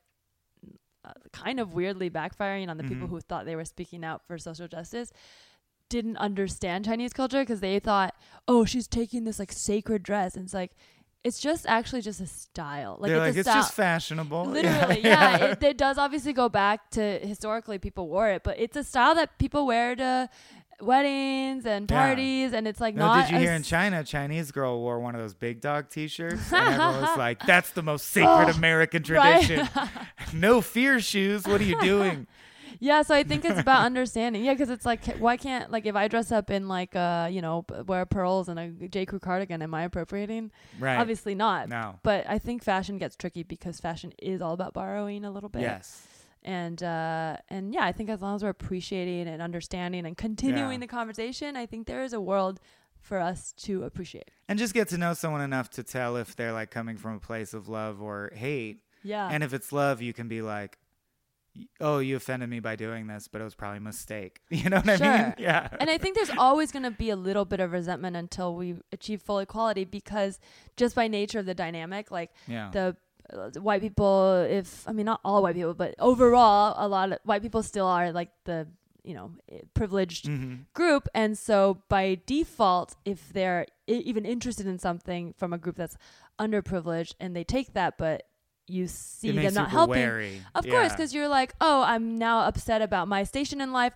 uh, 1.05 1.13
kind 1.33 1.59
of 1.59 1.75
weirdly 1.75 2.09
backfiring 2.11 2.69
on 2.69 2.77
the 2.77 2.85
people 2.85 3.07
Mhm. 3.09 3.11
who 3.11 3.21
thought 3.21 3.45
they 3.45 3.57
were 3.57 3.65
speaking 3.65 4.05
out 4.05 4.23
for 4.27 4.39
social 4.39 4.69
justice 4.69 5.11
didn't 5.89 6.17
understand 6.17 6.85
Chinese 6.87 7.13
culture 7.13 7.41
because 7.43 7.61
they 7.61 7.79
thought, 7.79 8.15
oh, 8.49 8.65
she's 8.65 8.89
taking 8.89 9.25
this 9.25 9.39
like 9.39 9.53
sacred 9.53 10.03
dress, 10.03 10.35
and 10.37 10.45
it's 10.47 10.55
like, 10.55 10.71
it's 11.23 11.39
just 11.39 11.67
actually 11.67 12.01
just 12.01 12.19
a 12.19 12.27
style. 12.27 12.97
Like 12.99 13.11
They're 13.11 13.27
it's 13.27 13.37
like, 13.37 13.41
it's 13.41 13.55
just 13.55 13.75
fashionable. 13.75 14.45
Literally, 14.57 15.03
yeah. 15.05 15.37
It, 15.53 15.63
it 15.63 15.77
does 15.77 15.99
obviously 15.99 16.33
go 16.33 16.49
back 16.49 16.91
to 16.93 17.19
historically 17.19 17.79
people 17.79 18.09
wore 18.09 18.31
it, 18.31 18.43
but 18.43 18.59
it's 18.59 18.75
a 18.75 18.85
style 18.85 19.15
that 19.17 19.39
people 19.39 19.67
wear 19.67 19.95
to 19.97 20.31
weddings 20.83 21.64
and 21.66 21.90
Yeah. 21.90 21.97
parties, 22.07 22.52
and 22.52 22.67
it's 22.69 22.81
like 22.81 22.94
No, 22.94 23.07
not. 23.07 23.27
did 23.27 23.31
you 23.33 23.37
a 23.38 23.40
hear 23.40 23.52
in 23.52 23.63
s- 23.63 23.69
China, 23.69 24.00
a 24.00 24.04
Chinese 24.04 24.50
girl 24.52 24.81
wore 24.81 25.00
one 25.00 25.15
of 25.15 25.21
those 25.21 25.35
big 25.35 25.61
dog 25.61 25.88
T-shirts, 25.88 26.52
and 26.52 26.67
everyone 26.75 27.00
was 27.02 27.17
like, 27.17 27.44
"That's 27.46 27.71
the 27.71 27.83
most 27.83 28.09
sacred 28.09 28.54
American 28.57 29.02
Right. 29.09 29.44
tradition." 29.44 29.69
no 30.35 30.61
fear 30.61 31.00
shoes. 31.00 31.46
What 31.46 31.61
are 31.61 31.65
you 31.65 31.81
doing? 31.81 32.27
Yeah, 32.81 33.02
so 33.02 33.15
I 33.15 33.23
think 33.23 33.44
it's 33.44 33.61
about 33.61 33.85
understanding. 33.87 34.44
Yeah, 34.44 34.54
because 34.54 34.69
it's 34.69 34.85
like, 34.85 35.04
why 35.19 35.37
can't 35.37 35.71
like 35.71 35.87
if 35.87 35.94
I 35.94 36.09
dress 36.09 36.33
up 36.33 36.50
in 36.50 36.67
like 36.67 36.96
uh 36.96 37.29
you 37.31 37.40
know 37.40 37.63
p- 37.63 37.83
wear 37.83 38.04
pearls 38.07 38.48
and 38.48 38.59
a 38.59 38.88
J 38.88 39.07
Crew 39.07 39.21
cardigan, 39.21 39.63
am 39.63 39.73
I 39.73 39.85
appropriating? 39.85 40.50
Right. 40.81 40.96
Obviously 40.96 41.37
not. 41.37 41.69
No. 41.69 42.00
But 42.02 42.25
I 42.29 42.40
think 42.40 42.65
fashion 42.65 42.98
gets 42.98 43.15
tricky 43.15 43.44
because 43.44 43.79
fashion 43.79 44.13
is 44.21 44.40
all 44.42 44.52
about 44.54 44.73
borrowing 44.75 45.25
a 45.25 45.31
little 45.31 45.48
bit. 45.48 45.63
Yes. 45.63 46.09
And 46.45 46.83
uh 46.83 47.37
and 47.49 47.73
yeah, 47.73 47.85
I 47.85 47.93
think 47.93 48.11
as 48.11 48.21
long 48.21 48.35
as 48.37 48.43
we're 48.43 48.49
appreciating 48.51 49.29
and 49.29 49.40
understanding 49.40 50.05
and 50.07 50.17
continuing 50.17 50.73
Yeah. 50.75 50.79
the 50.79 50.87
conversation, 50.88 51.57
I 51.57 51.67
think 51.67 51.87
there 51.87 52.03
is 52.03 52.13
a 52.13 52.21
world 52.21 52.61
for 53.01 53.19
us 53.19 53.53
to 53.59 53.85
appreciate. 53.85 54.31
And 54.49 54.59
just 54.59 54.75
get 54.75 54.88
to 54.88 54.99
know 54.99 55.15
someone 55.15 55.40
enough 55.40 55.71
to 55.71 55.83
tell 55.83 56.17
if 56.17 56.37
they're 56.37 56.53
like 56.53 56.71
coming 56.71 56.97
from 56.97 57.17
a 57.17 57.21
place 57.21 57.53
of 57.55 57.69
love 57.69 58.01
or 58.03 58.33
hate. 58.35 58.79
Yeah. 59.03 59.29
And 59.31 59.43
if 59.43 59.53
it's 59.53 59.73
love, 59.73 60.01
you 60.01 60.13
can 60.13 60.29
be 60.29 60.43
like, 60.43 60.79
"Oh, 61.81 61.99
you 61.99 62.15
offended 62.17 62.49
me 62.49 62.61
by 62.61 62.77
doing 62.77 63.09
this, 63.09 63.27
but 63.29 63.40
it 63.40 63.45
was 63.45 63.55
probably 63.57 63.79
a 63.79 63.81
mistake." 63.81 64.40
You 64.51 64.71
know 64.71 64.77
what 64.77 64.88
I 64.88 64.93
mean? 64.93 64.99
Sure. 64.99 65.35
Yeah. 65.38 65.69
and 65.81 65.90
I 65.90 65.99
think 65.99 66.15
there's 66.17 66.31
always 66.31 66.71
going 66.71 66.85
to 66.85 66.90
be 66.93 67.11
a 67.11 67.17
little 67.17 67.45
bit 67.45 67.59
of 67.61 67.73
resentment 67.73 68.17
until 68.17 68.55
we 68.55 68.77
achieve 68.93 69.21
full 69.23 69.40
equality 69.40 69.85
because 69.85 70.38
just 70.77 70.95
by 70.95 71.09
nature 71.09 71.40
of 71.40 71.47
the 71.47 71.55
dynamic, 71.55 72.11
like 72.11 72.31
yeah. 72.47 72.71
the 72.73 72.97
white 73.61 73.81
people, 73.81 74.47
if 74.49 74.87
I 74.89 74.93
mean 74.93 75.07
not 75.07 75.21
all 75.25 75.43
white 75.43 75.55
people, 75.55 75.75
but 75.75 75.95
overall, 75.99 76.75
a 76.77 76.89
lot 76.89 77.13
of 77.13 77.19
white 77.25 77.43
people 77.43 77.63
still 77.63 77.87
are 77.87 78.13
like 78.13 78.31
the 78.45 78.67
you 79.05 79.15
know 79.15 79.33
privileged 79.75 80.27
hmm 80.27 80.55
group, 80.75 81.07
and 81.15 81.37
so 81.37 81.83
by 81.91 82.19
default, 82.25 82.97
if 83.05 83.31
they're 83.33 83.67
I- 83.89 83.93
even 83.93 84.25
interested 84.25 84.67
in 84.67 84.79
something 84.79 85.35
from 85.37 85.53
a 85.53 85.59
group 85.59 85.77
that's 85.77 85.97
underprivileged 86.39 87.15
and 87.21 87.37
they 87.37 87.45
take 87.45 87.75
that, 87.75 87.99
but 87.99 88.23
you 88.67 88.87
see 88.87 89.33
them 89.33 89.53
not 89.55 89.71
helping. 89.71 90.01
wary. 90.03 90.41
Of 90.55 90.65
Yeah. 90.65 90.71
course, 90.71 90.93
because 90.93 91.13
you're 91.13 91.29
like, 91.29 91.55
oh, 91.61 91.83
I'm 91.83 92.17
now 92.17 92.41
upset 92.47 92.81
about 92.81 93.07
my 93.07 93.23
station 93.25 93.61
in 93.61 93.73
life. 93.73 93.93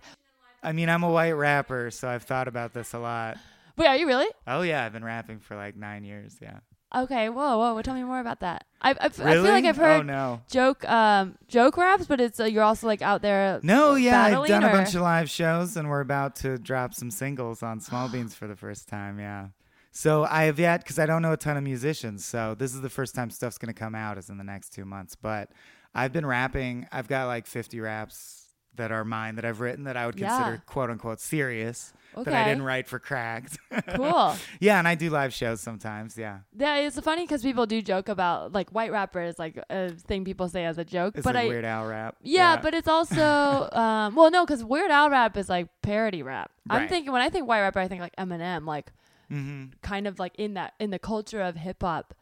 I 0.61 0.71
mean, 0.71 0.87
I'm 0.89 1.01
a 1.03 1.09
white 1.09 1.31
rapper, 1.31 1.89
so 1.89 2.07
I've 2.07 2.23
thought 2.23 2.47
about 2.47 2.73
this 2.73 2.93
a 2.93 2.99
lot. 2.99 3.37
Wait, 3.75 3.87
are 3.87 3.95
you 3.95 4.05
really? 4.07 4.27
Oh 4.45 4.61
yeah, 4.61 4.83
I've 4.85 4.93
been 4.93 5.05
rapping 5.05 5.39
for 5.39 5.55
like 5.55 5.75
nine 5.75 6.03
years. 6.03 6.35
Yeah. 6.41 6.59
Okay, 6.95 7.27
whoa, 7.29 7.57
whoa, 7.57 7.81
tell 7.81 7.95
me 7.95 8.03
more 8.03 8.19
about 8.21 8.39
that. 8.39 8.65
I, 8.81 8.91
I, 8.91 9.05
f- 9.07 9.19
I 9.19 9.23
Really? 9.33 9.43
feel 9.43 9.51
like 9.51 9.65
I've 9.65 9.75
heard 9.77 9.99
Oh 9.99 10.03
no. 10.03 10.41
joke, 10.49 10.87
um, 10.89 11.37
joke 11.47 11.75
raps, 11.77 12.05
but 12.05 12.21
it's 12.21 12.39
uh, 12.39 12.45
you're 12.45 12.63
also 12.63 12.87
like 12.87 13.01
out 13.01 13.21
there. 13.21 13.59
No, 13.61 13.95
yeah, 13.95 14.23
I've 14.23 14.47
done 14.47 14.63
a 14.63 14.69
bunch 14.69 14.95
of 14.95 15.01
live 15.01 15.29
shows, 15.29 15.75
and 15.75 15.89
we're 15.89 15.99
about 16.01 16.35
to 16.37 16.57
drop 16.57 16.93
some 16.93 17.11
singles 17.11 17.61
on 17.61 17.79
Small 17.81 18.07
Beans 18.11 18.35
for 18.35 18.47
the 18.47 18.55
first 18.55 18.87
time. 18.87 19.19
Yeah. 19.19 19.47
So 19.91 20.25
I 20.29 20.43
have 20.43 20.59
yet 20.59 20.81
because 20.83 20.99
I 20.99 21.05
don't 21.07 21.21
know 21.23 21.33
a 21.33 21.37
ton 21.37 21.57
of 21.57 21.63
musicians. 21.63 22.23
So 22.23 22.55
this 22.57 22.73
is 22.73 22.81
the 22.81 22.89
first 22.89 23.15
time 23.15 23.31
stuff's 23.31 23.57
gonna 23.57 23.73
come 23.73 23.95
out 23.95 24.17
is 24.17 24.29
in 24.29 24.37
the 24.37 24.43
next 24.43 24.69
two 24.69 24.85
months. 24.85 25.15
But 25.15 25.51
I've 25.95 26.13
been 26.13 26.25
rapping. 26.25 26.87
I've 26.91 27.07
got 27.07 27.25
like 27.27 27.47
50 27.47 27.79
raps 27.79 28.36
that 28.77 28.91
are 28.91 29.03
mine 29.05 29.35
that 29.35 29.45
I've 29.45 29.59
written 29.59 29.83
that 29.85 29.97
I 29.97 30.05
would 30.05 30.19
Yeah. 30.19 30.35
consider 30.35 30.63
quote 30.65 30.89
unquote 30.89 31.19
serious 31.19 31.93
Okay, 32.15 32.31
that 32.31 32.41
I 32.41 32.43
didn't 32.47 32.63
write 32.63 32.87
for 32.87 32.97
Cracked. 32.99 33.59
cool. 33.95 34.35
yeah, 34.59 34.79
and 34.79 34.87
I 34.87 34.95
do 34.95 35.09
live 35.09 35.33
shows 35.33 35.61
sometimes. 35.61 36.17
Yeah, 36.17 36.39
Yeah, 36.57 36.77
it's 36.77 36.99
funny 37.01 37.23
because 37.23 37.43
people 37.43 37.65
do 37.65 37.81
joke 37.81 38.09
about 38.09 38.53
like 38.53 38.69
white 38.71 38.91
rapper 38.91 39.21
is 39.21 39.37
like 39.37 39.59
a 39.69 39.89
thing 39.91 40.23
people 40.25 40.47
say 40.49 40.65
as 40.65 40.77
a 40.77 40.85
joke, 40.85 41.15
it's 41.17 41.23
but 41.25 41.35
like 41.35 41.45
I 41.45 41.47
Weird 41.49 41.65
Al 41.65 41.85
rap. 41.85 42.15
yeah, 42.21 42.53
yeah. 42.55 42.61
but 42.61 42.73
it's 42.73 42.87
also 42.87 43.69
um, 43.73 44.15
well, 44.15 44.31
no, 44.31 44.45
because 44.45 44.63
Weird 44.63 44.89
Al 44.91 45.09
rap 45.09 45.37
is 45.37 45.49
like 45.49 45.67
parody 45.81 46.23
rap. 46.23 46.51
I'm 46.69 46.87
thinking 46.87 47.11
when 47.11 47.21
I 47.21 47.29
think 47.29 47.47
white 47.47 47.61
rapper, 47.61 47.79
I 47.79 47.87
think 47.87 48.01
like 48.01 48.15
Eminem, 48.15 48.65
like 48.65 48.91
hmm 49.29 49.65
kind 49.81 50.07
of 50.07 50.19
like 50.19 50.33
in 50.37 50.53
that 50.53 50.73
in 50.79 50.89
the 50.89 50.99
culture 50.99 51.41
of 51.41 51.55
hip 51.55 51.81
hop. 51.81 52.13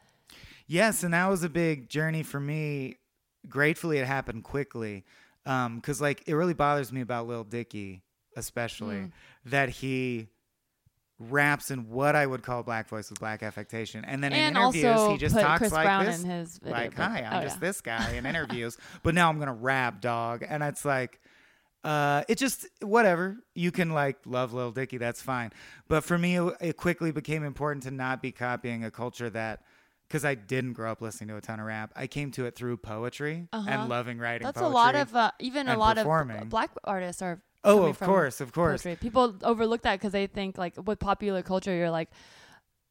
Yes, 0.67 1.03
and 1.03 1.13
that 1.13 1.29
was 1.29 1.43
a 1.43 1.49
big 1.49 1.89
journey 1.89 2.23
for 2.23 2.39
me. 2.39 2.97
Gratefully, 3.47 3.99
it 3.99 4.07
happened 4.07 4.43
quickly. 4.43 5.05
Um, 5.45 5.79
cause 5.81 6.01
like 6.01 6.23
it 6.27 6.33
really 6.33 6.53
bothers 6.53 6.91
me 6.91 7.01
about 7.01 7.27
Lil 7.27 7.43
Dicky, 7.43 8.01
especially 8.35 8.95
Mm. 8.95 9.11
that 9.45 9.69
he 9.69 10.27
raps 11.17 11.71
in 11.71 11.89
what 11.89 12.15
I 12.15 12.25
would 12.25 12.43
call 12.43 12.61
black 12.63 12.89
voice 12.89 13.09
with 13.09 13.19
black 13.19 13.41
affectation, 13.41 14.03
and 14.03 14.23
then 14.23 14.33
and 14.33 14.55
in 14.55 14.61
interviews 14.61 15.07
he 15.11 15.17
just 15.17 15.35
talks 15.35 15.59
Chris 15.59 15.71
like 15.71 15.85
Brown 15.85 16.05
this, 16.05 16.23
his 16.23 16.57
video, 16.57 16.77
like, 16.77 16.93
"Hi, 16.95 17.21
I'm 17.21 17.39
oh, 17.39 17.43
just 17.43 17.57
yeah. 17.57 17.59
this 17.67 17.81
guy" 17.81 18.11
in 18.13 18.25
interviews, 18.33 18.77
but 19.03 19.15
now 19.15 19.29
I'm 19.29 19.39
gonna 19.39 19.53
rap, 19.53 20.01
dog, 20.01 20.43
and 20.47 20.63
it's 20.63 20.83
like. 20.85 21.19
Uh, 21.83 22.23
it 22.27 22.39
just 22.39 22.65
whatever 22.81 23.37
you 23.53 23.71
can 23.71 23.91
like 23.91 24.17
love 24.25 24.53
Lil 24.53 24.71
Dicky, 24.71 24.97
that's 24.97 25.21
fine. 25.21 25.51
But 25.87 26.03
for 26.03 26.17
me, 26.17 26.35
it, 26.39 26.53
it 26.59 26.77
quickly 26.77 27.11
became 27.11 27.43
important 27.43 27.83
to 27.83 27.91
not 27.91 28.23
be 28.23 28.31
copying 28.31 28.83
a 28.83 28.89
culture 28.89 29.29
that, 29.29 29.61
because 30.07 30.23
I 30.25 30.35
didn't 30.35 30.73
grow 30.73 30.91
up 30.91 31.01
listening 31.01 31.29
to 31.29 31.37
a 31.37 31.41
ton 31.41 31.59
of 31.59 31.65
rap. 31.65 31.91
I 31.95 32.07
came 32.07 32.31
to 32.31 32.45
it 32.45 32.55
through 32.55 32.77
poetry 32.77 33.47
Uh-huh. 33.51 33.67
and 33.69 33.89
loving 33.89 34.19
writing. 34.19 34.45
That's 34.45 34.61
a 34.61 34.67
lot 34.67 34.95
of 34.95 35.15
uh, 35.15 35.31
even 35.39 35.67
a 35.67 35.77
lot 35.77 35.97
of 35.97 36.03
performing. 36.03 36.41
b- 36.41 36.45
black 36.47 36.71
artists 36.83 37.21
are. 37.21 37.41
Oh, 37.63 37.83
of 37.85 37.99
course, 37.99 38.41
of 38.41 38.51
course. 38.53 38.83
poetry. 38.83 38.95
People 39.01 39.35
overlook 39.43 39.81
that 39.81 39.99
because 39.99 40.11
they 40.11 40.27
think 40.27 40.57
like 40.57 40.73
with 40.85 40.99
popular 40.99 41.41
culture, 41.41 41.75
you're 41.75 41.89
like 41.89 42.09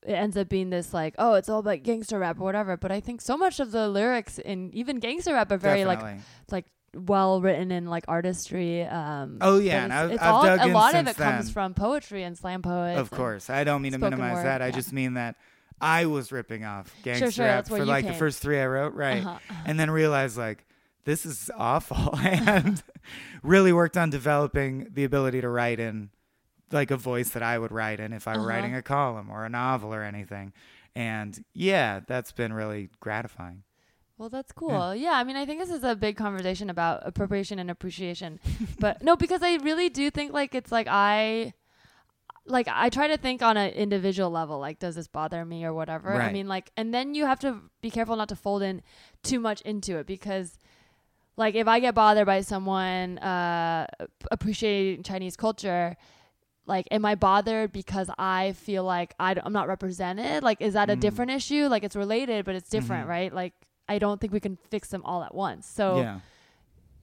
it 0.06 0.12
ends 0.12 0.36
up 0.36 0.48
being 0.50 0.68
this 0.68 0.92
like 0.92 1.14
oh 1.18 1.32
it's 1.34 1.48
all 1.48 1.60
about 1.60 1.82
gangster 1.82 2.18
rap 2.18 2.38
or 2.40 2.44
whatever. 2.44 2.76
But 2.76 2.90
I 2.92 3.00
think 3.00 3.20
so 3.20 3.36
much 3.36 3.60
of 3.60 3.70
the 3.70 3.88
lyrics 3.88 4.38
in 4.38 4.70
even 4.74 4.98
gangster 4.98 5.32
rap 5.34 5.50
are 5.52 5.56
very 5.56 5.84
like 5.84 6.00
Definitely. 6.00 6.22
like 6.50 6.66
well 6.96 7.40
written 7.40 7.70
and 7.70 7.88
like 7.88 8.04
artistry. 8.08 8.82
Um, 8.84 9.38
Oh, 9.40 9.58
yeah, 9.58 9.84
and 9.84 9.92
it's, 9.92 10.00
I've- 10.02 10.14
it's 10.14 10.22
I've 10.22 10.34
all, 10.34 10.42
dug 10.44 10.60
a 10.60 10.64
in 10.66 10.72
lot 10.72 10.94
of 10.94 11.06
it 11.08 11.16
comes 11.16 11.50
from 11.50 11.74
poetry 11.74 12.22
and 12.24 12.36
slam 12.36 12.60
poets. 12.62 12.98
Of 13.00 13.10
course, 13.10 13.48
I 13.50 13.62
don't 13.64 13.80
mean 13.82 13.92
to 13.92 13.98
minimize 13.98 14.36
word, 14.38 14.44
that. 14.46 14.60
I 14.62 14.66
yeah. 14.66 14.72
just 14.72 14.92
mean 14.92 15.14
that 15.14 15.36
I 15.80 16.06
was 16.06 16.32
ripping 16.32 16.64
off 16.64 16.94
gangster 17.02 17.30
sure, 17.30 17.46
rap 17.46 17.66
for 17.68 17.84
like 17.84 18.06
the 18.06 18.14
first 18.14 18.40
three 18.40 18.58
I 18.60 18.66
wrote, 18.66 18.94
right? 18.94 19.20
Uh-huh, 19.24 19.30
uh-huh. 19.30 19.62
And 19.66 19.78
then 19.78 19.90
realized 19.90 20.36
like 20.38 20.64
this 21.04 21.26
is 21.26 21.50
awful, 21.56 22.16
and 22.22 22.82
really 23.42 23.72
worked 23.72 23.96
on 23.96 24.08
developing 24.10 24.88
the 24.92 25.04
ability 25.04 25.40
to 25.42 25.48
write 25.48 25.78
in 25.80 26.10
like 26.72 26.90
a 26.90 26.96
voice 26.96 27.30
that 27.30 27.42
I 27.42 27.58
would 27.58 27.72
write 27.72 28.00
in 28.00 28.12
if 28.12 28.26
I 28.26 28.32
were 28.32 28.38
Uh-huh. 28.40 28.48
writing 28.48 28.74
a 28.74 28.82
column 28.82 29.30
or 29.30 29.44
a 29.44 29.48
novel 29.50 29.92
or 29.92 30.02
anything. 30.02 30.52
And 30.96 31.44
yeah, 31.52 32.00
that's 32.06 32.32
been 32.32 32.52
really 32.52 32.88
gratifying. 33.00 33.64
Well, 34.16 34.28
that's 34.28 34.52
cool. 34.52 34.94
Yeah. 34.94 35.12
I 35.14 35.24
mean, 35.24 35.34
I 35.36 35.44
think 35.44 35.58
this 35.60 35.70
is 35.70 35.82
a 35.82 35.96
big 35.96 36.16
conversation 36.16 36.70
about 36.70 37.02
appropriation 37.04 37.58
and 37.58 37.68
appreciation. 37.68 38.38
but 38.78 39.02
no, 39.02 39.16
because 39.16 39.42
I 39.42 39.56
really 39.56 39.88
do 39.88 40.08
think 40.10 40.32
like 40.32 40.54
it's 40.54 40.70
like 40.70 40.86
I 40.88 41.52
like 42.46 42.68
I 42.70 42.88
try 42.90 43.08
to 43.08 43.16
think 43.16 43.42
on 43.42 43.56
an 43.56 43.70
individual 43.72 44.30
level 44.30 44.58
like 44.58 44.78
does 44.78 44.94
this 44.96 45.08
bother 45.08 45.44
me 45.44 45.64
or 45.64 45.72
whatever. 45.72 46.12
I 46.28 46.32
mean, 46.32 46.46
like 46.48 46.70
and 46.76 46.92
then 46.92 47.14
you 47.14 47.24
have 47.26 47.38
to 47.40 47.60
be 47.80 47.90
careful 47.90 48.16
not 48.16 48.28
to 48.28 48.36
fold 48.36 48.62
in 48.62 48.82
too 49.22 49.40
much 49.40 49.60
into 49.62 49.96
it 49.98 50.06
because 50.06 50.58
like 51.36 51.54
if 51.54 51.66
I 51.66 51.80
get 51.80 51.94
bothered 51.94 52.26
by 52.26 52.42
someone 52.42 53.18
uh 53.18 53.86
appreciating 54.30 55.02
Chinese 55.04 55.36
culture, 55.36 55.96
like 56.66 56.86
am 56.90 57.04
I 57.04 57.14
bothered 57.14 57.72
because 57.72 58.10
I 58.18 58.52
feel 58.52 58.84
like 58.84 59.14
I 59.18 59.32
am 59.44 59.52
not 59.52 59.66
represented? 59.68 60.42
Like 60.42 60.60
is 60.60 60.74
that 60.74 60.90
a 60.90 60.96
Mm. 60.96 61.00
different 61.00 61.30
issue? 61.30 61.66
Like 61.68 61.82
it's 61.82 61.96
related 61.96 62.44
but 62.44 62.54
it's 62.54 62.68
different, 62.68 63.06
Mhm. 63.06 63.10
right? 63.10 63.32
Like 63.34 63.54
I 63.88 63.98
don't 63.98 64.20
think 64.20 64.32
we 64.32 64.40
can 64.40 64.56
fix 64.70 64.88
them 64.88 65.02
all 65.04 65.22
at 65.22 65.34
once. 65.34 65.66
So 65.66 65.98
yeah. 66.00 66.20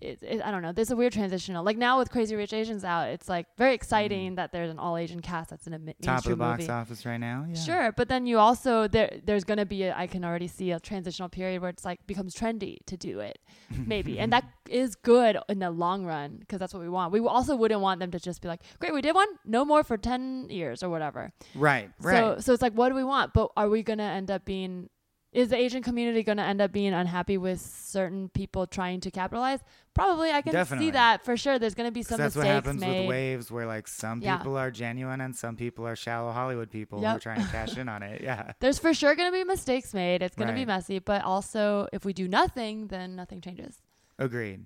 It, 0.02 0.20
it, 0.22 0.42
I 0.44 0.52
don't 0.52 0.62
know. 0.62 0.72
There's 0.72 0.92
a 0.92 0.96
weird 0.96 1.14
transitional. 1.14 1.64
Like 1.64 1.78
now 1.78 2.00
with 2.00 2.10
Crazy 2.10 2.36
Rich 2.36 2.54
Asians 2.54 2.84
out, 2.84 3.10
it's 3.10 3.30
like 3.30 3.46
very 3.58 3.74
exciting 3.74 4.36
that 4.36 4.52
there's 4.52 4.72
an 4.72 4.80
all 4.80 4.98
Asian 4.98 5.20
cast 5.22 5.50
that's 5.52 5.68
in 5.68 5.74
a 5.74 5.80
Mm. 5.80 5.94
Top 6.02 6.20
of 6.20 6.24
the 6.32 6.36
box 6.36 6.62
movie. 6.62 6.72
office 6.72 7.06
right 7.06 7.18
now. 7.20 7.46
Yeah. 7.48 7.56
Sure, 7.56 7.92
but 7.92 8.08
then 8.10 8.26
you 8.26 8.38
also 8.40 8.88
there 8.88 9.20
there's 9.24 9.44
gonna 9.44 9.66
be 9.66 9.84
a, 9.84 9.96
I 9.96 10.08
can 10.08 10.24
already 10.26 10.48
see 10.48 10.72
a 10.72 10.80
transitional 10.80 11.30
period 11.30 11.62
where 11.62 11.70
it's 11.70 11.86
like 11.86 12.06
becomes 12.08 12.34
trendy 12.36 12.78
to 12.88 12.98
do 12.98 13.20
it, 13.20 13.40
maybe, 13.86 14.20
and 14.20 14.32
that 14.34 14.44
is 14.70 14.96
good 14.96 15.38
in 15.50 15.60
the 15.60 15.72
long 15.72 16.06
run 16.06 16.38
because 16.40 16.60
that's 16.60 16.74
what 16.74 16.82
we 16.82 16.90
want. 16.90 17.12
We 17.12 17.20
also 17.20 17.56
wouldn't 17.56 17.82
want 17.82 18.00
them 18.00 18.12
to 18.12 18.20
just 18.20 18.42
be 18.42 18.48
like, 18.48 18.62
great, 18.80 18.94
we 18.94 19.02
did 19.02 19.16
one, 19.16 19.28
no 19.46 19.66
more 19.66 19.84
for 19.84 19.98
ten 19.98 20.48
years 20.50 20.84
or 20.84 20.90
whatever. 20.90 21.32
Right. 21.56 21.90
Right. 22.00 22.18
So 22.18 22.40
so 22.40 22.54
it's 22.54 22.62
like, 22.62 22.74
what 22.74 22.90
do 22.90 22.96
we 22.96 23.04
want? 23.04 23.34
But 23.34 23.52
are 23.58 23.70
we 23.70 23.84
gonna 23.84 24.04
end 24.04 24.30
up 24.32 24.46
being? 24.46 24.90
Is 25.32 25.48
the 25.48 25.56
Asian 25.56 25.82
community 25.82 26.24
gonna 26.24 26.44
end 26.44 26.60
up 26.62 26.74
being 26.74 26.94
unhappy 26.94 27.38
with 27.38 27.62
certain 27.62 28.28
people 28.30 28.68
trying 28.68 29.00
to 29.02 29.12
capitalize? 29.12 29.60
Probably, 29.94 30.30
I 30.30 30.42
can 30.42 30.52
Definitely. 30.52 30.88
see 30.88 30.92
that 30.92 31.24
for 31.24 31.38
sure. 31.38 31.58
There's 31.58 31.74
gonna 31.74 31.90
be 31.92 32.04
some 32.04 32.18
mistakes. 32.20 32.34
that's 32.34 32.36
what 32.36 32.48
happens 32.48 32.82
made. 32.82 33.02
with 33.02 33.10
waves 33.10 33.50
where 33.52 33.66
like 33.66 33.88
some 33.88 34.22
Yeah. 34.22 34.38
people 34.38 34.58
are 34.58 34.70
genuine 34.72 35.22
and 35.22 35.34
some 35.34 35.56
people 35.56 35.88
are 35.88 35.96
shallow 35.96 36.32
Hollywood 36.34 36.70
people 36.70 37.00
who 37.00 37.06
are 37.06 37.20
trying 37.20 37.42
to 37.42 37.48
cash 37.52 37.78
in 37.78 37.88
on 37.88 38.04
it. 38.04 38.22
Yeah. 38.22 38.52
There's 38.60 38.78
for 38.78 38.94
sure 38.94 39.16
gonna 39.16 39.32
be 39.32 39.46
mistakes 39.46 39.94
made. 39.94 40.22
It's 40.22 40.36
gonna 40.36 40.54
be 40.54 40.66
messy, 40.66 41.00
but 41.00 41.24
also 41.24 41.88
if 41.94 42.04
we 42.04 42.12
do 42.12 42.28
nothing, 42.28 42.88
then 42.88 43.16
nothing 43.16 43.40
changes. 43.40 43.82
Agreed. 44.20 44.66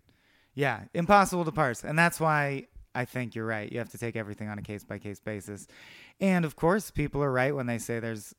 Yeah. 0.56 0.86
Impossible 0.96 1.46
to 1.46 1.52
parse. 1.52 1.84
And 1.84 1.98
that's 2.00 2.20
why 2.20 2.68
I 2.96 3.06
think 3.06 3.36
you're 3.36 3.46
right. 3.46 3.72
You 3.72 3.78
have 3.80 3.90
to 3.90 3.98
take 4.00 4.16
everything 4.16 4.48
on 4.50 4.58
a 4.58 4.62
case 4.64 4.84
by 4.84 4.98
case 4.98 5.20
basis. 5.20 5.68
And 6.20 6.44
of 6.46 6.56
course, 6.56 6.90
people 6.92 7.22
are 7.22 7.32
right 7.32 7.54
when 7.54 7.68
they 7.68 7.78
say 7.78 8.00
there's 8.00 8.34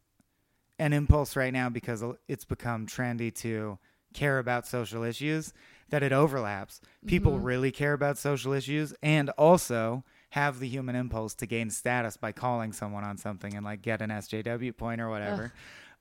an 0.79 0.93
impulse 0.93 1.37
right 1.37 1.53
now 1.53 1.69
because 1.69 2.05
it's 2.29 2.45
become 2.45 2.87
trendy 2.87 3.35
to 3.35 3.79
care 4.13 4.39
about 4.39 4.67
social 4.67 5.03
issues 5.03 5.53
that 5.91 6.03
it 6.03 6.13
overlaps. 6.13 6.81
People 7.07 7.39
Mhm. 7.39 7.45
really 7.45 7.71
care 7.71 7.93
about 7.93 8.19
social 8.19 8.53
issues 8.53 8.93
and 9.03 9.31
also 9.31 10.05
have 10.31 10.59
the 10.59 10.69
human 10.69 10.97
impulse 10.97 11.35
to 11.37 11.47
gain 11.47 11.71
status 11.71 12.17
by 12.17 12.33
calling 12.33 12.73
someone 12.73 13.05
on 13.05 13.17
something 13.17 13.55
and 13.55 13.65
like 13.65 13.83
get 13.83 14.03
an 14.03 14.11
SJW 14.11 14.73
point 14.77 15.01
or 15.01 15.09
whatever. 15.09 15.53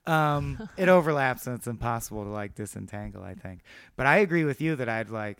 Um, 0.06 0.58
it 0.76 0.88
overlaps 0.88 1.46
and 1.46 1.56
it's 1.56 1.66
impossible 1.66 2.24
to 2.24 2.30
like 2.30 2.54
disentangle, 2.54 3.22
I 3.22 3.34
think. 3.34 3.60
But 3.96 4.06
I 4.06 4.18
agree 4.18 4.44
with 4.44 4.60
you 4.60 4.76
that 4.76 4.88
I'd 4.88 5.10
like 5.10 5.38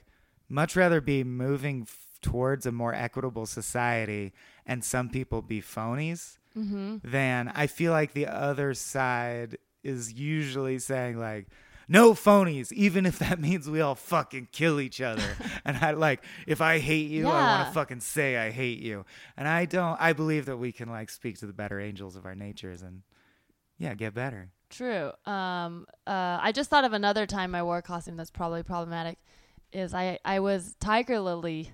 much 0.49 0.77
rather 0.77 1.01
be 1.01 1.25
moving 1.25 1.83
f- 1.83 2.19
towards 2.23 2.67
a 2.67 2.73
more 2.73 2.95
equitable 2.95 3.47
society 3.47 4.33
and 4.65 4.83
some 4.85 5.09
people 5.11 5.43
be 5.43 5.61
phonies 5.61 6.39
Mm-hmm. 6.57 6.97
than 7.05 7.53
I 7.55 7.67
feel 7.67 7.93
like 7.93 8.13
the 8.15 8.27
other 8.29 8.73
side 8.75 9.59
is 9.85 10.13
usually 10.15 10.79
saying 10.79 11.19
like 11.19 11.47
no 11.89 12.13
phonies 12.15 12.73
even 12.73 13.05
if 13.07 13.19
that 13.19 13.39
means 13.47 13.69
we 13.69 13.81
all 13.81 13.95
fucking 13.95 14.49
kill 14.53 14.81
each 14.81 15.01
other 15.01 15.37
and 15.65 15.77
I 15.77 15.91
like 15.93 16.25
if 16.47 16.61
I 16.61 16.79
hate 16.79 17.11
you 17.11 17.29
I 17.29 17.31
want 17.57 17.69
to 17.69 17.75
fucking 17.75 18.01
say 18.01 18.37
I 18.37 18.51
hate 18.51 18.81
you 18.81 19.05
and 19.37 19.47
I 19.47 19.67
don't 19.67 19.97
I 20.01 20.13
believe 20.15 20.47
that 20.47 20.57
we 20.57 20.73
can 20.73 20.89
like 20.89 21.11
speak 21.11 21.39
to 21.41 21.47
the 21.47 21.53
better 21.53 21.79
angels 21.79 22.17
of 22.17 22.25
our 22.27 22.35
natures 22.35 22.83
and 22.83 23.03
yeah 23.79 23.95
get 23.95 24.15
better 24.15 24.51
True. 24.69 25.13
Um, 25.27 25.87
uh, 26.09 26.39
I 26.43 26.51
just 26.51 26.71
thought 26.71 26.85
of 26.85 26.93
another 26.93 27.25
time 27.25 27.55
I 27.55 27.63
wore 27.63 27.79
a 27.79 27.83
costume 27.83 28.17
that's 28.17 28.33
probably 28.33 28.65
problematic. 28.65 29.17
Is 29.73 29.95
I 29.95 30.19
I 30.25 30.41
was 30.41 30.75
Tiger 30.81 31.21
Lily 31.21 31.71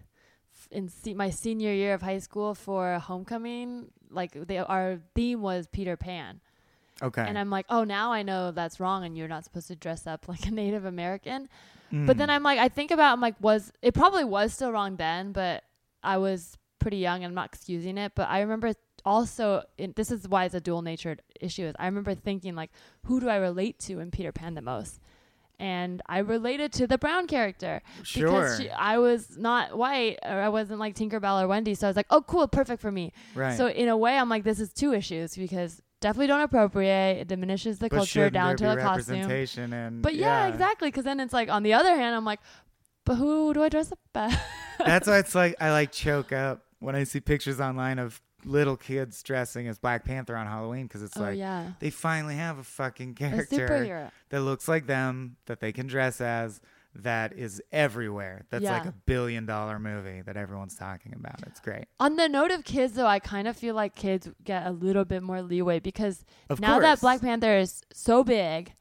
f- 0.55 0.69
in 0.71 0.91
se- 0.91 1.15
my 1.15 1.31
senior 1.31 1.73
year 1.73 1.95
of 1.95 2.03
high 2.03 2.19
school 2.19 2.55
for 2.55 2.99
homecoming. 2.99 3.87
Like 4.13 4.33
they, 4.33 4.59
our 4.59 4.99
theme 5.15 5.43
was 5.43 5.67
Peter 5.67 5.97
Pan, 5.97 6.41
okay 7.03 7.23
and 7.27 7.39
I'm 7.39 7.51
like, 7.51 7.67
oh, 7.69 7.85
now 7.85 8.13
I 8.13 8.23
know 8.23 8.51
that's 8.51 8.79
wrong, 8.81 9.05
and 9.05 9.17
you're 9.17 9.29
not 9.29 9.45
supposed 9.45 9.69
to 9.69 9.77
dress 9.77 10.07
up 10.07 10.29
like 10.33 10.47
a 10.47 10.51
Native 10.51 10.85
American. 10.85 11.49
But 11.91 12.17
Mm. 12.17 12.19
then 12.19 12.31
I'm 12.31 12.43
like, 12.43 12.59
I 12.59 12.69
think 12.69 12.91
about, 12.91 13.13
I'm 13.13 13.21
like, 13.21 13.35
was 13.41 13.71
it 13.83 13.93
probably 13.95 14.25
was 14.25 14.55
still 14.55 14.73
wrong 14.73 14.97
then, 14.97 15.33
but 15.33 15.63
I 16.03 16.17
was 16.19 16.57
pretty 16.79 16.97
young 16.97 17.23
and 17.23 17.27
I'm 17.31 17.35
not 17.35 17.47
excusing 17.53 17.99
it. 17.99 18.13
But 18.15 18.29
I 18.31 18.41
remember 18.41 18.73
also, 19.05 19.63
in, 19.77 19.93
this 19.95 20.11
is 20.11 20.27
why 20.27 20.45
it's 20.47 20.55
a 20.55 20.61
dual 20.61 20.81
natured 20.83 21.21
issue, 21.41 21.65
is 21.67 21.75
I 21.79 21.85
remember 21.87 22.15
thinking, 22.15 22.55
like, 22.55 22.71
who 23.05 23.21
do 23.21 23.29
I 23.29 23.37
relate 23.37 23.79
to 23.81 24.01
in 24.01 24.11
Peter 24.11 24.33
Pan 24.33 24.55
the 24.55 24.63
most? 24.63 25.01
And 25.59 26.03
I 26.07 26.19
related 26.19 26.73
to 26.75 26.87
the 26.87 26.99
brown 26.99 27.27
character 27.27 27.83
sure 28.03 28.27
because 28.27 28.59
she, 28.59 28.71
I 28.71 28.99
was 28.99 29.39
not 29.39 29.77
white 29.77 30.19
or 30.25 30.41
I 30.41 30.49
wasn't 30.49 30.81
like 30.81 30.97
Tinkerbell 30.97 31.43
or 31.43 31.47
Wendy. 31.47 31.75
So 31.75 31.87
I 31.87 31.91
was 31.91 31.97
like, 31.97 32.07
oh, 32.11 32.23
cool, 32.23 32.49
perfect 32.49 32.83
for 32.83 32.91
me. 32.91 33.13
right 33.35 33.57
So 33.57 33.69
in 33.69 33.89
a 33.89 33.97
way, 33.97 34.19
I'm 34.19 34.29
like, 34.29 34.43
this 34.43 34.59
is 34.59 34.73
two 34.73 34.93
issues 34.93 35.37
because 35.37 35.81
definitely 36.01 36.27
don't 36.27 36.41
appropriate. 36.41 37.19
It 37.21 37.29
diminishes 37.29 37.79
the 37.79 37.89
but 37.89 37.97
culture 37.97 38.29
down 38.29 38.57
to 38.57 38.73
a 38.73 38.77
costume. 38.77 39.31
and 39.73 40.03
But 40.03 40.15
yeah, 40.15 40.49
exactly. 40.49 40.89
Because 40.89 41.05
then 41.05 41.21
it's 41.21 41.33
like 41.33 41.49
on 41.49 41.63
the 41.63 41.73
other 41.75 41.95
hand, 41.95 42.15
I'm 42.15 42.25
like, 42.25 42.41
but 43.05 43.15
who 43.15 43.55
do 43.55 43.63
I 43.63 43.69
dress 43.69 43.91
up 43.93 43.99
as? 44.15 44.39
That's 44.79 45.07
why 45.07 45.19
it's 45.19 45.35
like 45.43 45.57
I 45.61 45.71
like 45.71 45.93
choke 45.93 46.33
up 46.33 46.63
when 46.81 46.97
I 46.97 47.05
see 47.05 47.21
pictures 47.21 47.61
online 47.61 47.99
of 47.99 48.21
little 48.45 48.77
kids 48.77 49.23
dressing 49.23 49.69
as 49.69 49.79
Black 49.79 50.05
Panther 50.05 50.37
on 50.37 50.47
Halloween 50.47 50.87
because 50.87 51.03
it's 51.03 51.17
oh 51.17 51.23
like 51.23 51.39
yeah, 51.39 51.73
they 51.81 51.91
finally 51.91 52.35
have 52.37 52.59
a 52.59 52.65
fucking 52.65 53.15
character 53.15 53.69
superhero. 53.69 54.11
that 54.31 54.41
looks 54.41 54.69
like 54.69 54.87
them 54.87 55.37
that 55.47 55.61
they 55.61 55.73
can 55.73 55.87
dress 55.87 56.21
as 56.21 56.61
that 56.95 57.33
is 57.33 57.63
everywhere. 57.73 58.45
That's 58.51 58.65
like 58.65 58.85
a 58.85 58.93
billion 59.07 59.47
dollar 59.47 59.79
movie 59.79 60.21
that 60.23 60.37
everyone's 60.37 60.77
talking 60.77 61.15
about. 61.15 61.41
It's 61.47 61.59
great. 61.61 61.87
On 61.99 62.17
the 62.17 62.29
note 62.29 62.51
of 62.51 62.65
kids, 62.65 62.93
though, 62.93 63.07
I 63.07 63.19
kind 63.19 63.49
of 63.49 63.57
feel 63.57 63.75
like 63.75 63.95
kids 63.95 64.29
get 64.45 64.67
a 64.67 64.73
little 64.73 65.05
bit 65.07 65.23
more 65.23 65.41
leeway 65.41 65.81
because 65.81 66.25
Of 66.51 66.61
now 66.61 66.75
course. 66.75 66.83
that 66.83 67.01
Black 67.01 67.21
Panther 67.23 67.57
is 67.57 67.83
so 67.95 68.23
big, 68.23 68.75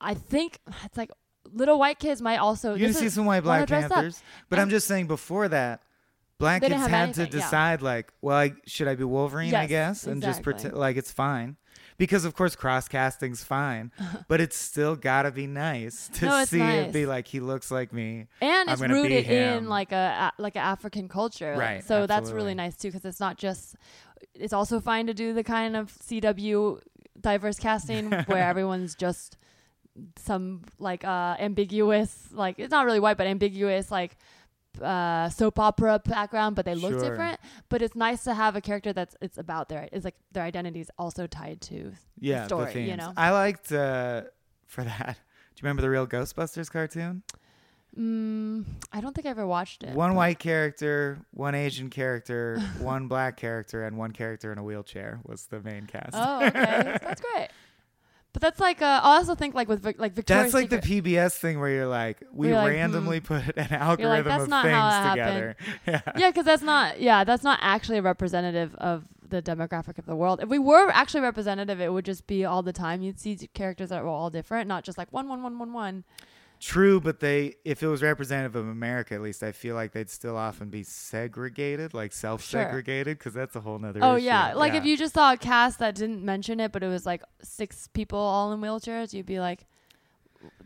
I 0.00 0.14
think 0.14 0.58
it's 0.84 0.96
like 0.96 1.10
little 1.52 1.78
white 1.78 1.98
kids 2.00 2.20
might 2.20 2.38
also. 2.38 2.74
you 2.74 2.92
see 2.92 3.08
some 3.08 3.26
white 3.26 3.44
Black. 3.44 3.68
Panthers, 3.68 4.22
but 4.48 4.58
I'm 4.58 4.70
just 4.70 4.88
saying 4.88 5.06
before 5.06 5.46
that. 5.48 5.82
Kids 6.62 6.74
had 6.74 7.14
to 7.14 7.22
anything, 7.22 7.26
yeah. 7.26 7.30
decide, 7.44 7.82
like, 7.82 8.12
well, 8.20 8.36
I, 8.36 8.52
should 8.66 8.88
I 8.88 8.94
be 8.94 9.04
Wolverine? 9.04 9.54
I 9.54 9.62
Yes, 9.62 9.68
guess, 9.68 10.06
and 10.06 10.22
just 10.22 10.42
pretend 10.42 10.74
like 10.74 10.96
it's 10.96 11.12
fine, 11.12 11.56
because 11.98 12.24
of 12.24 12.34
course 12.34 12.56
cross 12.56 12.88
casting's 12.88 13.44
fine, 13.44 13.92
but 14.28 14.40
it's 14.40 14.56
still 14.56 14.96
gotta 14.96 15.30
be 15.30 15.46
nice 15.46 16.08
to 16.14 16.26
No, 16.26 16.44
see 16.44 16.60
it 16.60 16.92
be 16.92 17.06
like 17.06 17.26
he 17.28 17.40
looks 17.40 17.70
like 17.70 17.92
me. 17.92 18.26
and 18.40 18.68
I'm 18.70 18.74
it's 18.74 18.82
rooted 18.82 19.26
in 19.26 19.68
like 19.68 19.92
a, 19.92 20.32
a 20.38 20.42
like 20.42 20.56
an 20.56 20.62
African 20.62 21.08
culture, 21.08 21.54
Right, 21.56 21.84
So 21.84 22.06
that's 22.06 22.30
really 22.30 22.54
nice 22.54 22.76
too, 22.76 22.88
because 22.88 23.04
it's 23.04 23.20
not 23.20 23.36
just. 23.38 23.76
It's 24.34 24.52
also 24.52 24.80
fine 24.80 25.06
to 25.06 25.14
do 25.14 25.32
the 25.32 25.42
kind 25.44 25.74
of 25.76 25.92
CW 25.98 26.80
diverse 27.20 27.58
casting 27.58 28.10
where 28.26 28.42
everyone's 28.44 28.94
just 28.94 29.36
some 30.16 30.62
like 30.78 31.04
uh 31.04 31.36
ambiguous, 31.38 32.28
like 32.32 32.58
it's 32.58 32.70
not 32.70 32.86
really 32.86 33.00
white, 33.00 33.16
but 33.16 33.26
ambiguous 33.26 33.90
like 33.90 34.16
uh 34.80 35.28
soap 35.28 35.58
opera 35.58 36.00
background, 36.04 36.56
but 36.56 36.64
they 36.64 36.74
look 36.74 36.92
Sure. 36.92 37.02
different. 37.10 37.40
But 37.68 37.82
it's 37.82 37.94
nice 37.94 38.24
to 38.24 38.34
have 38.34 38.56
a 38.56 38.60
character 38.60 38.92
that's 38.92 39.16
it's 39.20 39.38
about 39.38 39.68
their 39.68 39.88
is 39.92 40.04
like 40.04 40.16
their 40.32 40.42
identity 40.44 40.80
is 40.80 40.90
also 40.98 41.26
tied 41.26 41.60
to 41.62 41.92
Yeah, 42.18 42.46
story, 42.46 42.72
the 42.72 42.80
you 42.80 42.96
know? 42.96 43.12
I 43.16 43.30
liked 43.30 43.72
uh, 43.72 44.22
for 44.66 44.84
that. 44.90 45.16
Do 45.54 45.60
you 45.60 45.62
remember 45.64 45.82
the 45.82 45.90
real 45.90 46.06
Ghostbusters 46.06 46.70
cartoon? 46.70 47.22
Mm, 47.98 48.64
I 48.92 49.00
don't 49.00 49.14
think 49.14 49.26
I 49.26 49.30
ever 49.30 49.46
watched 49.46 49.82
it. 49.82 49.94
One 49.94 50.14
white 50.14 50.38
character, 50.38 51.18
one 51.32 51.56
Asian 51.56 51.90
character, 51.90 52.62
one 52.78 53.08
black 53.08 53.36
character, 53.36 53.84
and 53.84 53.98
one 53.98 54.12
character 54.12 54.52
in 54.52 54.58
a 54.58 54.62
wheelchair 54.62 55.20
was 55.24 55.46
the 55.46 55.60
main 55.60 55.86
cast. 55.86 56.14
Oh, 56.14 56.44
okay. 56.46 56.98
that's 57.02 57.20
great. 57.20 57.48
But 58.32 58.42
that's 58.42 58.60
like 58.60 58.80
uh, 58.80 59.00
I 59.02 59.16
also 59.16 59.34
think 59.34 59.54
like 59.54 59.68
with 59.68 59.84
like 59.84 60.12
Victoria's 60.12 60.52
That's 60.52 60.54
like 60.54 60.70
Secret, 60.70 61.02
the 61.02 61.02
PBS 61.14 61.36
thing 61.36 61.58
where 61.58 61.70
you're 61.70 61.86
like, 61.86 62.18
we 62.32 62.48
You're 62.48 62.56
like, 62.56 62.68
randomly 62.70 63.20
put 63.20 63.56
an 63.56 63.72
algorithm 63.72 64.24
"That's 64.24 64.44
of 64.44 64.62
things 64.62 65.10
together. 65.10 65.56
Yeah. 65.86 66.00
yeah, 66.16 66.30
because 66.30 66.44
that's 66.44 66.62
not 66.62 67.00
yeah, 67.00 67.24
that's 67.24 67.42
not 67.42 67.58
actually 67.62 68.00
representative 68.00 68.74
of 68.76 69.04
the 69.28 69.40
demographic 69.42 69.98
of 69.98 70.06
the 70.06 70.14
world. 70.16 70.40
If 70.42 70.48
we 70.48 70.58
were 70.58 70.90
actually 70.90 71.22
representative, 71.22 71.80
it 71.80 71.92
would 71.92 72.04
just 72.04 72.26
be 72.26 72.44
all 72.44 72.62
the 72.62 72.72
time. 72.72 73.02
You'd 73.02 73.18
see 73.18 73.36
characters 73.54 73.88
that 73.88 74.02
were 74.02 74.08
all 74.08 74.30
different, 74.30 74.68
not 74.68 74.84
just 74.84 74.98
like 74.98 75.12
one, 75.12 75.28
one, 75.28 75.42
one, 75.42 75.58
one, 75.58 75.72
one. 75.72 76.04
True, 76.60 77.00
but 77.00 77.20
they 77.20 77.54
if 77.64 77.82
it 77.82 77.86
was 77.86 78.02
representative 78.02 78.54
of 78.54 78.68
America, 78.68 79.14
at 79.14 79.22
least 79.22 79.42
I 79.42 79.50
feel 79.50 79.74
like 79.74 79.92
they'd 79.92 80.10
still 80.10 80.36
often 80.36 80.68
be 80.68 80.82
segregated, 80.82 81.94
like 81.94 82.12
self-segregated, 82.12 83.16
because 83.18 83.32
that's 83.32 83.56
a 83.56 83.60
whole 83.60 83.78
nother. 83.78 84.00
Oh 84.02 84.16
issue. 84.16 84.26
yeah, 84.26 84.52
like 84.52 84.74
if 84.74 84.84
you 84.84 84.98
just 84.98 85.14
saw 85.14 85.32
a 85.32 85.38
cast 85.38 85.78
that 85.78 85.94
didn't 85.94 86.22
mention 86.22 86.60
it, 86.60 86.70
but 86.70 86.82
it 86.82 86.88
was 86.88 87.06
like 87.06 87.22
six 87.42 87.88
people 87.88 88.18
all 88.18 88.52
in 88.52 88.60
wheelchairs, 88.60 89.14
you'd 89.14 89.24
be 89.24 89.40
like, 89.40 89.66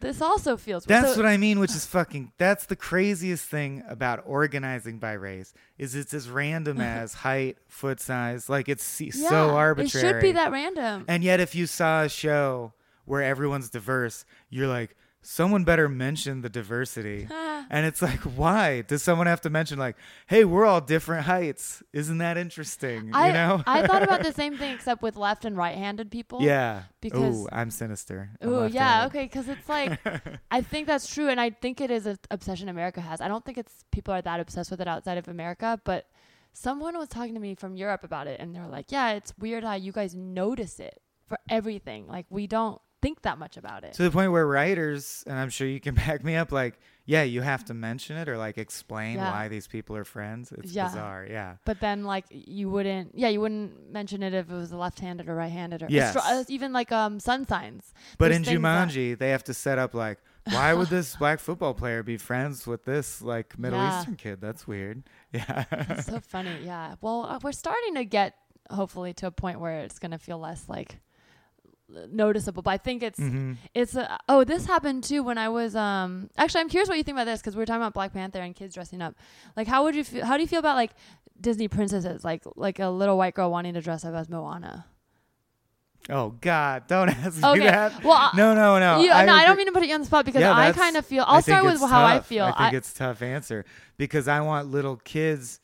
this 0.01 0.21
also 0.21 0.57
feels. 0.57 0.85
That's 0.85 1.15
so, 1.15 1.17
what 1.17 1.27
I 1.27 1.37
mean, 1.37 1.61
which 1.61 1.71
is 1.77 1.87
fucking. 1.87 2.33
That's 2.39 2.67
the 2.67 2.77
craziest 2.77 3.47
thing 3.47 3.85
about 3.89 4.25
organizing 4.27 4.99
by 4.99 5.13
race 5.13 5.55
is 5.79 5.95
it's 5.95 6.13
as 6.13 6.29
random 6.29 6.81
as 6.81 7.15
height, 7.15 7.59
foot 7.69 8.01
size. 8.01 8.49
Like 8.49 8.69
it's 8.69 9.01
yeah, 9.01 9.29
so 9.29 9.51
arbitrary. 9.51 10.07
It 10.07 10.13
should 10.13 10.21
be 10.21 10.33
that 10.33 10.51
random. 10.51 11.05
And 11.07 11.23
yet, 11.23 11.39
if 11.39 11.55
you 11.55 11.67
saw 11.67 12.03
a 12.03 12.09
show 12.09 12.73
where 13.05 13.23
everyone's 13.23 13.71
diverse, 13.71 14.25
you're 14.51 14.67
like, 14.67 14.97
someone 15.25 15.65
better 15.65 15.89
mention 15.89 16.43
the 16.43 16.49
diversity. 16.49 17.27
and 17.71 17.87
it's 17.87 18.03
like, 18.03 18.21
why 18.21 18.83
does 18.83 19.03
someone 19.03 19.27
have 19.27 19.41
to 19.43 19.51
mention 19.51 19.79
like, 19.79 19.97
hey, 20.27 20.45
we're 20.45 20.65
all 20.65 20.81
different 20.81 21.25
heights? 21.27 21.83
Isn't 21.93 22.19
that 22.19 22.37
interesting? 22.37 23.11
I 23.13 23.29
you 23.29 23.33
know? 23.33 23.63
I 23.67 23.87
thought 23.87 24.03
about 24.03 24.23
the 24.23 24.33
same 24.43 24.57
thing 24.57 24.75
except 24.75 25.03
with 25.03 25.17
left 25.17 25.45
and 25.45 25.57
right-handed 25.57 26.11
people. 26.11 26.43
yeah. 26.43 26.85
because- 27.01 27.43
Ooh, 27.45 27.49
I'm 27.51 27.71
sinister. 27.71 28.31
I'm 28.41 28.69
yeah, 28.69 29.07
okay, 29.07 29.25
because 29.25 29.49
it's 29.49 29.69
like, 29.69 29.99
I 30.51 30.61
think 30.61 30.87
that's 30.87 31.13
true, 31.13 31.29
and 31.29 31.41
I 31.41 31.51
think 31.51 31.81
it 31.81 31.91
is 31.91 32.07
an 32.07 32.19
obsession 32.31 32.69
America 32.69 33.01
has. 33.01 33.21
I 33.21 33.29
don't 33.29 33.45
think 33.45 33.59
it's 33.59 33.85
people 33.91 34.15
are 34.15 34.23
that 34.23 34.41
obsessed 34.41 34.71
with 34.71 34.81
it 34.81 34.89
outside 34.89 35.19
of 35.19 35.29
America, 35.29 35.81
but 35.85 36.07
someone 36.53 36.97
was 36.99 37.09
talking 37.09 37.35
to 37.35 37.41
me 37.41 37.55
from 37.55 37.77
Europe 37.77 38.05
about 38.05 38.27
it, 38.27 38.41
and 38.41 38.55
they're 38.55 38.67
like, 38.69 38.93
"Yeah, 38.93 39.13
it's 39.13 39.33
weird 39.39 39.65
how 39.65 39.75
you 39.75 39.93
guys 39.93 40.15
notice 40.15 40.79
it 40.81 41.01
for 41.27 41.39
everything. 41.49 42.07
Like 42.07 42.27
we 42.31 42.47
don't 42.47 42.81
think 43.05 43.23
that 43.23 43.39
much 43.39 43.57
about 43.57 43.85
it." 43.85 43.93
to 43.95 44.03
the 44.03 44.11
point 44.11 44.31
where 44.33 44.47
writers 44.47 45.23
and 45.27 45.37
i'm 45.39 45.51
sure 45.51 45.67
you 45.67 45.81
can 45.81 45.95
back 46.05 46.25
me 46.25 46.35
up 46.43 46.51
like 46.53 46.75
yeah 47.07 47.23
you 47.23 47.43
have 47.43 47.63
to 47.71 47.75
mention 47.75 48.17
it 48.17 48.29
or 48.31 48.37
like 48.39 48.57
explain 48.57 49.17
Yeah. 49.17 49.31
why 49.31 49.49
these 49.49 49.67
people 49.67 49.95
are 50.01 50.05
friends 50.17 50.53
it's 50.53 50.73
Yeah. 50.73 50.89
bizarre 50.89 51.27
yeah 51.29 51.51
but 51.69 51.79
then, 51.81 52.05
like, 52.05 52.25
you 52.31 52.71
wouldn't, 52.71 53.07
yeah, 53.15 53.29
you 53.35 53.41
wouldn't 53.45 53.93
mention 53.93 54.23
it 54.23 54.33
if 54.33 54.51
it 54.51 54.55
was 54.55 54.73
left-handed 54.73 55.29
or 55.29 55.35
right-handed, 55.35 55.83
or 55.83 55.87
Yes. 55.91 56.17
astro- 56.17 56.23
uh, 56.41 56.45
even 56.49 56.73
like 56.73 56.91
um 56.93 57.21
sun 57.21 57.47
signs. 57.47 57.93
but 58.19 58.29
There's 58.29 58.37
in 58.39 58.45
things 58.45 58.63
that- 58.63 58.89
jumanji 58.89 59.19
they 59.19 59.31
have 59.37 59.45
to 59.45 59.55
set 59.55 59.77
up 59.79 59.93
like 59.95 60.19
why 60.57 60.73
would 60.75 60.89
this 60.89 61.15
black 61.23 61.41
football 61.41 61.75
player 61.75 62.03
be 62.03 62.17
friends 62.17 62.67
with 62.67 62.83
this 62.85 63.21
like 63.21 63.59
middle 63.59 63.79
Yeah. 63.79 63.99
eastern 64.01 64.17
kid 64.17 64.41
that's 64.41 64.67
weird 64.67 65.03
yeah 65.33 65.65
It's 65.91 66.07
so 66.07 66.21
funny, 66.21 66.57
yeah. 66.65 66.95
Well, 67.03 67.27
uh, 67.29 67.39
we're 67.43 67.53
starting 67.53 67.95
to 67.97 68.05
get 68.05 68.31
hopefully 68.71 69.13
to 69.21 69.27
a 69.27 69.31
point 69.31 69.61
where 69.61 69.81
it's 69.81 69.99
gonna 69.99 70.19
feel 70.19 70.39
less 70.39 70.69
like 70.69 71.01
noticeable. 71.89 72.63
But 72.63 72.71
I 72.73 72.79
think 72.79 73.03
it's 73.03 73.19
Mhm. 73.21 73.57
it's 73.75 73.95
a, 73.95 74.19
oh 74.29 74.45
this 74.45 74.67
happened 74.67 75.05
too 75.05 75.23
when 75.23 75.39
I 75.39 75.49
was 75.49 75.77
um 75.77 76.31
actually 76.37 76.63
I'm 76.63 76.69
curious 76.69 76.89
what 76.89 76.97
you 76.99 77.05
think 77.05 77.17
about 77.17 77.25
this 77.27 77.41
because 77.41 77.55
we 77.57 77.61
were 77.61 77.67
talking 77.67 77.83
about 77.83 77.95
Black 77.95 78.13
Panther 78.13 78.41
and 78.41 78.55
kids 78.55 78.75
dressing 78.75 79.03
up. 79.03 79.15
Like 79.57 79.67
how 79.69 79.83
would 79.85 79.95
you 79.95 80.05
feel? 80.05 80.25
How 80.25 80.37
do 80.37 80.43
you 80.43 80.49
feel 80.49 80.61
about 80.61 80.77
like 80.77 80.93
Disney 81.41 81.69
princesses? 81.69 82.25
Like 82.25 82.43
like 82.57 82.79
a 82.79 82.89
little 82.89 83.17
white 83.19 83.35
girl 83.35 83.51
wanting 83.51 83.75
to 83.75 83.81
dress 83.81 84.05
up 84.05 84.15
as 84.15 84.29
Moana. 84.29 84.87
oh 86.11 86.35
god 86.43 86.87
don't 86.87 87.09
ask 87.25 87.43
Okay. 87.43 87.61
me 87.61 87.65
that 87.67 88.05
Well, 88.05 88.13
I- 88.13 88.31
no 88.37 88.55
no 88.55 88.79
no 88.79 89.01
you, 89.01 89.09
no, 89.09 89.15
I 89.15 89.47
don't 89.47 89.57
mean 89.57 89.67
to 89.67 89.73
put 89.73 89.85
you 89.87 89.95
on 89.95 90.01
the 90.01 90.07
spot 90.07 90.25
because 90.27 90.41
Yeah, 90.43 90.53
I 90.53 90.73
kind 90.73 90.97
of 90.97 91.07
feel. 91.07 91.25
I 91.27 91.37
I'll 91.37 91.43
start 91.43 91.65
with 91.65 91.75
it's 91.75 91.85
how 91.85 92.05
I 92.05 92.21
feel. 92.21 92.45
I 92.45 92.65
think 92.65 92.75
it's 92.75 92.93
a 92.93 92.97
tough 92.97 93.23
answer 93.23 93.65
because 93.97 94.29
I 94.29 94.41
want 94.43 94.71
little 94.71 94.97
kids 94.97 95.61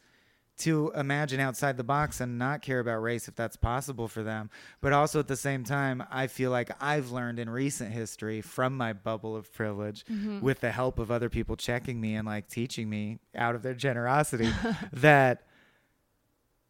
to 0.61 0.93
imagine 0.95 1.41
outside 1.41 1.77
the 1.77 1.85
box 1.85 2.21
and 2.21 2.39
not 2.39 2.63
care 2.63 2.81
about 2.81 3.03
race 3.03 3.29
if 3.29 3.35
that's 3.35 3.57
possible 3.57 4.09
for 4.09 4.23
them. 4.23 4.49
But 4.81 4.93
also 4.93 5.19
at 5.19 5.29
the 5.29 5.37
same 5.37 5.65
time, 5.65 6.03
I 6.11 6.27
feel 6.27 6.51
like 6.51 6.71
I've 6.81 7.11
learned 7.11 7.39
in 7.39 7.51
recent 7.51 7.93
history 7.93 8.41
from 8.41 8.77
my 8.77 8.93
bubble 8.93 9.35
of 9.37 9.53
privilege 9.53 10.05
Mm-hmm. 10.11 10.41
with 10.41 10.61
the 10.61 10.71
help 10.73 10.99
of 10.99 11.11
other 11.11 11.29
people 11.29 11.57
checking 11.57 12.01
me 12.01 12.15
and 12.15 12.27
like 12.27 12.49
teaching 12.49 12.89
me 12.89 13.19
out 13.35 13.55
of 13.55 13.63
their 13.63 13.75
generosity 13.75 14.51
that 14.93 15.43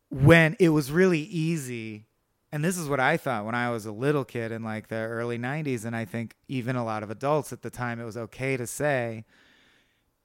when 0.09 0.57
it 0.59 0.71
was 0.71 0.91
really 0.91 1.21
easy 1.21 2.07
and 2.53 2.65
this 2.65 2.77
is 2.77 2.89
what 2.89 2.99
I 2.99 3.17
thought 3.17 3.45
when 3.47 3.55
I 3.55 3.71
was 3.71 3.87
a 3.87 3.93
little 3.93 4.25
kid 4.25 4.51
in 4.51 4.65
like 4.65 4.89
the 4.89 4.97
early 4.97 5.39
90s 5.39 5.85
and 5.85 5.95
I 5.95 6.05
think 6.05 6.35
even 6.49 6.75
a 6.77 6.85
lot 6.85 7.03
of 7.05 7.11
adults 7.11 7.53
at 7.53 7.63
the 7.63 7.71
time 7.71 8.01
it 8.01 8.05
was 8.05 8.17
okay 8.17 8.57
to 8.57 8.67
say 8.67 9.25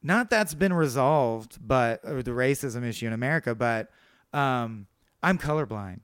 not 0.05 0.29
that's 0.29 0.53
been 0.53 0.71
resolved 0.73 1.57
but 1.65 2.01
the 2.03 2.31
racism 2.31 2.83
issue 2.83 3.07
in 3.07 3.13
America 3.13 3.53
but 3.55 3.89
um 4.33 4.87
I'm 5.23 5.37
colorblind 5.37 6.01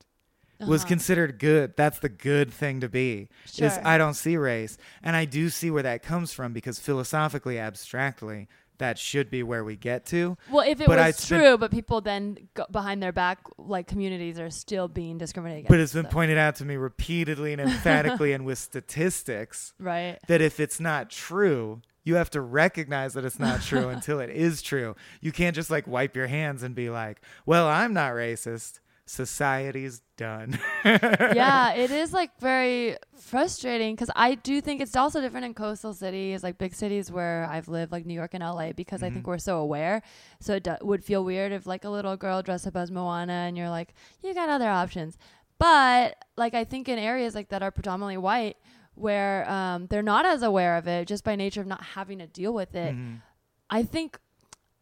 was 0.60 0.82
Uh-huh. 0.82 0.88
considered 0.90 1.40
good 1.40 1.76
that's 1.78 2.00
the 2.00 2.10
good 2.10 2.52
thing 2.52 2.82
to 2.82 2.90
be 2.90 3.30
is 3.58 3.80
I 3.84 3.98
don't 3.98 4.14
see 4.16 4.36
race 4.38 4.78
and 5.04 5.16
I 5.16 5.26
do 5.26 5.50
see 5.50 5.72
where 5.72 5.84
that 5.84 6.04
comes 6.04 6.34
from 6.34 6.54
because 6.54 6.80
philosophically 6.80 7.58
abstractly 7.60 8.48
that 8.78 8.98
should 8.98 9.30
be 9.30 9.44
where 9.44 9.64
we 9.64 9.76
get 9.76 10.08
to 10.08 10.36
Well, 10.50 10.68
if 10.68 10.82
it 10.82 10.88
But 10.88 10.98
was 10.98 11.28
true, 11.28 11.56
but 11.56 11.70
people 11.70 12.02
then 12.02 12.50
go 12.56 12.66
behind 12.72 13.02
their 13.04 13.12
back, 13.12 13.38
like 13.60 13.86
communities 13.86 14.40
are 14.40 14.50
still 14.50 14.88
being 14.88 15.20
discriminated 15.20 15.60
against. 15.66 15.70
but 15.70 15.80
it's 15.80 15.94
been 15.94 16.06
so- 16.06 16.10
pointed 16.12 16.40
out 16.40 16.56
to 16.56 16.66
me 16.66 16.78
repeatedly 16.78 17.54
and 17.54 17.62
emphatically 17.62 18.34
and 18.34 18.44
with 18.44 18.58
statistics 18.70 19.74
right. 19.80 20.18
that 20.28 20.42
if 20.42 20.60
it's 20.60 20.80
not 20.80 21.12
true, 21.12 21.82
you 22.04 22.16
have 22.16 22.30
to 22.32 22.42
recognize 22.42 23.14
that 23.14 23.26
it's 23.26 23.40
not 23.40 23.62
true 23.62 23.90
until 23.96 24.20
it 24.20 24.30
is 24.30 24.62
true. 24.62 24.96
You 25.22 25.32
can't 25.32 25.56
just 25.56 25.70
like 25.70 25.88
wipe 25.88 26.16
your 26.16 26.28
hands 26.28 26.64
and 26.64 26.74
be 26.76 26.90
like, 26.90 27.22
"Well, 27.46 27.68
I'm 27.68 27.94
not 27.94 28.14
racist. 28.14 28.80
Society's 29.06 30.02
done." 30.18 30.58
yeah, 30.86 31.74
it 31.76 31.92
is 31.92 32.12
like 32.14 32.32
very 32.40 32.98
frustrating 33.20 33.94
because 33.96 34.10
I 34.16 34.36
do 34.36 34.62
think 34.62 34.82
it's 34.82 34.96
also 34.96 35.22
different 35.22 35.46
in 35.46 35.54
coastal 35.54 35.94
cities, 35.94 36.44
like 36.44 36.58
big 36.58 36.74
cities 36.74 37.12
where 37.12 37.48
I've 37.50 37.68
lived, 37.68 37.92
like 37.92 38.06
New 38.06 38.14
York 38.14 38.34
and 38.34 38.44
LA, 38.44 38.72
because 38.72 39.04
I 39.04 39.10
think 39.10 39.24
Mhm. 39.26 39.28
we're 39.28 39.38
so 39.38 39.58
aware. 39.60 40.02
So 40.40 40.56
it 40.56 40.64
do- 40.64 40.78
would 40.82 41.04
feel 41.04 41.24
weird 41.24 41.52
if 41.52 41.66
like 41.66 41.84
a 41.86 41.90
little 41.90 42.18
girl 42.18 42.42
dressed 42.42 42.68
up 42.68 42.76
as 42.76 42.90
Moana 42.92 43.34
and 43.48 43.58
you're 43.58 43.70
like, 43.70 43.94
you 44.24 44.34
got 44.34 44.50
other 44.50 44.70
options. 44.70 45.18
But 45.60 46.16
like 46.38 46.54
I 46.56 46.64
think 46.64 46.90
in 46.90 46.98
areas 46.98 47.36
like 47.36 47.50
that 47.50 47.62
are 47.62 47.72
predominantly 47.72 48.18
white, 48.18 48.58
where 48.96 49.50
um, 49.50 49.88
they're 49.88 50.02
not 50.04 50.26
as 50.26 50.44
aware 50.44 50.78
of 50.78 50.88
it 50.88 51.08
just 51.08 51.24
by 51.24 51.36
nature 51.36 51.62
of 51.62 51.68
not 51.68 51.82
having 51.84 52.20
to 52.20 52.28
deal 52.28 52.54
with 52.54 52.76
it. 52.76 52.94
Mhm. 52.96 53.22
I 53.70 53.84
think 53.84 54.20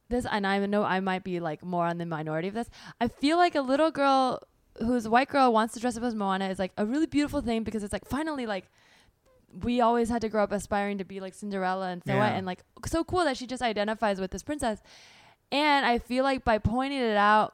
this, 0.10 0.26
and 0.30 0.46
I 0.48 0.66
know 0.66 0.84
I 0.84 1.00
might 1.00 1.24
be 1.24 1.40
like 1.40 1.64
more 1.64 1.86
on 1.86 1.98
the 2.00 2.06
minority 2.06 2.48
of 2.48 2.54
this. 2.56 2.70
I 3.00 3.08
feel 3.08 3.38
like 3.38 3.54
a 3.56 3.62
little 3.62 3.92
girl 3.92 4.42
who's 4.80 5.06
a 5.06 5.10
white 5.10 5.30
girl 5.30 5.54
wants 5.54 5.74
to 5.76 5.80
dress 5.80 5.98
up 5.98 6.04
as 6.04 6.16
Moana 6.16 6.50
is 6.50 6.58
like 6.58 6.72
a 6.78 6.86
really 6.86 7.06
beautiful 7.06 7.42
thing 7.42 7.64
because 7.64 7.84
it's 7.84 7.94
like 7.94 8.06
finally 8.06 8.46
like 8.46 8.70
we 9.64 9.82
always 9.82 10.10
had 10.10 10.22
to 10.22 10.30
grow 10.30 10.44
up 10.44 10.52
aspiring 10.52 10.98
to 11.00 11.04
be 11.04 11.20
like 11.20 11.34
Cinderella 11.34 11.90
and 11.90 12.04
so 12.06 12.14
Yeah. 12.14 12.20
what, 12.20 12.34
and 12.34 12.46
like 12.46 12.64
so 12.86 13.04
cool 13.04 13.24
that 13.26 13.36
she 13.38 13.46
just 13.48 13.62
identifies 13.62 14.20
with 14.22 14.32
this 14.32 14.44
princess. 14.44 14.82
And 15.52 15.86
I 15.86 15.98
feel 15.98 16.24
like 16.24 16.44
by 16.46 16.60
pointing 16.60 17.00
it 17.00 17.18
out 17.18 17.54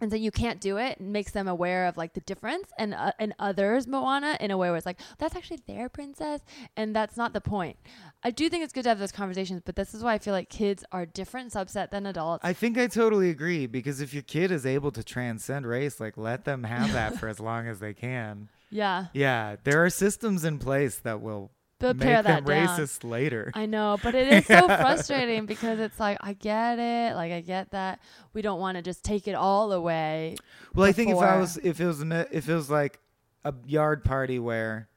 and 0.00 0.10
saying 0.10 0.22
you 0.22 0.30
can't 0.30 0.60
do 0.60 0.76
it 0.76 1.00
makes 1.00 1.32
them 1.32 1.48
aware 1.48 1.86
of 1.86 1.96
like 1.96 2.14
the 2.14 2.20
difference 2.20 2.70
and 2.78 2.94
uh, 2.94 3.12
and 3.18 3.34
others 3.38 3.86
Moana 3.86 4.36
in 4.40 4.50
a 4.50 4.56
way 4.56 4.68
where 4.68 4.76
it's 4.76 4.86
like 4.86 5.00
that's 5.18 5.36
actually 5.36 5.60
their 5.66 5.88
princess 5.88 6.40
and 6.76 6.94
that's 6.94 7.16
not 7.16 7.32
the 7.32 7.40
point. 7.40 7.76
I 8.22 8.30
do 8.30 8.48
think 8.48 8.64
it's 8.64 8.72
good 8.72 8.82
to 8.82 8.88
have 8.88 8.98
those 8.98 9.12
conversations, 9.12 9.62
but 9.64 9.76
this 9.76 9.94
is 9.94 10.02
why 10.02 10.14
I 10.14 10.18
feel 10.18 10.34
like 10.34 10.48
kids 10.48 10.84
are 10.90 11.02
a 11.02 11.06
different 11.06 11.52
subset 11.52 11.90
than 11.90 12.06
adults. 12.06 12.44
I 12.44 12.52
think 12.52 12.76
I 12.76 12.88
totally 12.88 13.30
agree 13.30 13.66
because 13.66 14.00
if 14.00 14.12
your 14.12 14.22
kid 14.22 14.50
is 14.50 14.66
able 14.66 14.90
to 14.92 15.04
transcend 15.04 15.66
race, 15.66 16.00
like 16.00 16.16
let 16.16 16.44
them 16.44 16.64
have 16.64 16.92
that 16.92 17.18
for 17.18 17.28
as 17.28 17.38
long 17.38 17.68
as 17.68 17.78
they 17.78 17.94
can. 17.94 18.48
yeah, 18.70 19.06
Yeah, 19.12 19.56
there 19.64 19.84
are 19.84 19.90
systems 19.90 20.44
in 20.44 20.58
place 20.58 20.98
that 21.00 21.20
will 21.20 21.50
but 21.78 21.96
make 21.96 22.06
pare 22.06 22.22
them 22.22 22.44
that 22.44 22.46
down. 22.46 22.68
racist 22.78 23.08
later. 23.08 23.52
I 23.54 23.66
know, 23.66 23.98
but 24.02 24.14
it 24.14 24.32
is 24.32 24.46
so 24.46 24.66
frustrating 24.66 25.46
because 25.46 25.78
it's 25.78 25.98
like 26.00 26.18
I 26.20 26.32
get 26.32 26.78
it, 26.78 27.14
like 27.14 27.32
I 27.32 27.40
get 27.40 27.70
that 27.70 28.00
we 28.32 28.42
don't 28.42 28.60
want 28.60 28.76
to 28.76 28.82
just 28.82 29.04
take 29.04 29.28
it 29.28 29.34
all 29.34 29.72
away. 29.72 30.36
Well, 30.74 30.86
I 30.86 30.92
think 30.92 31.10
if 31.10 31.18
I 31.18 31.38
was 31.38 31.56
if 31.58 31.80
it 31.80 31.86
was 31.86 32.02
if 32.02 32.48
it 32.48 32.54
was 32.54 32.70
like 32.70 32.98
a 33.44 33.54
yard 33.66 34.04
party 34.04 34.38
where 34.38 34.88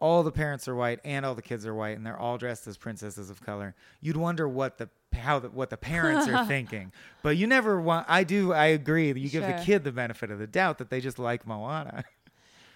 all 0.00 0.22
the 0.22 0.32
parents 0.32 0.68
are 0.68 0.74
white 0.74 1.00
and 1.04 1.26
all 1.26 1.34
the 1.34 1.42
kids 1.42 1.66
are 1.66 1.74
white 1.74 1.96
and 1.96 2.06
they're 2.06 2.18
all 2.18 2.38
dressed 2.38 2.66
as 2.66 2.76
princesses 2.76 3.30
of 3.30 3.40
color, 3.44 3.74
you'd 4.00 4.16
wonder 4.16 4.48
what 4.48 4.78
the 4.78 4.88
how 5.14 5.38
the, 5.38 5.48
what 5.50 5.70
the 5.70 5.76
parents 5.76 6.28
are 6.28 6.44
thinking. 6.46 6.92
But 7.22 7.36
you 7.36 7.46
never 7.46 7.80
want. 7.80 8.06
I 8.08 8.24
do. 8.24 8.52
I 8.52 8.66
agree. 8.66 9.12
that 9.12 9.18
You 9.18 9.28
give 9.28 9.42
the 9.44 9.62
kid 9.64 9.84
the 9.84 9.92
benefit 9.92 10.30
of 10.30 10.38
the 10.38 10.46
doubt 10.46 10.78
that 10.78 10.90
they 10.90 11.00
just 11.00 11.18
like 11.18 11.46
Moana. 11.46 12.04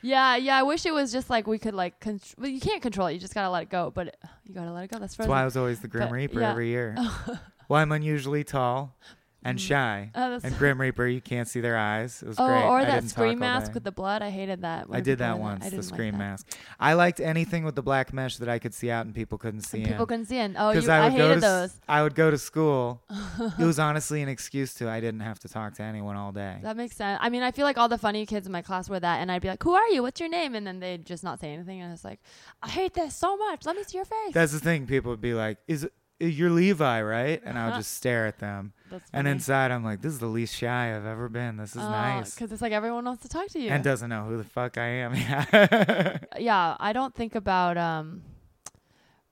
Yeah, 0.03 0.36
yeah. 0.36 0.59
I 0.59 0.62
wish 0.64 0.84
it 0.84 0.92
was 0.92 1.12
just 1.12 1.30
like 1.30 1.46
we 1.46 1.59
could 1.59 1.74
like, 1.74 2.00
contr- 2.00 2.38
well, 2.38 2.48
you 2.48 2.61
can't 2.61 2.82
control 2.82 3.07
it. 3.07 3.14
You 3.14 3.20
just 3.20 3.34
gotta 3.34 3.50
let 3.50 3.62
it 3.62 3.70
go. 3.70 3.90
But 3.94 4.16
you 4.44 4.55
gotta 4.55 4.72
let 4.72 4.84
it 4.84 4.90
go. 4.90 4.98
That's 4.98 5.16
That's 5.16 5.28
why 5.28 5.42
I 5.42 5.44
was 5.44 5.57
always 5.57 5.80
the 5.80 5.88
Grim 5.88 6.09
But, 6.09 6.14
Reaper 6.14 6.40
yeah. 6.40 6.50
every 6.50 6.68
year. 6.68 6.96
well, 7.68 7.80
I'm 7.80 7.92
unusually 7.92 8.44
tall 8.44 8.96
and 9.45 9.59
Mm. 9.59 9.61
shy. 9.61 10.11
Oh, 10.14 10.30
that's 10.30 10.45
And 10.45 10.57
Grim 10.59 10.80
Reaper, 10.80 11.07
you 11.07 11.20
can't 11.20 11.49
see 11.49 11.61
their 11.61 11.76
eyes. 11.76 12.22
It 12.22 12.28
was 12.28 12.36
oh, 12.38 12.47
great. 12.47 12.62
or 12.64 12.78
I 12.78 12.84
that 12.84 12.95
didn't 13.01 13.11
scream 13.11 13.38
mask 13.38 13.74
with 13.74 13.84
the 13.84 13.93
blood. 13.93 14.22
I 14.22 14.30
hated 14.30 14.62
that. 14.62 14.86
I 14.90 15.01
did 15.01 15.18
that 15.18 15.38
once, 15.38 15.68
the 15.68 15.76
like 15.76 15.84
scream 15.84 16.12
that. 16.12 16.18
mask. 16.18 16.57
I 16.78 16.95
liked 16.95 17.20
anything 17.20 17.64
with 17.64 17.74
the 17.74 17.82
black 17.82 18.12
mesh 18.12 18.36
that 18.38 18.49
I 18.49 18.59
could 18.59 18.74
see 18.74 18.90
out 18.90 19.07
and 19.07 19.14
people 19.14 19.38
couldn't 19.38 19.62
see 19.62 19.78
And 19.80 19.88
people 19.88 20.07
couldn't 20.07 20.26
see 20.26 20.38
it. 20.38 20.53
Oh, 20.57 20.70
you, 20.70 20.74
Because 20.74 20.88
I, 20.88 20.99
I 20.99 21.09
would 21.09 21.16
go 21.18 21.28
hated 21.28 21.34
to, 21.34 21.40
those. 21.40 21.74
I 21.88 22.03
would 22.03 22.14
go 22.14 22.30
to 22.30 22.38
school. 22.38 23.03
it 23.59 23.64
was 23.64 23.78
honestly 23.78 24.22
an 24.22 24.28
excuse 24.28 24.74
to 24.74 24.88
I 24.88 25.01
didn't 25.01 25.20
have 25.20 25.38
to 25.40 25.49
talk 25.49 25.74
to 25.74 25.82
anyone 25.82 26.16
all 26.16 26.32
day. 26.32 26.59
That 26.62 26.76
makes 26.76 26.97
sense. 26.97 27.18
I 27.22 27.28
mean, 27.28 27.43
I 27.43 27.51
feel 27.51 27.64
like 27.64 27.78
all 27.78 27.88
the 27.88 27.99
funny 27.99 28.26
kids 28.26 28.47
in 28.47 28.53
my 28.53 28.62
class 28.62 28.88
were 28.88 29.01
that, 29.01 29.18
and 29.20 29.30
I'd 29.32 29.43
be 29.43 29.49
like, 29.49 29.62
"Who 29.62 29.74
are 29.74 29.88
you? 29.88 30.03
What's 30.03 30.20
your 30.20 30.28
name?" 30.28 30.55
And 30.55 30.66
then 30.66 30.80
they'd 30.80 31.05
just 31.05 31.24
not 31.24 31.40
say 31.40 31.53
anything, 31.53 31.80
and 31.80 31.93
it's 31.93 32.05
like, 32.05 32.20
"I 32.62 32.68
hate 32.68 32.95
this 32.95 33.14
so 33.14 33.36
much. 33.36 33.66
Let 33.66 33.76
me 33.76 33.82
see 33.84 33.99
your 33.99 34.05
face." 34.05 34.32
That's 34.32 34.53
the 34.53 34.61
thing. 34.61 34.86
People 34.86 35.11
would 35.11 35.20
be 35.20 35.34
like, 35.34 35.59
"Is 35.66 35.84
it, 35.84 35.93
you're 36.21 36.51
Levi, 36.51 37.03
right?" 37.03 37.41
And 37.45 37.57
Uh-huh. 37.59 37.77
just 37.79 37.95
stare 37.95 38.27
at 38.27 38.39
them. 38.39 38.73
And 39.13 39.27
inside, 39.27 39.71
I'm 39.71 39.83
like, 39.85 40.03
"This 40.03 40.13
is 40.13 40.19
the 40.19 40.27
least 40.27 40.55
shy 40.55 40.95
I've 40.95 41.07
ever 41.07 41.29
been. 41.29 41.57
This 41.57 41.71
is 41.71 41.83
nice." 41.83 42.35
Because 42.35 42.53
it's 42.53 42.61
like 42.63 42.73
everyone 42.73 43.05
wants 43.05 43.23
to 43.23 43.29
talk 43.29 43.49
to 43.49 43.59
you. 43.61 43.71
And 43.71 43.83
doesn't 43.83 44.09
know 44.11 44.25
who 44.25 44.37
the 44.37 44.45
fuck 44.45 44.77
I 44.79 44.87
am. 44.87 45.15
Yeah. 45.17 46.19
yeah, 46.39 46.77
I 46.79 46.93
don't 46.93 47.15
think 47.15 47.35
about 47.35 47.77
um, 47.79 48.23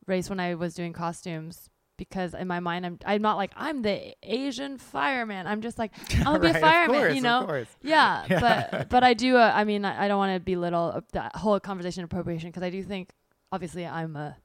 race 0.07 0.29
when 0.31 0.41
I 0.41 0.55
was 0.55 0.75
doing 0.75 0.93
costumes 0.93 1.69
because 1.97 2.33
in 2.33 2.49
my 2.49 2.61
mind 2.61 2.87
I'm 2.87 2.99
I'm 3.05 3.21
not 3.21 3.37
like 3.37 3.53
I'm 3.57 3.83
the 3.83 4.15
Asian 4.23 4.79
fireman. 4.79 5.47
I'm 5.47 5.61
just 5.61 5.79
like 5.79 5.93
I'll 6.27 6.39
be 6.39 6.49
a 6.49 6.53
Right, 6.53 6.57
of 6.57 6.61
fireman, 6.63 6.97
course, 7.01 7.13
you 7.13 7.19
of 7.19 7.23
know. 7.25 7.45
course. 7.47 7.69
Yeah, 7.83 8.25
Yeah. 8.31 8.41
but 8.71 8.89
but 8.89 9.05
I 9.05 9.13
do. 9.15 9.37
Uh, 9.37 9.53
I 9.55 9.65
mean, 9.65 9.85
I, 9.85 10.05
I 10.05 10.09
don't 10.09 10.17
want 10.19 10.35
to 10.35 10.41
belittle 10.41 10.93
uh, 10.97 11.01
that 11.13 11.37
whole 11.37 11.61
conversation 11.61 12.03
appropriation 12.05 12.49
because 12.49 12.63
I 12.63 12.71
do 12.71 12.83
think 12.83 13.11
obviously 13.53 13.87
I'm 13.87 14.17
a 14.17 14.37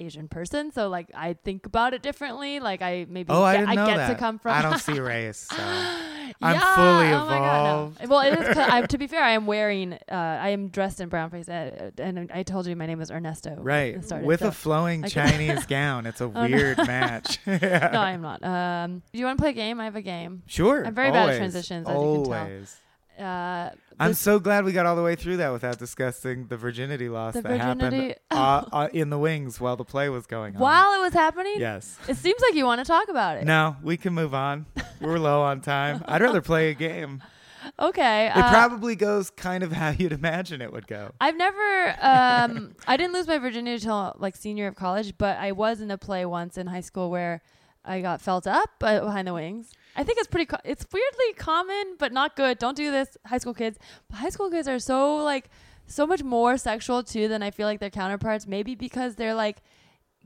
Asian 0.00 0.28
person, 0.28 0.72
so 0.72 0.88
like 0.88 1.10
I 1.14 1.34
think 1.34 1.66
about 1.66 1.94
it 1.94 2.02
differently. 2.02 2.58
Like 2.60 2.82
I 2.82 3.06
maybe 3.08 3.30
Oh, 3.30 3.42
I 3.42 3.54
get, 3.56 3.60
didn't 3.60 3.76
know 3.76 3.86
get 3.86 3.96
that. 3.98 4.08
to 4.08 4.14
come 4.16 4.38
from. 4.38 4.52
I 4.52 4.62
don't 4.62 4.78
see 4.88 4.98
race. 4.98 5.48
So. 5.50 5.56
I'm 6.42 6.54
Yeah, 6.54 6.74
fully 6.74 7.12
oh 7.12 7.24
my 7.26 7.38
God, 7.38 7.62
no. 7.64 7.70
evolved. 8.04 8.08
Well, 8.08 8.20
it 8.20 8.38
is. 8.50 8.56
I, 8.56 8.82
to 8.86 8.96
be 8.98 9.06
fair, 9.08 9.22
I 9.22 9.32
am 9.32 9.46
wearing. 9.46 9.92
Uh, 9.92 10.14
I 10.14 10.50
am 10.50 10.68
dressed 10.68 11.00
in 11.00 11.08
brown 11.10 11.28
face, 11.30 11.48
uh, 11.48 11.90
and 11.98 12.30
I 12.32 12.44
told 12.44 12.66
you 12.66 12.74
my 12.76 12.86
name 12.86 13.00
is 13.00 13.10
Ernesto. 13.10 13.56
Right. 13.58 14.02
started, 14.04 14.26
With 14.26 14.40
so- 14.40 14.48
a 14.48 14.52
flowing 14.52 15.04
I 15.04 15.08
Chinese 15.08 15.66
gown. 15.66 16.06
It's 16.06 16.20
a 16.22 16.28
no. 16.28 16.46
weird 16.46 16.78
match. 16.78 17.38
no, 17.46 17.58
I 17.60 18.12
am 18.12 18.22
not. 18.22 18.42
Um, 18.42 19.02
do 19.12 19.18
you 19.18 19.26
want 19.26 19.36
to 19.38 19.42
play 19.42 19.50
a 19.50 19.54
game? 19.54 19.80
I 19.80 19.84
have 19.84 19.96
a 19.96 20.02
game. 20.02 20.42
Sure. 20.46 20.86
I'm 20.86 20.94
very 20.94 21.10
bad 21.10 21.16
at 21.16 21.22
always, 21.22 21.38
transitions, 21.38 21.86
as 21.88 21.94
you 21.94 22.00
can 22.00 22.24
tell. 22.24 22.79
Uh, 23.20 23.70
I'm 23.98 24.14
so 24.14 24.38
glad 24.38 24.64
we 24.64 24.72
got 24.72 24.86
all 24.86 24.96
the 24.96 25.02
way 25.02 25.14
through 25.14 25.36
that 25.38 25.52
without 25.52 25.78
discussing 25.78 26.46
the 26.46 26.56
virginity 26.56 27.08
loss 27.08 27.34
the 27.34 27.42
that 27.42 27.48
virginity. 27.50 27.96
happened 27.96 28.14
uh, 28.30 28.64
uh, 28.72 28.88
in 28.94 29.10
the 29.10 29.18
wings 29.18 29.60
while 29.60 29.76
the 29.76 29.84
play 29.84 30.08
was 30.08 30.26
going 30.26 30.56
on. 30.56 30.60
While 30.62 30.94
it 30.98 31.02
was 31.02 31.12
happening, 31.12 31.56
Yes. 31.58 31.98
it 32.08 32.16
seems 32.16 32.40
like 32.40 32.54
you 32.54 32.64
want 32.64 32.78
to 32.80 32.84
talk 32.84 33.08
about 33.08 33.36
it. 33.36 33.44
No, 33.44 33.76
we 33.82 33.96
can 33.98 34.14
move 34.14 34.32
on. 34.34 34.64
We're 35.00 35.18
low 35.18 35.42
on 35.42 35.60
time. 35.60 36.02
I'd 36.08 36.22
rather 36.22 36.40
play 36.40 36.70
a 36.70 36.74
game. 36.74 37.22
Okay. 37.78 38.28
It 38.28 38.36
uh, 38.36 38.50
probably 38.50 38.96
goes 38.96 39.28
kind 39.30 39.62
of 39.62 39.72
how 39.72 39.90
you'd 39.90 40.12
imagine 40.12 40.62
it 40.62 40.72
would 40.72 40.86
go. 40.86 41.12
I've 41.20 41.36
never. 41.36 41.94
Um, 42.00 42.74
I 42.86 42.96
didn't 42.96 43.12
lose 43.12 43.26
my 43.26 43.36
virginity 43.38 43.74
until 43.74 44.16
like 44.18 44.34
senior 44.34 44.66
of 44.66 44.76
college, 44.76 45.14
but 45.18 45.36
I 45.36 45.52
was 45.52 45.82
in 45.82 45.90
a 45.90 45.98
play 45.98 46.24
once 46.24 46.56
in 46.56 46.68
high 46.68 46.80
school 46.80 47.10
where 47.10 47.42
I 47.84 48.00
got 48.00 48.20
felt 48.22 48.46
up 48.46 48.70
uh, 48.82 49.00
behind 49.00 49.28
the 49.28 49.34
wings. 49.34 49.72
I 50.00 50.02
think 50.02 50.18
it's 50.18 50.28
pretty. 50.28 50.46
Co- 50.46 50.56
it's 50.64 50.86
weirdly 50.90 51.34
common, 51.36 51.96
but 51.98 52.10
not 52.10 52.34
good. 52.34 52.58
Don't 52.58 52.74
do 52.74 52.90
this, 52.90 53.18
high 53.26 53.36
school 53.36 53.52
kids. 53.52 53.78
But 54.08 54.16
high 54.16 54.30
school 54.30 54.50
kids 54.50 54.66
are 54.66 54.78
so 54.78 55.16
like 55.16 55.50
so 55.86 56.06
much 56.06 56.22
more 56.22 56.56
sexual 56.56 57.02
too 57.02 57.28
than 57.28 57.42
I 57.42 57.50
feel 57.50 57.66
like 57.66 57.80
their 57.80 57.90
counterparts. 57.90 58.46
Maybe 58.46 58.74
because 58.74 59.16
they're 59.16 59.34
like 59.34 59.58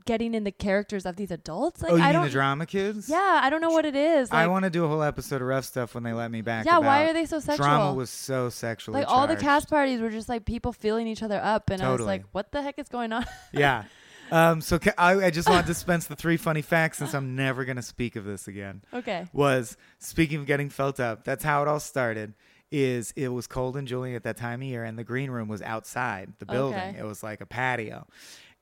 getting 0.05 0.33
in 0.33 0.45
the 0.45 0.51
characters 0.51 1.05
of 1.05 1.17
these 1.17 1.29
adults. 1.29 1.81
Like 1.81 1.91
oh, 1.91 1.95
you 1.97 2.03
I 2.03 2.05
mean 2.05 2.13
don't. 2.13 2.23
the 2.23 2.31
drama 2.31 2.65
kids? 2.65 3.09
yeah, 3.09 3.41
I 3.43 3.49
don't 3.49 3.59
know 3.59 3.71
what 3.71 3.85
it 3.85 3.97
is. 3.97 4.31
Like, 4.31 4.45
I 4.45 4.47
want 4.47 4.63
to 4.63 4.69
do 4.69 4.85
a 4.85 4.87
whole 4.87 5.03
episode 5.03 5.41
of 5.41 5.47
Rough 5.49 5.65
Stuff 5.65 5.93
when 5.93 6.03
they 6.03 6.13
let 6.13 6.31
me 6.31 6.39
back. 6.39 6.65
yeah, 6.65 6.77
why 6.77 7.09
are 7.09 7.13
they 7.13 7.25
so 7.25 7.41
sexual? 7.41 7.65
Drama 7.65 7.93
was 7.93 8.09
so 8.09 8.47
sexually 8.47 9.01
like 9.01 9.09
all 9.09 9.27
the 9.27 9.35
cast 9.35 9.69
parties 9.69 9.99
were 9.99 10.09
just 10.09 10.29
like 10.29 10.45
people 10.45 10.71
feeling 10.71 11.05
each 11.05 11.21
other 11.21 11.41
up, 11.43 11.69
and 11.69 11.81
I 11.81 11.91
was 11.91 11.99
like, 11.99 12.23
what 12.31 12.53
the 12.53 12.61
heck 12.61 12.79
is 12.79 12.87
going 12.87 13.11
on? 13.11 13.25
Yeah. 13.51 13.83
Um, 14.31 14.61
so 14.61 14.79
ca- 14.79 14.93
I, 14.97 15.25
I 15.25 15.29
just 15.29 15.47
want 15.49 15.65
to 15.65 15.71
dispense 15.71 16.07
the 16.07 16.15
three 16.15 16.37
funny 16.37 16.61
facts 16.61 16.97
since 16.97 17.13
I'm 17.13 17.35
never 17.35 17.63
gonna 17.65 17.81
speak 17.81 18.15
of 18.15 18.25
this 18.25 18.47
again. 18.47 18.81
Okay. 18.93 19.27
Was 19.33 19.77
speaking 19.99 20.39
of 20.39 20.45
getting 20.45 20.69
felt 20.69 20.99
up. 20.99 21.23
That's 21.23 21.43
how 21.43 21.61
it 21.61 21.67
all 21.67 21.79
started. 21.79 22.33
Is 22.71 23.13
it 23.15 23.29
was 23.29 23.45
cold 23.47 23.77
in 23.77 23.85
Julian 23.85 24.15
at 24.15 24.23
that 24.23 24.37
time 24.37 24.61
of 24.61 24.67
year, 24.67 24.83
and 24.83 24.97
the 24.97 25.03
green 25.03 25.29
room 25.29 25.47
was 25.47 25.61
outside 25.61 26.33
the 26.39 26.45
building. 26.45 26.79
Okay. 26.79 26.95
It 26.99 27.03
was 27.05 27.21
like 27.23 27.39
a 27.41 27.45
patio, 27.45 28.07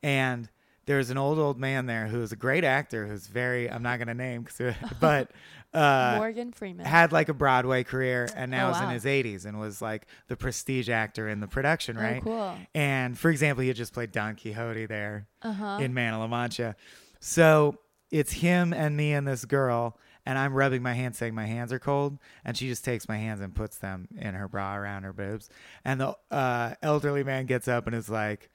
and 0.03 0.49
there's 0.85 1.09
an 1.09 1.17
old 1.17 1.39
old 1.39 1.57
man 1.57 1.85
there 1.85 2.07
who's 2.07 2.31
a 2.33 2.35
great 2.35 2.65
actor 2.65 3.07
who's 3.07 3.27
very 3.27 3.69
I'm 3.71 3.81
not 3.83 3.99
gonna 3.99 4.13
name, 4.13 4.43
'cause- 4.43 4.75
but 4.99 5.31
uh, 5.73 6.15
Morgan 6.17 6.51
Freeman. 6.51 6.85
had 6.85 7.11
like 7.11 7.29
a 7.29 7.33
Broadway 7.33 7.83
career 7.83 8.29
and 8.35 8.51
now 8.51 8.69
Oh, 8.69 8.71
is 8.75 8.81
in 8.81 8.89
his 8.89 9.05
80s 9.05 9.45
and 9.45 9.59
was 9.59 9.81
like 9.81 10.07
the 10.27 10.35
prestige 10.35 10.89
actor 10.89 11.27
in 11.29 11.39
the 11.39 11.47
production, 11.47 11.97
right? 11.97 12.17
Oh, 12.21 12.23
cool. 12.23 12.55
And 12.75 13.17
for 13.17 13.29
example, 13.31 13.61
he 13.61 13.67
had 13.69 13.77
just 13.77 13.93
played 13.93 14.11
Don 14.11 14.35
Quixote 14.35 14.85
there 14.85 15.27
Uh 15.41 15.53
huh. 15.53 15.77
in 15.81 15.93
Man 15.93 16.13
of 16.13 16.19
La 16.19 16.27
Mancha. 16.27 16.75
So 17.19 17.77
it's 18.11 18.31
him 18.33 18.73
and 18.73 18.95
me 18.95 19.13
and 19.13 19.27
this 19.27 19.45
girl, 19.45 19.97
and 20.25 20.37
I'm 20.37 20.53
rubbing 20.53 20.83
my 20.83 20.93
hands 20.93 21.17
saying 21.17 21.33
my 21.35 21.45
hands 21.47 21.73
are 21.73 21.79
cold, 21.79 22.19
and 22.45 22.55
she 22.55 22.67
just 22.67 22.85
takes 22.85 23.07
my 23.07 23.17
hands 23.17 23.41
and 23.41 23.53
puts 23.55 23.77
them 23.77 24.07
in 24.17 24.35
her 24.35 24.47
bra 24.47 24.75
around 24.75 25.03
her 25.03 25.13
boobs. 25.13 25.49
And 25.83 25.99
the 25.99 26.15
uh, 26.31 26.75
elderly 26.81 27.23
man 27.23 27.45
gets 27.45 27.67
up 27.67 27.87
and 27.87 27.95
is 27.95 28.09
like, 28.09 28.49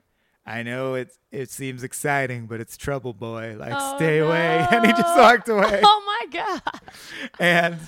I 0.49 0.63
know 0.63 0.95
it 0.95 1.11
it 1.31 1.51
seems 1.51 1.83
exciting, 1.83 2.47
but 2.47 2.59
it's 2.61 2.77
trouble, 2.79 3.13
boy. 3.13 3.57
Like, 3.59 3.73
Oh, 3.77 3.97
stay 3.97 4.19
away. 4.19 4.67
And 4.73 4.87
he 4.87 4.93
just 4.93 5.17
walked 5.17 5.49
away. 5.49 5.81
Oh 5.85 6.03
my 6.07 6.33
god. 6.33 6.81
And 7.39 7.79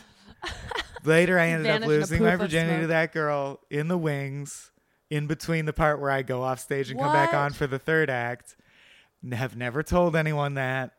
later, 1.04 1.38
I 1.38 1.48
ended 1.48 1.66
up 1.68 1.80
Vanished 1.80 1.88
losing 1.88 2.22
my 2.22 2.36
virginity 2.36 2.82
to 2.82 2.86
that 2.88 3.12
girl 3.12 3.60
in 3.70 3.88
the 3.88 3.96
wings, 3.96 4.70
in 5.08 5.26
between 5.26 5.64
the 5.64 5.72
part 5.72 6.00
where 6.00 6.10
I 6.10 6.20
go 6.22 6.42
off 6.42 6.60
stage 6.60 6.90
and 6.90 7.00
come 7.00 7.12
back 7.12 7.32
on 7.32 7.52
for 7.52 7.66
the 7.66 7.78
third 7.78 8.10
act. 8.10 8.56
Have 9.32 9.56
never 9.56 9.82
told 9.82 10.14
anyone 10.14 10.54
that. 10.54 10.92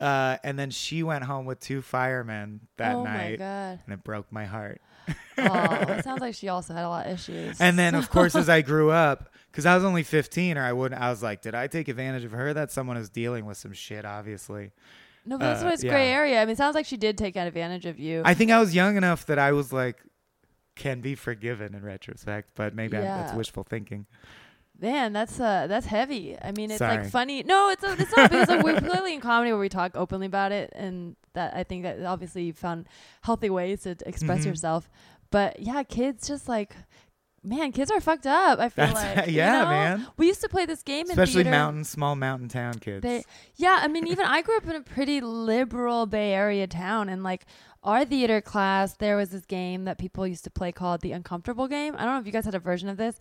Uh, 0.00 0.36
and 0.42 0.58
then 0.58 0.70
she 0.70 1.02
went 1.02 1.24
home 1.24 1.46
with 1.46 1.60
two 1.60 1.80
firemen 1.80 2.60
that 2.76 2.96
oh 2.96 3.04
my 3.04 3.12
night, 3.12 3.38
god. 3.38 3.80
and 3.84 3.94
it 3.94 4.02
broke 4.02 4.32
my 4.32 4.46
heart. 4.46 4.80
Oh, 5.38 5.74
it 5.88 6.04
sounds 6.04 6.20
like 6.20 6.34
she 6.34 6.48
also 6.48 6.74
had 6.74 6.84
a 6.84 6.88
lot 6.88 7.06
of 7.06 7.14
issues. 7.14 7.60
And 7.60 7.78
then, 7.78 7.94
of 7.94 8.10
course, 8.10 8.34
as 8.36 8.48
I 8.50 8.60
grew 8.60 8.90
up, 8.90 9.30
because 9.50 9.66
I 9.66 9.74
was 9.74 9.84
only 9.84 10.02
15, 10.02 10.58
or 10.58 10.62
I 10.62 10.72
wouldn't, 10.72 11.00
I 11.00 11.10
was 11.10 11.22
like, 11.22 11.42
did 11.42 11.54
I 11.54 11.66
take 11.66 11.88
advantage 11.88 12.24
of 12.24 12.32
her? 12.32 12.52
That 12.52 12.70
someone 12.70 12.96
is 12.96 13.08
dealing 13.08 13.46
with 13.46 13.56
some 13.56 13.72
shit, 13.72 14.04
obviously. 14.04 14.72
no, 15.24 15.38
but 15.38 15.44
that's 15.44 15.62
uh, 15.62 15.68
it's 15.68 15.84
yeah. 15.84 15.90
gray 15.90 16.10
area. 16.10 16.40
I 16.40 16.44
mean, 16.44 16.52
it 16.52 16.58
sounds 16.58 16.74
like 16.74 16.86
she 16.86 16.96
did 16.96 17.18
take 17.18 17.36
advantage 17.36 17.86
of 17.86 17.98
you. 17.98 18.22
I 18.24 18.34
think 18.34 18.50
I 18.50 18.60
was 18.60 18.74
young 18.74 18.96
enough 18.96 19.26
that 19.26 19.38
I 19.38 19.52
was 19.52 19.72
like, 19.72 19.96
can 20.74 21.00
be 21.00 21.14
forgiven 21.14 21.74
in 21.74 21.84
retrospect, 21.84 22.52
but 22.54 22.74
maybe 22.74 22.96
I'm, 22.96 23.04
that's 23.04 23.34
wishful 23.34 23.62
thinking. 23.64 24.06
Man, 24.80 25.12
that's 25.12 25.38
uh 25.38 25.66
that's 25.68 25.86
heavy. 25.86 26.36
I 26.42 26.50
mean, 26.52 26.70
it's 26.70 26.78
Sorry. 26.78 26.98
like 26.98 27.10
funny. 27.10 27.42
No, 27.44 27.68
it's 27.70 27.84
a, 27.84 27.92
it's 27.92 28.16
not 28.16 28.30
because 28.30 28.48
like 28.48 28.64
we're 28.64 28.80
clearly 28.90 29.14
in 29.14 29.20
comedy 29.20 29.52
where 29.52 29.60
we 29.60 29.68
talk 29.68 29.92
openly 29.94 30.26
about 30.26 30.50
it, 30.50 30.72
and 30.74 31.14
that 31.34 31.54
I 31.54 31.62
think 31.62 31.84
that 31.84 32.02
obviously 32.02 32.44
you 32.44 32.52
found 32.52 32.88
healthy 33.22 33.48
ways 33.50 33.82
to 33.82 33.96
express 34.06 34.40
Mhm. 34.42 34.46
yourself. 34.46 34.90
But 35.30 35.60
yeah, 35.60 35.82
kids 35.84 36.26
just 36.26 36.48
like, 36.48 36.74
man, 37.44 37.70
kids 37.70 37.90
are 37.92 38.00
fucked 38.00 38.26
up. 38.26 38.58
I 38.58 38.68
feel 38.70 38.86
That's 38.86 39.16
like 39.16 39.26
you 39.28 39.34
yeah, 39.34 39.62
know? 39.62 39.68
man. 39.68 40.06
We 40.16 40.26
used 40.26 40.40
to 40.40 40.48
play 40.48 40.66
this 40.66 40.82
game 40.82 41.06
in 41.06 41.12
Especially 41.12 41.44
theater. 41.44 41.50
mountain, 41.50 41.84
small 41.84 42.16
mountain 42.16 42.48
town 42.48 42.74
kids. 42.80 43.02
They, 43.02 43.22
yeah, 43.56 43.78
I 43.82 43.88
mean, 43.88 44.06
even 44.08 44.26
I 44.26 44.42
grew 44.42 44.56
up 44.56 44.64
in 44.64 44.74
a 44.76 44.80
pretty 44.82 45.20
liberal 45.20 46.06
Bay 46.06 46.32
Area 46.32 46.66
town, 46.66 47.08
and 47.08 47.22
like 47.22 47.46
our 47.84 48.04
theater 48.04 48.40
class, 48.40 48.94
there 48.94 49.16
was 49.16 49.30
this 49.30 49.44
game 49.44 49.84
that 49.86 49.98
people 49.98 50.24
used 50.26 50.44
to 50.44 50.50
play 50.50 50.70
called 50.70 51.00
the 51.00 51.10
Uncomfortable 51.12 51.66
Game. 51.66 51.94
I 51.96 52.04
don't 52.04 52.14
know 52.14 52.20
if 52.20 52.26
you 52.26 52.32
guys 52.32 52.44
had 52.44 52.54
a 52.54 52.60
version 52.60 52.88
of 52.88 52.96
this. 52.96 53.18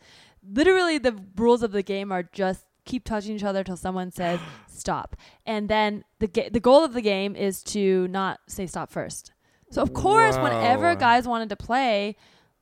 Literally, 0.47 0.97
the 0.97 1.17
rules 1.35 1.63
of 1.63 1.71
the 1.71 1.83
game 1.83 2.11
are 2.11 2.23
just 2.23 2.65
keep 2.85 3.03
touching 3.05 3.35
each 3.35 3.43
other 3.43 3.63
till 3.63 3.77
someone 3.77 4.11
says 4.11 4.39
stop, 4.67 5.15
and 5.45 5.69
then 5.69 6.03
the 6.19 6.27
ga- 6.27 6.49
the 6.49 6.59
goal 6.59 6.83
of 6.83 6.93
the 6.93 7.01
game 7.01 7.35
is 7.35 7.61
to 7.63 8.07
not 8.07 8.39
say 8.47 8.65
stop 8.67 8.91
first. 8.91 9.33
So 9.69 9.81
of 9.81 9.93
course, 9.93 10.35
whenever 10.37 10.95
guys 10.95 11.27
wanted 11.27 11.49
to 11.49 11.55
play. 11.55 12.15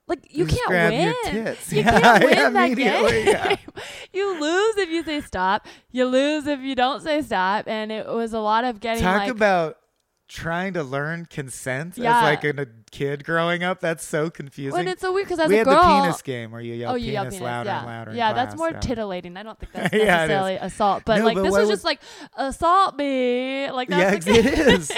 Like 0.08 0.26
you 0.36 0.46
Just 0.48 0.58
can't 0.66 0.92
win. 0.92 1.14
You 1.36 1.56
Yeah, 1.84 2.00
can't 2.02 2.24
win 2.26 2.54
that 2.54 2.76
game. 2.76 3.26
yeah. 3.28 3.56
you 4.14 4.42
lose 4.42 4.78
if 4.78 4.90
you 4.90 5.04
say 5.04 5.22
stop. 5.22 5.68
You 5.92 6.06
lose 6.06 6.48
if 6.48 6.62
you 6.62 6.74
don't 6.74 7.04
say 7.04 7.22
stop. 7.22 7.68
And 7.68 7.92
it 7.92 8.08
was 8.08 8.34
a 8.34 8.40
lot 8.40 8.64
of 8.64 8.80
getting 8.80 9.04
Talk 9.04 9.20
like 9.20 9.30
about 9.30 9.78
trying 10.30 10.74
to 10.76 10.84
learn 10.84 11.26
consent 11.26 11.98
Yeah. 11.98 12.18
as 12.18 12.24
like 12.24 12.44
a, 12.44 12.62
a 12.62 12.66
kid 12.92 13.26
growing 13.26 13.64
up. 13.64 13.82
That's 13.82 14.06
so 14.06 14.30
confusing. 14.30 14.78
when 14.78 14.88
it's 14.88 15.02
so 15.02 15.12
weird 15.12 15.28
because 15.28 15.40
as 15.40 15.50
we 15.50 15.56
a 15.56 15.58
had 15.58 15.66
girl, 15.66 15.82
the 15.82 16.02
penis 16.04 16.22
game 16.22 16.52
where 16.52 16.62
you 16.62 16.76
yell 16.76 16.92
oh, 16.92 16.94
penis, 16.94 17.08
you 17.08 17.14
yell 17.14 17.26
penis, 17.26 17.42
louder 17.42 17.70
yeah, 17.70 17.78
and 17.80 17.88
louder. 17.88 18.14
yeah, 18.14 18.34
that's 18.34 18.56
more 18.56 18.70
yeah. 18.70 18.80
titillating. 18.80 19.36
I 19.36 19.44
don't 19.44 19.60
think 19.60 19.72
that's 19.74 19.94
Yeah, 19.94 20.06
necessarily 20.06 20.56
assault, 20.56 21.04
but 21.04 21.18
No, 21.18 21.26
like 21.26 21.36
but 21.36 21.44
this 21.44 21.52
was 21.52 21.60
was- 21.62 21.70
just 21.70 21.84
like 21.84 22.00
assault 22.38 22.96
me, 22.96 23.70
like 23.72 23.90
Yeah, 23.90 24.12
that's 24.12 24.28
it 24.28 24.46
is. 24.46 24.92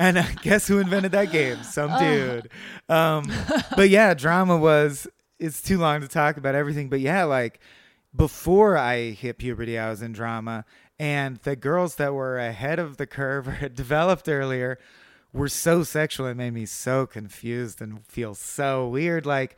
And 0.00 0.18
uh, 0.18 0.24
guess 0.42 0.66
who 0.66 0.78
invented 0.78 1.12
that 1.12 1.30
game? 1.30 1.62
Some 1.62 1.90
Oh. 1.92 1.98
dude. 1.98 2.50
Um, 2.88 3.30
but 3.76 3.90
yeah, 3.90 4.14
drama 4.14 4.56
was. 4.56 5.06
It's 5.38 5.60
too 5.62 5.78
long 5.78 6.00
to 6.00 6.08
talk 6.08 6.36
about 6.38 6.54
everything, 6.56 6.88
but 6.88 6.98
yeah, 7.00 7.24
like 7.24 7.60
before 8.16 8.76
I 8.76 9.10
hit 9.10 9.38
puberty, 9.38 9.78
I 9.78 9.90
was 9.90 10.02
in 10.02 10.12
drama, 10.12 10.64
and 10.98 11.36
the 11.38 11.56
girls 11.56 11.96
that 11.96 12.14
were 12.14 12.38
ahead 12.38 12.78
of 12.78 12.96
the 12.96 13.06
curve 13.06 13.48
or 13.48 13.52
had 13.62 13.74
developed 13.74 14.28
earlier 14.28 14.78
were 15.32 15.48
so 15.48 15.82
sexual. 15.82 16.26
It 16.26 16.36
made 16.36 16.54
me 16.54 16.66
so 16.66 17.06
confused 17.06 17.80
and 17.80 18.04
feel 18.06 18.34
so 18.34 18.88
weird. 18.88 19.26
Like 19.26 19.56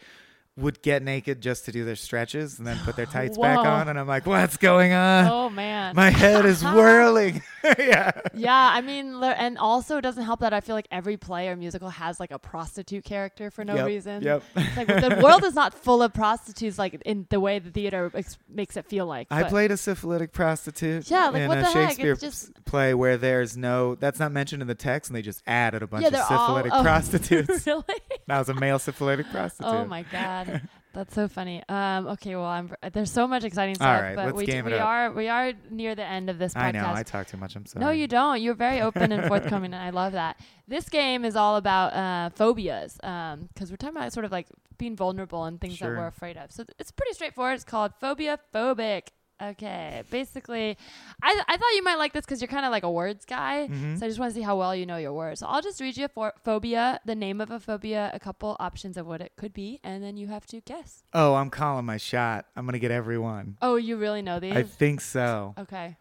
would 0.61 0.83
get 0.83 1.03
naked 1.03 1.41
just 1.41 1.65
to 1.67 1.73
do 1.73 1.85
their 1.85 1.97
stretches 1.97 2.59
and 2.59 2.67
then 2.67 2.79
put 2.85 2.97
their 2.97 3.07
tights 3.07 3.37
back 3.39 3.59
on, 3.59 3.89
and 3.89 3.99
I'm 3.99 4.07
like, 4.07 4.27
what's 4.27 4.57
going 4.57 4.93
on? 4.93 5.27
oh 5.27 5.51
man. 5.51 5.95
My 5.97 6.11
head 6.11 6.45
is 6.47 6.63
whirling. 6.65 7.43
yeah. 7.79 8.11
yeah, 8.35 8.71
I 8.73 8.81
mean, 8.81 9.23
and 9.23 9.59
also 9.59 9.99
it 9.99 10.01
doesn't 10.01 10.25
help 10.25 10.41
that 10.41 10.53
I 10.55 10.61
feel 10.61 10.75
like 10.75 10.89
every 10.91 11.17
play 11.19 11.49
or 11.49 11.57
musical 11.57 11.91
has 11.91 12.19
like 12.19 12.31
a 12.31 12.39
prostitute 12.39 13.05
character 13.05 13.51
for 13.51 13.65
no 13.65 13.75
Yep, 13.75 13.87
reason. 13.87 14.23
Yep. 14.23 14.43
It's 14.57 14.77
like 14.77 14.87
the 14.87 15.21
world 15.23 15.45
is 15.45 15.55
not 15.55 15.75
full 15.75 16.03
of 16.03 16.13
prostitutes 16.15 16.79
like 16.79 17.01
in 17.05 17.27
the 17.31 17.39
way 17.41 17.59
the 17.59 17.71
theater 17.71 18.11
ex- 18.15 18.39
makes 18.49 18.77
it 18.77 18.87
feel 18.87 19.05
like. 19.07 19.27
I 19.31 19.43
played 19.45 19.71
a 19.71 19.77
syphilitic 19.77 20.33
prostitute 20.33 21.11
Yeah, 21.11 21.27
like, 21.29 21.43
in 21.43 21.49
what 21.49 21.59
a 21.59 21.61
the 21.63 21.67
heck? 21.67 21.89
Shakespeare 21.91 22.13
It's 22.13 22.21
just- 22.23 22.65
play 22.65 22.95
where 22.95 23.17
there's 23.17 23.57
no 23.57 23.95
that's 23.97 24.19
not 24.21 24.31
mentioned 24.33 24.63
in 24.63 24.69
the 24.69 24.75
text 24.75 25.11
and 25.11 25.17
they 25.17 25.23
just 25.23 25.43
added 25.47 25.83
a 25.83 25.87
bunch 25.87 26.03
Yeah, 26.03 26.09
of 26.09 26.13
they're 26.15 26.23
all- 26.25 26.47
syphilitic 26.47 26.73
oh, 26.75 26.83
prostitutes. 26.83 27.67
really? 27.67 27.83
That 28.31 28.39
was 28.39 28.49
a 28.49 28.55
male 28.55 28.79
syphilitic 28.79 29.31
prostitute. 29.31 29.71
Oh 29.73 29.85
my 29.85 30.03
god, 30.11 30.63
that's 30.95 31.15
so 31.15 31.29
funny. 31.29 31.63
Um, 31.69 32.07
okay, 32.09 32.35
well, 32.37 32.45
I'm 32.47 32.73
there's 32.93 33.11
so 33.11 33.27
much 33.27 33.45
exciting 33.45 33.75
stuff, 33.75 33.89
All 33.97 34.03
right, 34.03 34.17
but 34.17 34.27
let's 34.27 34.37
we, 34.37 34.47
game 34.47 34.67
it 34.67 34.71
we 34.73 34.79
up. 34.79 34.87
are 34.87 35.13
we 35.13 35.29
are 35.29 35.53
near 35.71 35.95
the 35.95 36.05
end 36.05 36.31
of 36.31 36.39
this 36.39 36.55
podcast. 36.55 36.63
I 36.63 36.71
know, 36.73 36.93
I 36.95 37.03
talk 37.03 37.27
too 37.27 37.37
much. 37.37 37.57
I'm 37.57 37.67
sorry. 37.67 37.85
no, 37.85 37.91
you 37.91 38.07
don't. 38.07 38.41
You're 38.41 38.55
very 38.55 38.81
open 38.81 39.13
and 39.13 39.27
forthcoming, 39.27 39.75
and 39.75 39.83
I 39.83 39.91
love 39.91 40.13
that. 40.13 40.39
This 40.69 40.89
game 40.89 41.25
is 41.25 41.37
all 41.37 41.57
about 41.57 41.93
uh, 41.93 42.31
phobias, 42.37 42.95
because 42.97 43.71
we're 43.71 43.77
talking 43.77 43.97
about 43.97 44.13
sort 44.13 44.25
of 44.25 44.33
like 44.33 44.47
being 44.79 44.97
vulnerable 44.97 45.45
and 45.45 45.61
things 45.61 45.77
Sure. 45.77 45.93
that 45.95 45.99
we're 46.01 46.07
afraid 46.07 46.37
of. 46.39 46.51
So 46.53 46.63
th- 46.65 46.75
it's 46.79 46.91
pretty 46.91 47.13
straightforward. 47.13 47.55
It's 47.57 47.65
called 47.65 47.93
Phobia 48.01 48.39
Phobic. 48.55 49.09
Okay, 49.43 50.03
basically, 50.11 50.77
I 51.23 51.43
I 51.49 51.57
thought 51.57 51.75
you 51.75 51.83
might 51.83 51.97
like 51.97 52.13
this 52.13 52.25
because 52.25 52.41
you're 52.43 52.49
kind 52.49 52.67
of 52.67 52.71
like 52.71 52.83
a 52.83 52.91
words 52.91 53.25
guy. 53.25 53.69
Mhm. 53.71 53.99
So 53.99 54.05
I 54.05 54.09
just 54.09 54.19
want 54.21 54.33
to 54.33 54.35
see 54.39 54.43
how 54.43 54.57
well 54.59 54.75
you 54.77 54.85
know 54.87 54.97
your 54.99 55.13
words. 55.15 55.41
So 55.41 55.47
I'll 55.47 55.63
just 55.63 55.81
read 55.81 55.97
you 55.97 56.05
a 56.05 56.09
for- 56.09 56.35
phobia, 56.45 57.01
the 57.07 57.15
name 57.15 57.41
of 57.41 57.51
a 57.51 57.59
phobia, 57.59 58.11
a 58.13 58.21
couple 58.21 58.57
options 58.61 58.97
of 58.97 59.07
what 59.07 59.21
it 59.21 59.33
could 59.37 59.53
be, 59.53 59.81
and 59.83 60.05
then 60.05 60.17
you 60.17 60.27
have 60.29 60.47
to 60.47 60.61
guess. 60.61 61.05
Oh, 61.15 61.35
I'm 61.37 61.49
calling 61.51 61.87
my 61.87 61.97
shot. 61.97 62.47
I'm 62.55 62.67
gonna 62.67 62.79
get 62.79 62.91
every 62.91 63.19
one. 63.19 63.57
Oh, 63.63 63.77
you 63.77 63.97
really 63.97 64.23
know 64.23 64.41
these? 64.41 64.55
I 64.57 64.63
think 64.63 65.01
so. 65.01 65.55
okay. 65.59 65.97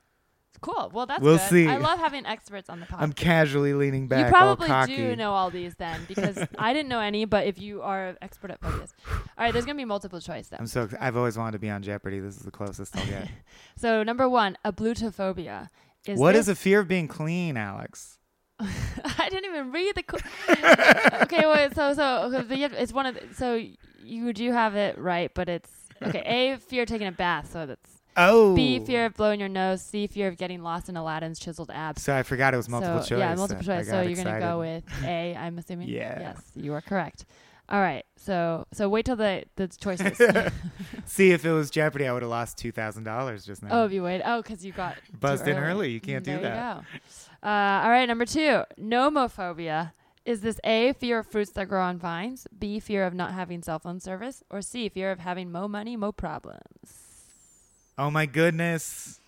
Cool. 0.61 0.91
Well, 0.93 1.05
that's 1.05 1.21
We'll 1.21 1.37
good. 1.37 1.49
see. 1.49 1.67
I 1.67 1.77
love 1.77 1.99
having 1.99 2.25
experts 2.25 2.69
on 2.69 2.79
the 2.79 2.85
podcast. 2.85 3.01
I'm 3.01 3.13
casually 3.13 3.73
leaning 3.73 4.07
back, 4.07 4.25
you 4.25 4.31
probably 4.31 4.69
do 4.87 5.15
know 5.15 5.31
all 5.33 5.49
these 5.49 5.75
then 5.75 6.01
because 6.07 6.37
I 6.57 6.73
didn't 6.73 6.89
know 6.89 6.99
any, 6.99 7.25
but 7.25 7.47
if 7.47 7.59
you 7.59 7.81
are 7.81 8.09
an 8.09 8.17
expert 8.21 8.51
at 8.51 8.59
phobias. 8.61 8.93
All 9.07 9.21
right, 9.37 9.53
there's 9.53 9.65
going 9.65 9.77
to 9.77 9.81
be 9.81 9.85
multiple 9.85 10.19
choice 10.19 10.47
then. 10.47 10.59
I'm 10.61 10.67
so. 10.67 10.89
I've 10.99 11.15
always 11.15 11.37
wanted 11.37 11.53
to 11.53 11.59
be 11.59 11.69
on 11.69 11.81
Jeopardy. 11.81 12.19
This 12.19 12.35
is 12.37 12.43
the 12.43 12.51
closest 12.51 12.95
I'll 12.97 13.05
get. 13.05 13.29
So, 13.77 14.03
number 14.03 14.27
1, 14.27 14.57
ablutophobia. 14.65 15.69
Is 16.05 16.19
what 16.19 16.35
is 16.35 16.49
a 16.49 16.55
fear 16.55 16.81
of 16.81 16.87
being 16.87 17.07
clean, 17.07 17.55
Alex? 17.55 18.17
I 18.59 19.29
didn't 19.29 19.45
even 19.45 19.71
read 19.71 19.95
the. 19.95 20.03
Co- 20.03 20.17
okay, 21.23 21.45
wait. 21.47 21.73
So, 21.75 21.93
so 21.93 22.29
it's 22.49 22.91
one 22.91 23.05
of. 23.05 23.15
The, 23.15 23.33
so 23.35 23.61
you 24.03 24.33
do 24.33 24.51
have 24.51 24.75
it 24.75 24.97
right, 24.97 25.31
but 25.33 25.47
it's 25.47 25.69
okay. 26.03 26.53
A 26.53 26.57
fear 26.57 26.83
of 26.83 26.89
taking 26.89 27.07
a 27.07 27.11
bath. 27.13 27.51
So 27.51 27.65
that's 27.65 27.98
Oh. 28.19 28.53
B 28.55 28.79
fear 28.79 29.05
of 29.05 29.15
blowing 29.15 29.39
your 29.39 29.49
nose. 29.49 29.81
C 29.81 30.07
fear 30.07 30.27
of 30.27 30.37
getting 30.37 30.61
lost 30.61 30.89
in 30.89 30.97
Aladdin's 30.97 31.39
chiseled 31.39 31.71
abs. 31.71 32.01
So 32.01 32.13
I 32.15 32.23
forgot 32.23 32.53
it 32.53 32.57
was 32.57 32.67
multiple 32.69 33.01
so, 33.01 33.09
choice. 33.09 33.19
Yeah, 33.19 33.35
multiple 33.35 33.63
choice. 33.63 33.87
So 33.87 34.01
you're 34.01 34.21
gonna 34.21 34.39
go 34.39 34.59
with 34.59 34.83
A. 35.05 35.35
I'm 35.35 35.57
assuming. 35.57 35.87
Yeah. 35.99 36.19
Yes, 36.19 36.41
you 36.55 36.73
are 36.73 36.81
correct. 36.81 37.25
All 37.69 37.79
right. 37.79 38.03
So 38.17 38.65
so 38.73 38.89
wait 38.89 39.05
till 39.05 39.15
the 39.15 39.43
the 39.55 39.67
choices. 39.67 40.17
See, 41.05 41.31
if 41.31 41.45
it 41.45 41.51
was 41.51 41.69
Jeopardy, 41.69 42.07
I 42.07 42.13
would 42.13 42.23
have 42.23 42.29
lost 42.31 42.57
two 42.57 42.71
thousand 42.71 43.03
dollars 43.03 43.45
just 43.45 43.61
now. 43.63 43.69
oh, 43.71 43.85
if 43.85 43.91
you 43.91 44.03
wait. 44.03 44.21
Oh, 44.25 44.41
because 44.41 44.65
you 44.65 44.71
got 44.71 44.97
Buzzed 45.19 45.47
in 45.47 45.57
early. 45.57 45.91
You 45.91 45.99
can't 46.01 46.23
Mm, 46.23 46.25
do 46.25 46.31
there 46.41 46.41
that. 46.41 46.77
You 46.77 46.99
go. 47.41 47.47
Uh, 47.47 47.81
all 47.83 47.89
right. 47.89 48.05
Number 48.07 48.25
two, 48.25 48.63
nomophobia. 48.79 49.93
Is 50.25 50.41
this 50.41 50.59
A, 50.63 50.93
fear 50.93 51.19
of 51.19 51.27
fruits 51.27 51.51
that 51.51 51.69
grow 51.69 51.81
on 51.81 51.97
vines, 51.97 52.45
B, 52.57 52.79
fear 52.79 53.05
of 53.05 53.13
not 53.13 53.33
having 53.33 53.63
cell 53.63 53.79
phone 53.79 53.99
service, 53.99 54.43
or 54.49 54.61
C, 54.61 54.89
fear 54.89 55.11
of 55.11 55.19
having 55.19 55.51
mo 55.51 55.67
money, 55.67 55.95
mo 55.95 56.11
problems? 56.11 57.08
Oh 57.99 58.09
my 58.09 58.25
goodness. 58.25 59.19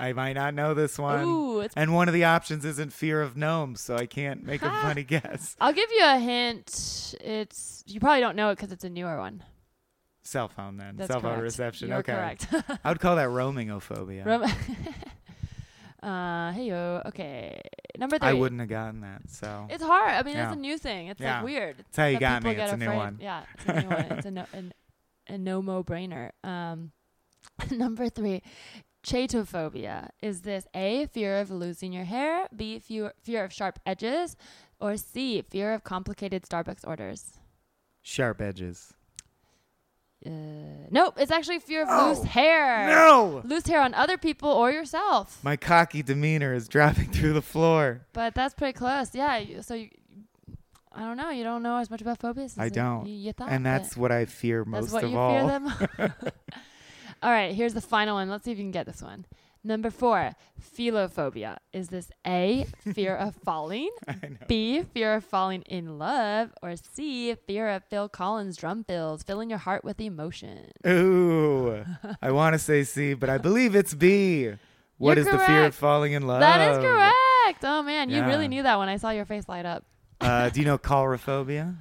I 0.00 0.12
might 0.14 0.32
not 0.32 0.52
know 0.52 0.74
this 0.74 0.98
one. 0.98 1.24
Ooh. 1.24 1.68
And 1.76 1.94
one 1.94 2.08
of 2.08 2.14
the 2.14 2.24
options 2.24 2.64
isn't 2.64 2.92
fear 2.92 3.22
of 3.22 3.36
gnomes, 3.36 3.80
so 3.80 3.94
I 3.94 4.06
can't 4.06 4.42
make 4.42 4.62
a 4.62 4.70
funny 4.82 5.04
guess. 5.04 5.54
I'll 5.60 5.72
give 5.72 5.88
you 5.92 6.04
a 6.04 6.18
hint. 6.18 7.14
It's 7.20 7.84
you 7.86 8.00
probably 8.00 8.20
don't 8.20 8.34
know 8.34 8.50
it 8.50 8.56
because 8.56 8.72
it's 8.72 8.82
a 8.82 8.90
newer 8.90 9.16
one. 9.16 9.44
Cell 10.24 10.48
phone 10.48 10.76
then. 10.76 10.96
That's 10.96 11.10
Cell 11.12 11.20
phone 11.20 11.30
correct. 11.34 11.42
reception. 11.44 11.88
You're 11.90 11.98
okay. 11.98 12.14
correct. 12.14 12.46
I 12.84 12.88
would 12.88 12.98
call 12.98 13.14
that 13.14 13.28
roamingophobia. 13.28 14.26
Rom- 14.26 14.42
uh, 16.02 16.52
hey 16.52 16.64
yo. 16.64 17.02
Okay, 17.06 17.60
number 17.96 18.18
three. 18.18 18.28
I 18.28 18.32
wouldn't 18.32 18.60
have 18.60 18.70
gotten 18.70 19.02
that. 19.02 19.22
So 19.28 19.66
It's 19.70 19.84
hard. 19.84 20.10
I 20.14 20.22
mean, 20.24 20.34
Yeah. 20.36 20.46
it's 20.48 20.56
a 20.56 20.60
new 20.60 20.78
thing. 20.78 21.08
It's 21.08 21.20
Yeah. 21.20 21.36
like 21.36 21.44
weird. 21.44 21.76
that's 21.78 21.96
how 21.96 22.06
you 22.06 22.18
got 22.18 22.42
me. 22.42 22.52
It's 22.56 22.72
a 22.72 22.76
new 22.76 22.92
one. 22.92 23.18
Yeah, 23.20 23.44
it's 23.54 23.66
a 23.68 23.80
new 23.82 23.88
one. 23.88 24.04
It's 24.18 24.26
a 24.26 24.30
no, 24.32 24.46
an, 24.52 24.72
a 25.28 25.38
no 25.38 25.62
mo 25.62 25.84
brainer. 25.84 26.30
Um, 26.42 26.90
number 27.70 28.08
three, 28.08 28.42
chaetophobia. 29.04 30.08
Is 30.20 30.42
this 30.42 30.66
A, 30.74 31.06
fear 31.06 31.38
of 31.38 31.50
losing 31.50 31.92
your 31.92 32.04
hair, 32.04 32.48
B, 32.54 32.78
fear, 32.78 33.12
fear 33.22 33.44
of 33.44 33.52
sharp 33.52 33.78
edges, 33.86 34.36
or 34.80 34.96
C, 34.96 35.42
fear 35.42 35.72
of 35.72 35.84
complicated 35.84 36.42
Starbucks 36.44 36.86
orders? 36.86 37.38
Sharp 38.02 38.40
edges. 38.40 38.92
Uh, 40.24 40.30
nope, 40.90 41.14
it's 41.18 41.32
actually 41.32 41.58
fear 41.58 41.82
of 41.82 41.88
loose 42.16 42.24
hair. 42.24 42.86
No! 42.86 43.42
Loose 43.44 43.66
hair 43.66 43.80
on 43.80 43.92
other 43.94 44.16
people 44.16 44.48
or 44.50 44.70
yourself. 44.70 45.42
My 45.42 45.56
cocky 45.56 46.00
demeanor 46.02 46.54
is 46.54 46.68
dropping 46.68 47.10
through 47.12 47.32
the 47.32 47.42
floor. 47.42 48.06
But 48.12 48.34
that's 48.34 48.54
pretty 48.54 48.74
close. 48.74 49.14
Yeah. 49.14 49.38
you- 49.38 49.62
So 49.62 49.74
you, 49.74 49.88
I 50.92 51.00
don't 51.00 51.16
know. 51.16 51.30
You 51.30 51.42
don't 51.42 51.64
know 51.64 51.78
as 51.78 51.90
much 51.90 52.02
about 52.02 52.18
phobias. 52.20 52.56
I 52.56 52.68
don't. 52.68 53.06
You, 53.06 53.14
you 53.14 53.32
thought. 53.32 53.48
and 53.48 53.66
that's 53.66 53.96
what 53.96 54.12
I 54.12 54.26
fear 54.26 54.64
most 54.64 54.92
That's 54.92 54.92
what 54.92 55.04
of 55.04 55.10
you 55.10 55.18
all. 55.18 55.48
fear 55.48 55.48
them. 55.98 56.12
all 57.22 57.30
right, 57.30 57.54
here's 57.54 57.74
the 57.74 57.80
final 57.80 58.16
one. 58.16 58.28
Let's 58.28 58.44
see 58.44 58.52
if 58.52 58.58
you 58.58 58.64
can 58.64 58.70
get 58.72 58.86
this 58.86 59.02
one. 59.02 59.26
Number 59.64 59.90
four, 59.90 60.32
philophobia. 60.60 61.58
Is 61.72 61.88
this 61.88 62.10
A, 62.26 62.66
fear 62.94 63.14
of 63.14 63.36
falling, 63.44 63.90
I 64.08 64.14
know. 64.14 64.36
B, 64.48 64.82
fear 64.82 65.14
of 65.14 65.24
falling 65.24 65.62
in 65.62 65.98
love, 65.98 66.52
or 66.62 66.74
C, 66.76 67.36
fear 67.46 67.68
of 67.68 67.84
Phil 67.84 68.08
Collins 68.08 68.56
drum 68.56 68.82
fills, 68.82 69.22
filling 69.22 69.50
your 69.50 69.60
heart 69.60 69.84
with 69.84 70.00
emotion? 70.00 70.72
Ooh, 70.84 71.84
I 72.20 72.30
want 72.32 72.54
to 72.54 72.58
say 72.58 72.82
C, 72.82 73.14
but 73.14 73.30
I 73.30 73.38
believe 73.38 73.76
it's 73.76 73.94
B. 73.94 74.50
What 74.98 75.16
You're 75.16 75.26
is 75.26 75.32
the 75.32 75.38
fear 75.38 75.66
of 75.66 75.74
falling 75.76 76.12
in 76.12 76.26
love? 76.26 76.40
That 76.40 76.72
is 76.72 76.78
correct. 76.78 77.64
Oh 77.64 77.82
man, 77.84 78.10
you 78.10 78.24
really 78.24 78.48
knew 78.48 78.64
that 78.64 78.78
when 78.80 78.88
I 78.88 78.96
saw 78.96 79.10
your 79.10 79.24
face 79.24 79.48
light 79.48 79.64
up. 79.66 79.84
Uh, 80.20 80.48
do 80.48 80.58
you 80.60 80.66
know 80.66 80.78
coulrophobia? 80.90 81.76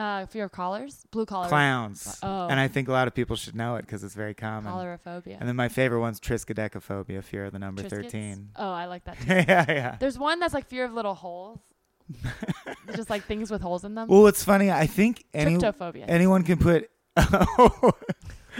Uh, 0.00 0.24
fear 0.24 0.44
of 0.44 0.52
collars, 0.52 1.04
blue 1.10 1.26
collar, 1.26 1.46
Clowns. 1.48 2.18
Oh. 2.22 2.48
And 2.48 2.58
I 2.58 2.68
think 2.68 2.88
a 2.88 2.92
lot 2.92 3.06
of 3.06 3.14
people 3.14 3.36
should 3.36 3.54
know 3.54 3.76
it 3.76 3.82
because 3.82 4.02
it's 4.02 4.14
very 4.14 4.32
common. 4.32 4.72
collarophobia. 4.72 5.36
And 5.38 5.46
then 5.46 5.56
my 5.56 5.68
favorite 5.68 6.00
one's 6.00 6.18
triskaidekaphobia, 6.18 7.22
fear 7.22 7.44
of 7.44 7.52
the 7.52 7.58
number 7.58 7.82
Triscuits? 7.82 8.10
13. 8.10 8.48
Oh, 8.56 8.70
I 8.70 8.86
like 8.86 9.04
that. 9.04 9.20
Too. 9.20 9.26
yeah, 9.28 9.64
yeah. 9.68 9.96
There's 10.00 10.18
one 10.18 10.40
that's 10.40 10.54
like 10.54 10.66
fear 10.68 10.86
of 10.86 10.94
little 10.94 11.12
holes, 11.12 11.58
just 12.96 13.10
like 13.10 13.24
things 13.24 13.50
with 13.50 13.60
holes 13.60 13.84
in 13.84 13.94
them. 13.94 14.08
Well, 14.08 14.26
it's 14.26 14.42
funny. 14.42 14.70
I 14.70 14.86
think 14.86 15.26
any, 15.34 15.58
anyone 16.08 16.44
can 16.44 16.56
put. 16.56 16.90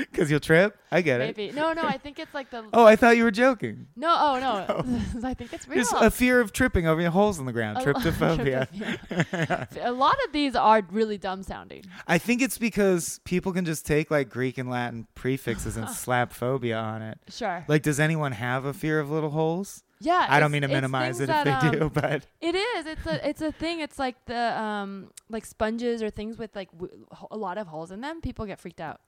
Because 0.11 0.31
you'll 0.31 0.41
trip? 0.41 0.77
I 0.93 1.03
get 1.03 1.21
it. 1.21 1.37
Maybe. 1.37 1.53
No, 1.53 1.73
no, 1.73 1.83
I 1.83 1.99
think 1.99 2.19
it's 2.19 2.35
like 2.35 2.51
the. 2.51 2.65
Oh, 2.73 2.85
I 2.85 2.97
thought 2.97 3.17
you 3.17 3.25
were 3.25 3.31
joking. 3.31 3.87
No, 3.97 4.15
oh, 4.19 4.39
no. 4.41 5.25
I 5.29 5.35
think 5.35 5.53
it's 5.53 5.69
real. 5.69 5.79
Just 5.79 5.95
a 5.97 6.11
fear 6.11 6.41
of 6.41 6.53
tripping 6.53 6.87
over 6.87 7.03
the 7.03 7.11
holes 7.11 7.39
in 7.39 7.47
the 7.47 7.53
ground. 7.53 7.79
A- 7.79 7.81
Tryptophobia. 7.83 8.69
Tryptophobia. 8.71 9.85
a 9.87 9.93
lot 9.93 10.17
of 10.27 10.33
these 10.33 10.55
are 10.57 10.83
really 10.91 11.19
dumb 11.19 11.43
sounding. 11.43 11.85
I 12.07 12.19
think 12.19 12.43
it's 12.43 12.59
because 12.59 13.21
people 13.25 13.53
can 13.53 13.65
just 13.65 13.87
take 13.87 14.11
like 14.11 14.29
Greek 14.29 14.59
and 14.59 14.71
Latin 14.71 15.07
prefixes 15.15 15.77
and 15.77 15.89
slap 15.89 16.33
phobia 16.33 16.77
on 16.79 17.03
it. 17.03 17.19
Sure. 17.29 17.65
Like, 17.69 17.83
does 17.83 18.01
anyone 18.01 18.33
have 18.33 18.65
a 18.65 18.73
fear 18.73 19.01
of 19.01 19.11
little 19.11 19.31
holes? 19.31 19.83
Yeah. 20.01 20.27
I 20.29 20.41
don't 20.41 20.51
mean 20.51 20.63
to 20.63 20.69
minimize 20.69 21.21
it 21.21 21.25
if 21.25 21.29
that, 21.29 21.45
they 21.45 21.69
um, 21.69 21.79
do, 21.79 21.91
but 21.91 22.25
It 22.41 22.55
is. 22.55 22.87
It's 22.87 23.07
a. 23.07 23.29
It's 23.29 23.43
a 23.43 23.53
thing. 23.53 23.81
It's 23.81 23.99
like 23.99 24.17
the 24.25 24.59
um 24.61 25.11
like 25.29 25.45
sponges 25.45 26.03
or 26.03 26.09
things 26.09 26.39
with 26.39 26.57
like 26.57 26.73
w- 26.73 27.07
a 27.31 27.37
lot 27.37 27.59
of 27.59 27.67
holes 27.67 27.91
in 27.91 28.01
them. 28.01 28.21
People 28.23 28.47
get 28.47 28.59
freaked 28.59 28.81
out. 28.81 29.01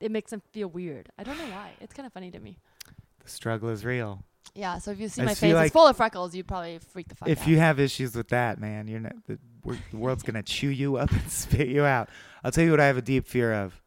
It 0.00 0.10
makes 0.10 0.30
them 0.30 0.42
feel 0.52 0.68
weird. 0.68 1.08
I 1.18 1.22
don't 1.24 1.38
know 1.38 1.46
why. 1.46 1.70
It's 1.80 1.94
kind 1.94 2.06
of 2.06 2.12
funny 2.12 2.30
to 2.32 2.40
me. 2.40 2.58
the 3.22 3.28
struggle 3.30 3.68
is 3.70 3.84
real. 3.84 4.22
Yeah. 4.54 4.78
So 4.78 4.90
if 4.90 5.00
you 5.00 5.08
see 5.08 5.22
I 5.22 5.26
my 5.26 5.34
face, 5.34 5.54
like 5.54 5.66
it's 5.66 5.72
full 5.72 5.86
of 5.86 5.96
freckles. 5.96 6.34
You'd 6.34 6.46
probably 6.48 6.78
freak 6.78 7.08
the 7.08 7.14
fuck 7.14 7.28
If 7.28 7.38
out. 7.38 7.42
If 7.42 7.48
you 7.48 7.58
have 7.58 7.80
issues 7.80 8.14
with 8.14 8.28
that, 8.28 8.60
man, 8.60 8.86
you're 8.88 9.00
not, 9.00 9.14
the, 9.26 9.38
the 9.90 9.96
world's 9.96 10.22
gonna 10.22 10.42
chew 10.42 10.68
you 10.68 10.96
up 10.96 11.10
and 11.10 11.28
spit 11.30 11.68
you 11.68 11.84
out. 11.84 12.08
I'll 12.42 12.50
tell 12.52 12.64
you 12.64 12.70
what 12.70 12.80
I 12.80 12.86
have 12.86 12.96
a 12.98 13.02
deep 13.02 13.26
fear 13.26 13.52
of: 13.54 13.82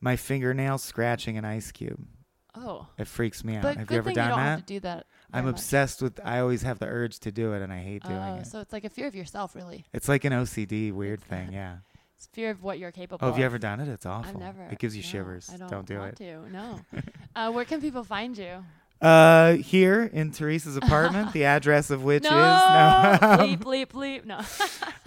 my 0.00 0.16
fingernail 0.16 0.78
scratching 0.78 1.38
an 1.38 1.44
ice 1.44 1.72
cube. 1.72 2.06
oh. 2.54 2.86
It 2.98 3.06
freaks 3.08 3.42
me 3.42 3.56
out. 3.56 3.62
But 3.62 3.76
have 3.78 3.90
you 3.90 3.96
ever 3.98 4.12
done 4.12 4.30
you 4.30 4.36
that? 4.36 4.66
do 4.66 4.80
that. 4.80 5.06
I'm 5.32 5.42
very 5.42 5.52
much. 5.52 5.60
obsessed 5.60 6.02
with. 6.02 6.20
I 6.24 6.38
always 6.40 6.62
have 6.62 6.78
the 6.78 6.86
urge 6.86 7.18
to 7.20 7.32
do 7.32 7.52
it, 7.54 7.62
and 7.62 7.72
I 7.72 7.78
hate 7.78 8.02
doing 8.04 8.16
Oh, 8.18 8.34
it. 8.36 8.46
so 8.46 8.60
it's 8.60 8.72
like 8.72 8.84
a 8.84 8.90
fear 8.90 9.06
of 9.08 9.14
yourself, 9.14 9.56
really. 9.56 9.84
It's 9.92 10.08
like 10.08 10.24
an 10.24 10.32
OCD 10.32 10.92
weird 10.92 11.20
thing. 11.22 11.48
Yeah. 11.52 11.78
It's 12.16 12.26
fear 12.32 12.50
of 12.50 12.62
what 12.62 12.78
you're 12.78 12.92
capable 12.92 13.24
Oh, 13.24 13.28
of. 13.28 13.34
have 13.34 13.38
you 13.40 13.44
ever 13.44 13.58
done 13.58 13.78
it? 13.80 13.88
It's 13.88 14.06
awful. 14.06 14.30
I've 14.30 14.38
never. 14.38 14.62
It 14.70 14.78
gives 14.78 14.96
you 14.96 15.02
no, 15.02 15.08
shivers. 15.08 15.50
I 15.52 15.58
don't, 15.58 15.86
do 15.86 15.98
want 15.98 16.12
it. 16.12 16.16
To. 16.16 16.50
No. 16.50 16.80
uh, 17.36 17.52
where 17.52 17.66
can 17.66 17.80
people 17.80 18.04
find 18.04 18.36
you? 18.38 18.64
Uh, 19.02 19.56
here 19.56 20.04
in 20.04 20.30
Teresa's 20.30 20.78
apartment, 20.78 21.34
the 21.34 21.44
address 21.44 21.90
of 21.90 22.02
which 22.02 22.22
no. 22.24 22.30
is 22.30 22.34
no. 22.34 23.18
bleep 23.38 23.58
bleep 23.58 23.86
bleep. 23.88 24.24
No. 24.24 24.38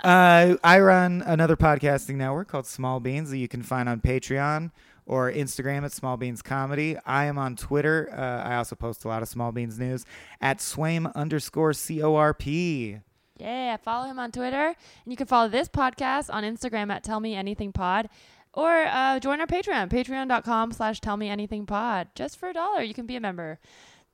uh, 0.08 0.56
I 0.64 0.80
run 0.80 1.24
another 1.26 1.56
podcasting 1.58 2.16
network 2.16 2.48
called 2.48 2.68
Small 2.68 3.00
Beans 3.00 3.32
that 3.32 3.38
you 3.38 3.48
can 3.48 3.64
find 3.64 3.90
on 3.90 4.02
Patreon 4.02 4.70
or 5.08 5.32
Instagram 5.32 5.84
at 5.86 5.92
Small 5.92 6.18
Beans 6.18 6.44
Comedy. 6.44 6.96
I 7.04 7.26
am 7.26 7.40
on 7.40 7.56
Twitter. 7.56 8.10
Uh, 8.16 8.48
I 8.48 8.58
also 8.58 8.76
post 8.76 9.04
a 9.06 9.08
lot 9.08 9.24
of 9.24 9.28
Small 9.28 9.52
Beans 9.52 9.80
news 9.80 10.06
at 10.40 10.60
Swaim 10.60 11.12
underscore 11.16 11.74
C 11.74 12.04
O 12.04 12.14
R 12.14 12.36
P. 12.36 13.00
yeah. 13.40 13.78
Follow 13.78 14.08
him 14.08 14.20
on 14.20 14.32
Twitter, 14.32 14.68
and 14.68 15.12
you 15.12 15.16
can 15.16 15.28
follow 15.28 15.50
this 15.50 15.68
podcast 15.70 16.34
on 16.34 16.44
Instagram 16.44 16.92
at 16.92 17.04
Tell 17.04 17.20
Me 17.20 17.36
Anything 17.36 17.72
Pod. 17.72 18.10
Or 18.54 18.86
uh, 18.88 19.20
join 19.20 19.40
our 19.40 19.48
Patreon, 19.48 19.90
patreon.com 19.90 20.72
slash 20.72 21.02
tell 21.02 21.18
me 21.18 21.30
anything 21.30 21.66
pod. 21.66 22.08
Just 22.16 22.40
for 22.40 22.50
a 22.50 22.54
dollar, 22.54 22.82
you 22.82 22.94
can 22.94 23.06
be 23.06 23.16
a 23.16 23.20
member. 23.20 23.60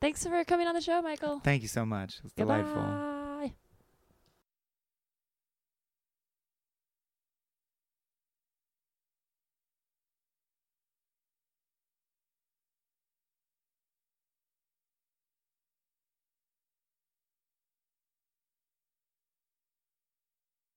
Thanks 0.02 0.26
for 0.26 0.44
coming 0.44 0.68
on 0.68 0.76
the 0.76 0.82
show, 0.82 1.02
Michael. 1.02 1.40
Thank 1.40 1.62
you 1.62 1.70
so 1.70 1.86
much. 1.86 2.20
It's 2.24 2.34
delightful. 2.34 2.76
Goodbye. 2.76 3.15